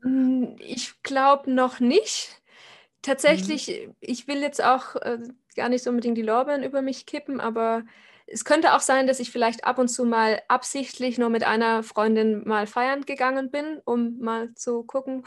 Hm, 0.02 0.56
ich 0.58 0.94
glaube 1.02 1.52
noch 1.52 1.78
nicht. 1.80 2.40
Tatsächlich, 3.02 3.68
mhm. 3.68 3.94
ich 4.00 4.28
will 4.28 4.40
jetzt 4.40 4.62
auch 4.62 4.96
äh, 4.96 5.18
gar 5.56 5.68
nicht 5.68 5.84
so 5.84 5.90
unbedingt 5.90 6.18
die 6.18 6.22
Lorbeeren 6.22 6.62
über 6.62 6.82
mich 6.82 7.06
kippen, 7.06 7.40
aber 7.40 7.82
es 8.30 8.44
könnte 8.44 8.74
auch 8.74 8.80
sein, 8.80 9.06
dass 9.06 9.20
ich 9.20 9.30
vielleicht 9.30 9.64
ab 9.64 9.78
und 9.78 9.88
zu 9.88 10.04
mal 10.04 10.40
absichtlich 10.48 11.18
nur 11.18 11.30
mit 11.30 11.44
einer 11.44 11.82
Freundin 11.82 12.46
mal 12.46 12.66
feiern 12.66 13.04
gegangen 13.04 13.50
bin, 13.50 13.80
um 13.84 14.18
mal 14.20 14.54
zu 14.54 14.84
gucken, 14.84 15.24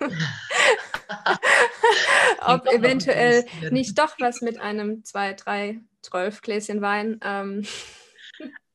ob 2.40 2.66
eventuell 2.72 3.44
nicht 3.70 3.98
doch 3.98 4.16
was 4.18 4.40
mit 4.40 4.58
einem 4.58 5.04
zwei, 5.04 5.34
drei, 5.34 5.80
zwölf 6.02 6.40
Gläschen 6.40 6.80
Wein 6.80 7.20
ähm, 7.22 7.66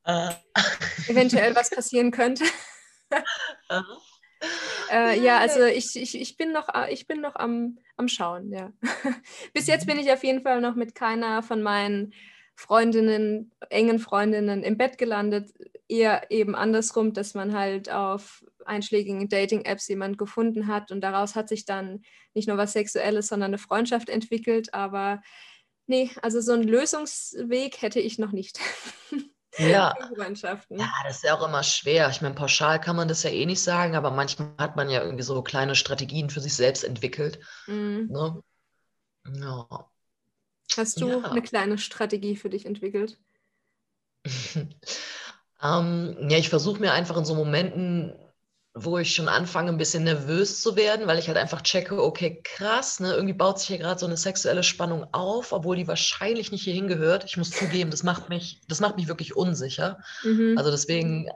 uh. 0.07 0.29
eventuell 1.07 1.55
was 1.55 1.71
passieren 1.71 2.11
könnte. 2.11 2.43
uh. 3.71 3.81
Äh, 4.91 5.19
ja, 5.21 5.39
also 5.39 5.63
ich, 5.63 5.95
ich, 5.95 6.19
ich 6.19 6.37
bin 6.37 6.51
noch, 6.51 6.67
ich 6.89 7.07
bin 7.07 7.21
noch 7.21 7.35
am, 7.35 7.79
am 7.97 8.07
Schauen, 8.07 8.51
ja. 8.51 8.71
Bis 9.53 9.65
jetzt 9.65 9.87
mhm. 9.87 9.91
bin 9.91 9.99
ich 9.99 10.11
auf 10.11 10.23
jeden 10.23 10.43
Fall 10.43 10.61
noch 10.61 10.75
mit 10.75 10.93
keiner 10.93 11.41
von 11.41 11.63
meinen 11.63 12.13
Freundinnen, 12.55 13.51
engen 13.69 13.99
Freundinnen 13.99 14.63
im 14.63 14.77
Bett 14.77 14.97
gelandet. 14.97 15.51
Eher 15.87 16.31
eben 16.31 16.55
andersrum, 16.55 17.13
dass 17.13 17.33
man 17.33 17.53
halt 17.53 17.91
auf 17.91 18.43
einschlägigen 18.65 19.29
Dating-Apps 19.29 19.87
jemand 19.87 20.17
gefunden 20.17 20.67
hat 20.67 20.91
und 20.91 21.01
daraus 21.01 21.35
hat 21.35 21.49
sich 21.49 21.65
dann 21.65 22.01
nicht 22.33 22.47
nur 22.47 22.57
was 22.57 22.73
Sexuelles, 22.73 23.27
sondern 23.27 23.49
eine 23.49 23.57
Freundschaft 23.57 24.09
entwickelt. 24.09 24.73
Aber 24.73 25.21
nee, 25.85 26.09
also 26.21 26.41
so 26.41 26.53
einen 26.53 26.63
Lösungsweg 26.63 27.81
hätte 27.81 27.99
ich 27.99 28.17
noch 28.19 28.31
nicht. 28.31 28.59
Ja. 29.57 29.93
ja, 30.69 30.91
das 31.05 31.15
ist 31.15 31.23
ja 31.23 31.37
auch 31.37 31.47
immer 31.47 31.63
schwer. 31.63 32.09
Ich 32.09 32.21
meine, 32.21 32.35
pauschal 32.35 32.81
kann 32.81 32.97
man 32.97 33.07
das 33.07 33.23
ja 33.23 33.29
eh 33.29 33.45
nicht 33.45 33.61
sagen, 33.61 33.95
aber 33.95 34.11
manchmal 34.11 34.49
hat 34.57 34.75
man 34.75 34.89
ja 34.89 35.01
irgendwie 35.01 35.23
so 35.23 35.41
kleine 35.41 35.75
Strategien 35.75 36.29
für 36.29 36.41
sich 36.41 36.53
selbst 36.53 36.83
entwickelt. 36.83 37.39
Mhm. 37.67 38.09
Ne? 38.11 38.43
Ja. 39.39 39.89
Hast 40.77 41.01
du 41.01 41.09
ja. 41.09 41.21
eine 41.21 41.41
kleine 41.41 41.77
Strategie 41.77 42.35
für 42.35 42.49
dich 42.49 42.65
entwickelt? 42.65 43.17
ähm, 45.61 46.17
ja, 46.29 46.37
ich 46.37 46.49
versuche 46.49 46.79
mir 46.79 46.93
einfach 46.93 47.17
in 47.17 47.25
so 47.25 47.35
Momenten, 47.35 48.13
wo 48.73 48.97
ich 48.97 49.15
schon 49.15 49.29
anfange, 49.29 49.69
ein 49.69 49.77
bisschen 49.77 50.03
nervös 50.03 50.61
zu 50.61 50.75
werden, 50.75 51.07
weil 51.07 51.17
ich 51.17 51.27
halt 51.27 51.37
einfach 51.37 51.61
checke, 51.61 52.03
okay, 52.03 52.41
krass, 52.43 52.99
ne, 52.99 53.13
irgendwie 53.13 53.33
baut 53.33 53.57
sich 53.57 53.69
hier 53.69 53.77
gerade 53.77 53.99
so 53.99 54.05
eine 54.05 54.17
sexuelle 54.17 54.63
Spannung 54.63 55.05
auf, 55.13 55.53
obwohl 55.53 55.77
die 55.77 55.87
wahrscheinlich 55.87 56.51
nicht 56.51 56.63
hier 56.63 56.73
hingehört. 56.73 57.23
Ich 57.23 57.37
muss 57.37 57.51
zugeben, 57.51 57.89
das 57.89 58.03
macht 58.03 58.27
mich, 58.27 58.59
das 58.67 58.81
macht 58.81 58.97
mich 58.97 59.07
wirklich 59.07 59.35
unsicher. 59.35 59.99
Mhm. 60.23 60.57
Also 60.57 60.71
deswegen, 60.71 61.29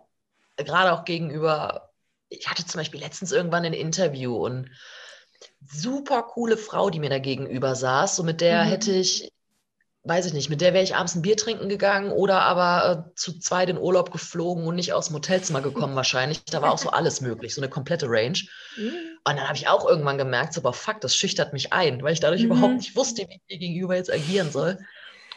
gerade 0.57 0.91
auch 0.91 1.05
gegenüber, 1.05 1.93
ich 2.27 2.47
hatte 2.49 2.65
zum 2.65 2.79
Beispiel 2.79 2.99
letztens 2.99 3.31
irgendwann 3.31 3.63
ein 3.63 3.73
Interview 3.73 4.35
und 4.35 4.69
super 5.71 6.23
coole 6.23 6.57
Frau, 6.57 6.89
die 6.89 6.99
mir 6.99 7.09
da 7.09 7.19
gegenüber 7.19 7.75
saß. 7.75 8.15
So 8.15 8.23
mit 8.23 8.41
der 8.41 8.65
mhm. 8.65 8.69
hätte 8.69 8.91
ich, 8.91 9.31
weiß 10.03 10.25
ich 10.25 10.33
nicht, 10.33 10.49
mit 10.49 10.61
der 10.61 10.73
wäre 10.73 10.83
ich 10.83 10.95
abends 10.95 11.15
ein 11.15 11.21
Bier 11.21 11.37
trinken 11.37 11.69
gegangen 11.69 12.11
oder 12.11 12.41
aber 12.41 13.07
äh, 13.09 13.15
zu 13.15 13.39
zweit 13.39 13.69
in 13.69 13.77
Urlaub 13.77 14.11
geflogen 14.11 14.65
und 14.65 14.75
nicht 14.75 14.93
aus 14.93 15.07
dem 15.07 15.15
Hotelzimmer 15.15 15.61
gekommen 15.61 15.95
wahrscheinlich. 15.95 16.43
Da 16.45 16.61
war 16.61 16.71
auch 16.71 16.77
so 16.77 16.89
alles 16.89 17.21
möglich, 17.21 17.53
so 17.53 17.61
eine 17.61 17.69
komplette 17.69 18.07
Range. 18.09 18.39
Mhm. 18.77 18.91
Und 19.23 19.37
dann 19.37 19.47
habe 19.47 19.57
ich 19.57 19.67
auch 19.67 19.87
irgendwann 19.87 20.17
gemerkt, 20.17 20.53
so, 20.53 20.61
aber 20.61 20.73
fuck, 20.73 21.01
das 21.01 21.15
schüchtert 21.15 21.53
mich 21.53 21.73
ein, 21.73 22.01
weil 22.01 22.13
ich 22.13 22.19
dadurch 22.19 22.41
mhm. 22.41 22.51
überhaupt 22.51 22.75
nicht 22.75 22.95
wusste, 22.95 23.27
wie 23.27 23.35
ich 23.35 23.41
ihr 23.47 23.59
gegenüber 23.59 23.95
jetzt 23.95 24.11
agieren 24.11 24.51
soll. 24.51 24.79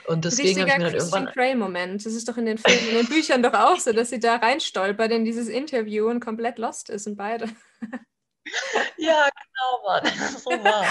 Und 0.06 0.24
deswegen 0.24 0.60
habe 0.60 0.70
ich 0.70 0.78
mir 0.78 0.84
dann 0.84 0.94
irgendwann... 0.94 1.26
Grey-Moment. 1.26 2.04
Das 2.04 2.12
ist 2.12 2.28
doch 2.28 2.36
in 2.36 2.46
den 2.46 2.58
Filmen, 2.58 2.96
den 2.96 3.06
Büchern 3.06 3.42
doch 3.42 3.54
auch 3.54 3.78
so, 3.78 3.92
dass 3.92 4.10
sie 4.10 4.18
da 4.18 4.36
reinstolpert 4.36 5.12
in 5.12 5.24
dieses 5.24 5.48
Interview 5.48 6.08
und 6.08 6.18
komplett 6.18 6.58
lost 6.58 6.90
ist 6.90 7.06
und 7.06 7.16
beide. 7.16 7.48
ja, 8.98 9.28
genau, 9.28 9.86
Mann. 9.86 10.04
So 10.38 10.50
war. 10.50 10.86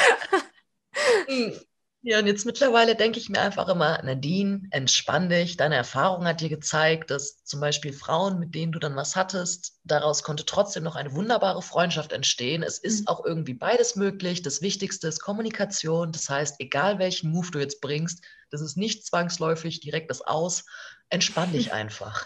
Hm. 1.28 1.60
Ja, 2.04 2.18
und 2.18 2.26
jetzt 2.26 2.48
mittlerweile 2.48 2.96
denke 2.96 3.20
ich 3.20 3.30
mir 3.30 3.42
einfach 3.42 3.68
immer, 3.68 4.02
Nadine, 4.02 4.64
entspann 4.72 5.30
dich. 5.30 5.56
Deine 5.56 5.76
Erfahrung 5.76 6.26
hat 6.26 6.42
dir 6.42 6.50
gezeigt, 6.50 7.12
dass 7.12 7.44
zum 7.44 7.60
Beispiel 7.60 7.94
Frauen, 7.94 8.40
mit 8.40 8.56
denen 8.56 8.72
du 8.72 8.80
dann 8.80 8.96
was 8.96 9.16
hattest, 9.16 9.80
daraus 9.84 10.24
konnte 10.24 10.44
trotzdem 10.44 10.84
noch 10.84 10.96
eine 10.96 11.14
wunderbare 11.14 11.62
Freundschaft 11.62 12.12
entstehen. 12.12 12.64
Es 12.64 12.80
ist 12.80 13.02
mhm. 13.02 13.08
auch 13.08 13.24
irgendwie 13.24 13.54
beides 13.54 13.96
möglich. 13.96 14.42
Das 14.42 14.64
Wichtigste 14.64 15.08
ist 15.08 15.22
Kommunikation. 15.22 16.12
Das 16.12 16.28
heißt, 16.28 16.56
egal 16.60 16.98
welchen 16.98 17.30
Move 17.30 17.52
du 17.52 17.60
jetzt 17.60 17.82
bringst, 17.82 18.24
das 18.50 18.62
ist 18.62 18.78
nicht 18.78 19.06
zwangsläufig 19.06 19.80
direkt 19.82 20.10
das 20.10 20.22
Aus. 20.22 20.66
Entspann 21.10 21.52
dich 21.52 21.72
einfach. 21.74 22.26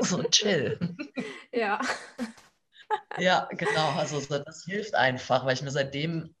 so 0.00 0.22
chill. 0.22 0.96
Ja. 1.52 1.78
Ja, 3.18 3.48
genau. 3.50 3.90
Also 3.96 4.20
das 4.20 4.64
hilft 4.64 4.94
einfach, 4.94 5.44
weil 5.44 5.54
ich 5.54 5.62
mir 5.62 5.70
seitdem 5.70 6.34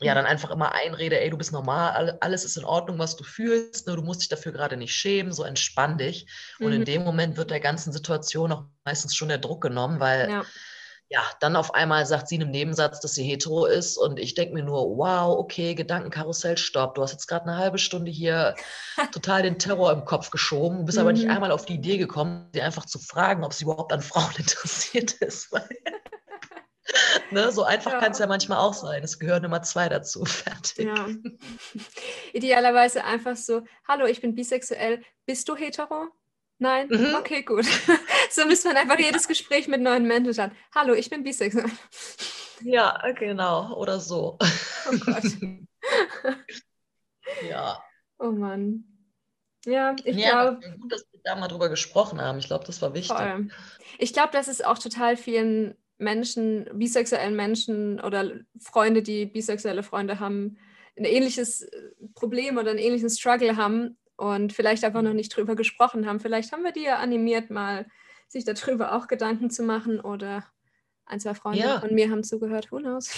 ja 0.00 0.14
dann 0.14 0.26
einfach 0.26 0.50
immer 0.50 0.74
einrede, 0.74 1.20
ey, 1.20 1.30
du 1.30 1.38
bist 1.38 1.52
normal, 1.52 2.18
alles 2.20 2.44
ist 2.44 2.56
in 2.56 2.64
Ordnung, 2.64 2.98
was 2.98 3.16
du 3.16 3.24
fühlst, 3.24 3.86
ne? 3.86 3.96
du 3.96 4.02
musst 4.02 4.20
dich 4.20 4.28
dafür 4.28 4.52
gerade 4.52 4.76
nicht 4.76 4.94
schämen, 4.94 5.32
so 5.32 5.42
entspann 5.42 5.96
dich. 5.96 6.26
Und 6.58 6.68
mhm. 6.68 6.72
in 6.74 6.84
dem 6.84 7.04
Moment 7.04 7.36
wird 7.36 7.50
der 7.50 7.60
ganzen 7.60 7.92
Situation 7.92 8.52
auch 8.52 8.64
meistens 8.84 9.14
schon 9.16 9.28
der 9.28 9.38
Druck 9.38 9.62
genommen, 9.62 10.00
weil 10.00 10.28
ja. 10.28 10.44
Ja, 11.08 11.22
dann 11.38 11.54
auf 11.54 11.74
einmal 11.74 12.04
sagt 12.04 12.28
sie 12.28 12.34
in 12.34 12.42
einem 12.42 12.50
Nebensatz, 12.50 12.98
dass 13.00 13.14
sie 13.14 13.22
hetero 13.22 13.66
ist 13.66 13.96
und 13.96 14.18
ich 14.18 14.34
denke 14.34 14.54
mir 14.54 14.64
nur, 14.64 14.96
wow, 14.96 15.38
okay, 15.38 15.74
Gedankenkarussell, 15.74 16.56
stopp. 16.56 16.96
Du 16.96 17.02
hast 17.02 17.12
jetzt 17.12 17.28
gerade 17.28 17.46
eine 17.46 17.56
halbe 17.56 17.78
Stunde 17.78 18.10
hier 18.10 18.56
total 19.12 19.42
den 19.42 19.58
Terror 19.58 19.92
im 19.92 20.04
Kopf 20.04 20.30
geschoben, 20.30 20.84
bist 20.84 20.98
mhm. 20.98 21.02
aber 21.02 21.12
nicht 21.12 21.24
mhm. 21.24 21.30
einmal 21.30 21.52
auf 21.52 21.64
die 21.64 21.74
Idee 21.74 21.98
gekommen, 21.98 22.48
sie 22.52 22.62
einfach 22.62 22.86
zu 22.86 22.98
fragen, 22.98 23.44
ob 23.44 23.52
sie 23.52 23.64
überhaupt 23.64 23.92
an 23.92 24.02
Frauen 24.02 24.34
interessiert 24.36 25.12
ist. 25.12 25.54
ne, 27.30 27.52
so 27.52 27.62
einfach 27.62 27.92
ja. 27.92 28.00
kann 28.00 28.10
es 28.10 28.18
ja 28.18 28.26
manchmal 28.26 28.58
auch 28.58 28.74
sein. 28.74 29.04
Es 29.04 29.20
gehören 29.20 29.44
immer 29.44 29.62
zwei 29.62 29.88
dazu. 29.88 30.24
Fertig. 30.24 30.86
Ja. 30.86 31.06
Idealerweise 32.32 33.04
einfach 33.04 33.36
so, 33.36 33.62
hallo, 33.86 34.06
ich 34.06 34.20
bin 34.20 34.34
bisexuell, 34.34 35.02
bist 35.24 35.48
du 35.48 35.54
hetero? 35.54 36.08
Nein? 36.58 36.88
Mhm. 36.88 37.14
Okay, 37.18 37.42
gut. 37.42 37.66
So 38.30 38.46
müsste 38.46 38.68
man 38.68 38.76
einfach 38.76 38.98
jedes 38.98 39.28
Gespräch 39.28 39.68
mit 39.68 39.80
neuen 39.80 40.06
Menschen 40.06 40.34
starten. 40.34 40.56
Hallo, 40.74 40.94
ich 40.94 41.10
bin 41.10 41.22
bisexuell. 41.22 41.70
Ja, 42.62 43.02
genau. 43.18 43.74
Oder 43.76 44.00
so. 44.00 44.38
Oh 44.90 44.96
Gott. 45.04 45.24
ja. 47.48 47.82
Oh 48.18 48.30
Mann. 48.30 48.84
Ja, 49.64 49.94
ich 50.04 50.16
ja, 50.16 50.30
glaube. 50.30 50.76
Gut, 50.78 50.92
dass 50.92 51.06
wir 51.12 51.20
da 51.24 51.36
mal 51.36 51.48
drüber 51.48 51.68
gesprochen 51.68 52.20
haben. 52.20 52.38
Ich 52.38 52.46
glaube, 52.46 52.64
das 52.64 52.80
war 52.80 52.94
wichtig. 52.94 53.16
Voll. 53.16 53.48
Ich 53.98 54.12
glaube, 54.12 54.32
dass 54.32 54.48
es 54.48 54.62
auch 54.62 54.78
total 54.78 55.16
vielen 55.16 55.74
Menschen, 55.98 56.68
bisexuellen 56.72 57.36
Menschen 57.36 58.00
oder 58.00 58.32
Freunde, 58.60 59.02
die 59.02 59.26
bisexuelle 59.26 59.82
Freunde 59.82 60.20
haben, 60.20 60.58
ein 60.96 61.04
ähnliches 61.04 61.68
Problem 62.14 62.58
oder 62.58 62.70
einen 62.70 62.78
ähnlichen 62.78 63.10
Struggle 63.10 63.56
haben, 63.56 63.98
und 64.16 64.52
vielleicht 64.52 64.84
einfach 64.84 65.02
noch 65.02 65.10
mhm. 65.10 65.16
nicht 65.16 65.36
drüber 65.36 65.56
gesprochen 65.56 66.06
haben. 66.06 66.20
Vielleicht 66.20 66.52
haben 66.52 66.64
wir 66.64 66.72
die 66.72 66.84
ja 66.84 66.96
animiert, 66.96 67.50
mal 67.50 67.86
sich 68.28 68.44
darüber 68.44 68.94
auch 68.94 69.06
Gedanken 69.06 69.50
zu 69.50 69.62
machen 69.62 70.00
oder 70.00 70.44
ein, 71.04 71.20
zwei 71.20 71.34
Freunde 71.34 71.60
ja. 71.60 71.80
von 71.80 71.94
mir 71.94 72.10
haben 72.10 72.24
zugehört, 72.24 72.72
who 72.72 72.78
knows. 72.78 73.10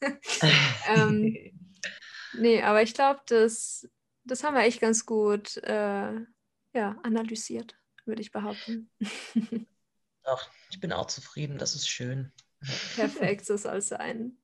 ähm, 0.88 1.36
nee, 2.38 2.62
aber 2.62 2.82
ich 2.82 2.94
glaube, 2.94 3.20
das, 3.26 3.88
das 4.24 4.44
haben 4.44 4.54
wir 4.54 4.62
echt 4.62 4.80
ganz 4.80 5.06
gut 5.06 5.56
äh, 5.58 6.12
ja, 6.72 6.96
analysiert, 7.02 7.76
würde 8.04 8.22
ich 8.22 8.32
behaupten. 8.32 8.90
Doch, 10.24 10.50
ich 10.70 10.80
bin 10.80 10.92
auch 10.92 11.06
zufrieden, 11.06 11.58
das 11.58 11.74
ist 11.74 11.88
schön. 11.88 12.32
Perfekt, 12.94 13.46
so 13.46 13.56
soll 13.56 13.76
es 13.76 13.88
sein. 13.88 14.36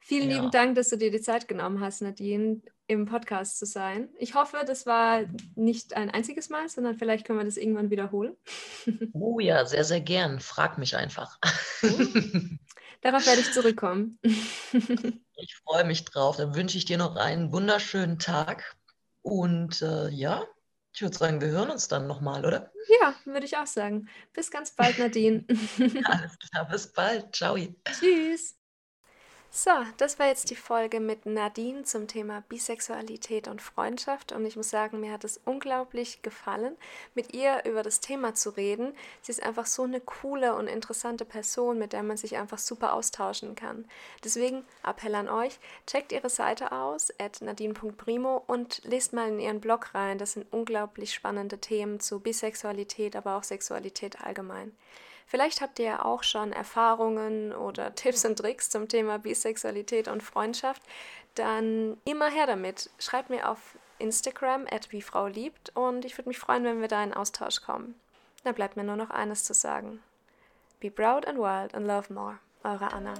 Vielen 0.00 0.30
ja. 0.30 0.36
lieben 0.36 0.50
Dank, 0.50 0.74
dass 0.74 0.88
du 0.88 0.96
dir 0.96 1.10
die 1.10 1.20
Zeit 1.20 1.46
genommen 1.46 1.80
hast, 1.80 2.02
Nadine, 2.02 2.60
im 2.92 3.06
Podcast 3.06 3.58
zu 3.58 3.66
sein. 3.66 4.08
Ich 4.18 4.34
hoffe, 4.34 4.62
das 4.66 4.86
war 4.86 5.22
nicht 5.54 5.94
ein 5.94 6.10
einziges 6.10 6.50
Mal, 6.50 6.68
sondern 6.68 6.96
vielleicht 6.96 7.26
können 7.26 7.38
wir 7.38 7.44
das 7.44 7.56
irgendwann 7.56 7.90
wiederholen. 7.90 8.36
Oh 9.14 9.40
ja, 9.40 9.64
sehr, 9.64 9.84
sehr 9.84 10.00
gern. 10.00 10.40
Frag 10.40 10.78
mich 10.78 10.96
einfach. 10.96 11.38
Darauf 13.02 13.26
werde 13.26 13.40
ich 13.40 13.52
zurückkommen. 13.52 14.18
ich 14.22 15.56
freue 15.64 15.84
mich 15.84 16.04
drauf. 16.04 16.36
Dann 16.36 16.54
wünsche 16.54 16.78
ich 16.78 16.84
dir 16.84 16.98
noch 16.98 17.16
einen 17.16 17.52
wunderschönen 17.52 18.18
Tag. 18.18 18.76
Und 19.22 19.82
äh, 19.82 20.08
ja, 20.08 20.44
ich 20.92 21.02
würde 21.02 21.16
sagen, 21.16 21.40
wir 21.40 21.48
hören 21.48 21.70
uns 21.70 21.88
dann 21.88 22.06
nochmal, 22.06 22.44
oder? 22.44 22.70
Ja, 23.00 23.14
würde 23.24 23.46
ich 23.46 23.56
auch 23.56 23.66
sagen. 23.66 24.08
Bis 24.32 24.50
ganz 24.50 24.72
bald, 24.72 24.98
Nadine. 24.98 25.44
Alles 26.04 26.38
klar, 26.38 26.68
bis 26.68 26.92
bald. 26.92 27.34
Ciao. 27.34 27.56
Tschüss. 27.84 28.61
So, 29.54 29.70
das 29.98 30.18
war 30.18 30.28
jetzt 30.28 30.48
die 30.48 30.56
Folge 30.56 30.98
mit 30.98 31.26
Nadine 31.26 31.82
zum 31.82 32.08
Thema 32.08 32.42
Bisexualität 32.48 33.48
und 33.48 33.60
Freundschaft 33.60 34.32
und 34.32 34.46
ich 34.46 34.56
muss 34.56 34.70
sagen, 34.70 34.98
mir 34.98 35.12
hat 35.12 35.24
es 35.24 35.38
unglaublich 35.44 36.22
gefallen, 36.22 36.74
mit 37.14 37.34
ihr 37.34 37.62
über 37.66 37.82
das 37.82 38.00
Thema 38.00 38.34
zu 38.34 38.48
reden. 38.48 38.94
Sie 39.20 39.30
ist 39.30 39.42
einfach 39.42 39.66
so 39.66 39.82
eine 39.82 40.00
coole 40.00 40.54
und 40.54 40.68
interessante 40.68 41.26
Person, 41.26 41.78
mit 41.78 41.92
der 41.92 42.02
man 42.02 42.16
sich 42.16 42.38
einfach 42.38 42.56
super 42.56 42.94
austauschen 42.94 43.54
kann. 43.54 43.84
Deswegen 44.24 44.64
Appell 44.84 45.14
an 45.14 45.28
euch, 45.28 45.58
checkt 45.86 46.12
ihre 46.12 46.30
Seite 46.30 46.72
aus, 46.72 47.12
at 47.20 47.42
nadine.primo 47.42 48.42
und 48.46 48.80
lest 48.84 49.12
mal 49.12 49.28
in 49.28 49.38
ihren 49.38 49.60
Blog 49.60 49.94
rein. 49.94 50.16
Das 50.16 50.32
sind 50.32 50.50
unglaublich 50.50 51.12
spannende 51.12 51.58
Themen 51.58 52.00
zu 52.00 52.20
Bisexualität, 52.20 53.16
aber 53.16 53.36
auch 53.36 53.44
Sexualität 53.44 54.22
allgemein. 54.22 54.72
Vielleicht 55.26 55.60
habt 55.60 55.78
ihr 55.78 55.86
ja 55.86 56.04
auch 56.04 56.22
schon 56.22 56.52
Erfahrungen 56.52 57.52
oder 57.52 57.94
Tipps 57.94 58.24
und 58.24 58.36
Tricks 58.36 58.70
zum 58.70 58.88
Thema 58.88 59.18
Bisexualität 59.18 60.08
und 60.08 60.22
Freundschaft. 60.22 60.82
Dann 61.34 61.96
immer 62.04 62.28
her 62.28 62.46
damit. 62.46 62.90
Schreibt 62.98 63.30
mir 63.30 63.48
auf 63.48 63.76
Instagram, 63.98 64.66
at 64.70 64.92
wie 64.92 65.00
Frau 65.00 65.26
liebt, 65.26 65.74
und 65.76 66.04
ich 66.04 66.18
würde 66.18 66.28
mich 66.28 66.38
freuen, 66.38 66.64
wenn 66.64 66.80
wir 66.80 66.88
da 66.88 67.02
in 67.02 67.14
Austausch 67.14 67.62
kommen. 67.62 67.94
Da 68.44 68.52
bleibt 68.52 68.76
mir 68.76 68.84
nur 68.84 68.96
noch 68.96 69.10
eines 69.10 69.44
zu 69.44 69.54
sagen. 69.54 70.02
Be 70.80 70.90
proud 70.90 71.26
and 71.26 71.38
wild 71.38 71.74
and 71.74 71.86
love 71.86 72.12
more. 72.12 72.38
Eure 72.64 72.92
Anna. 72.92 73.14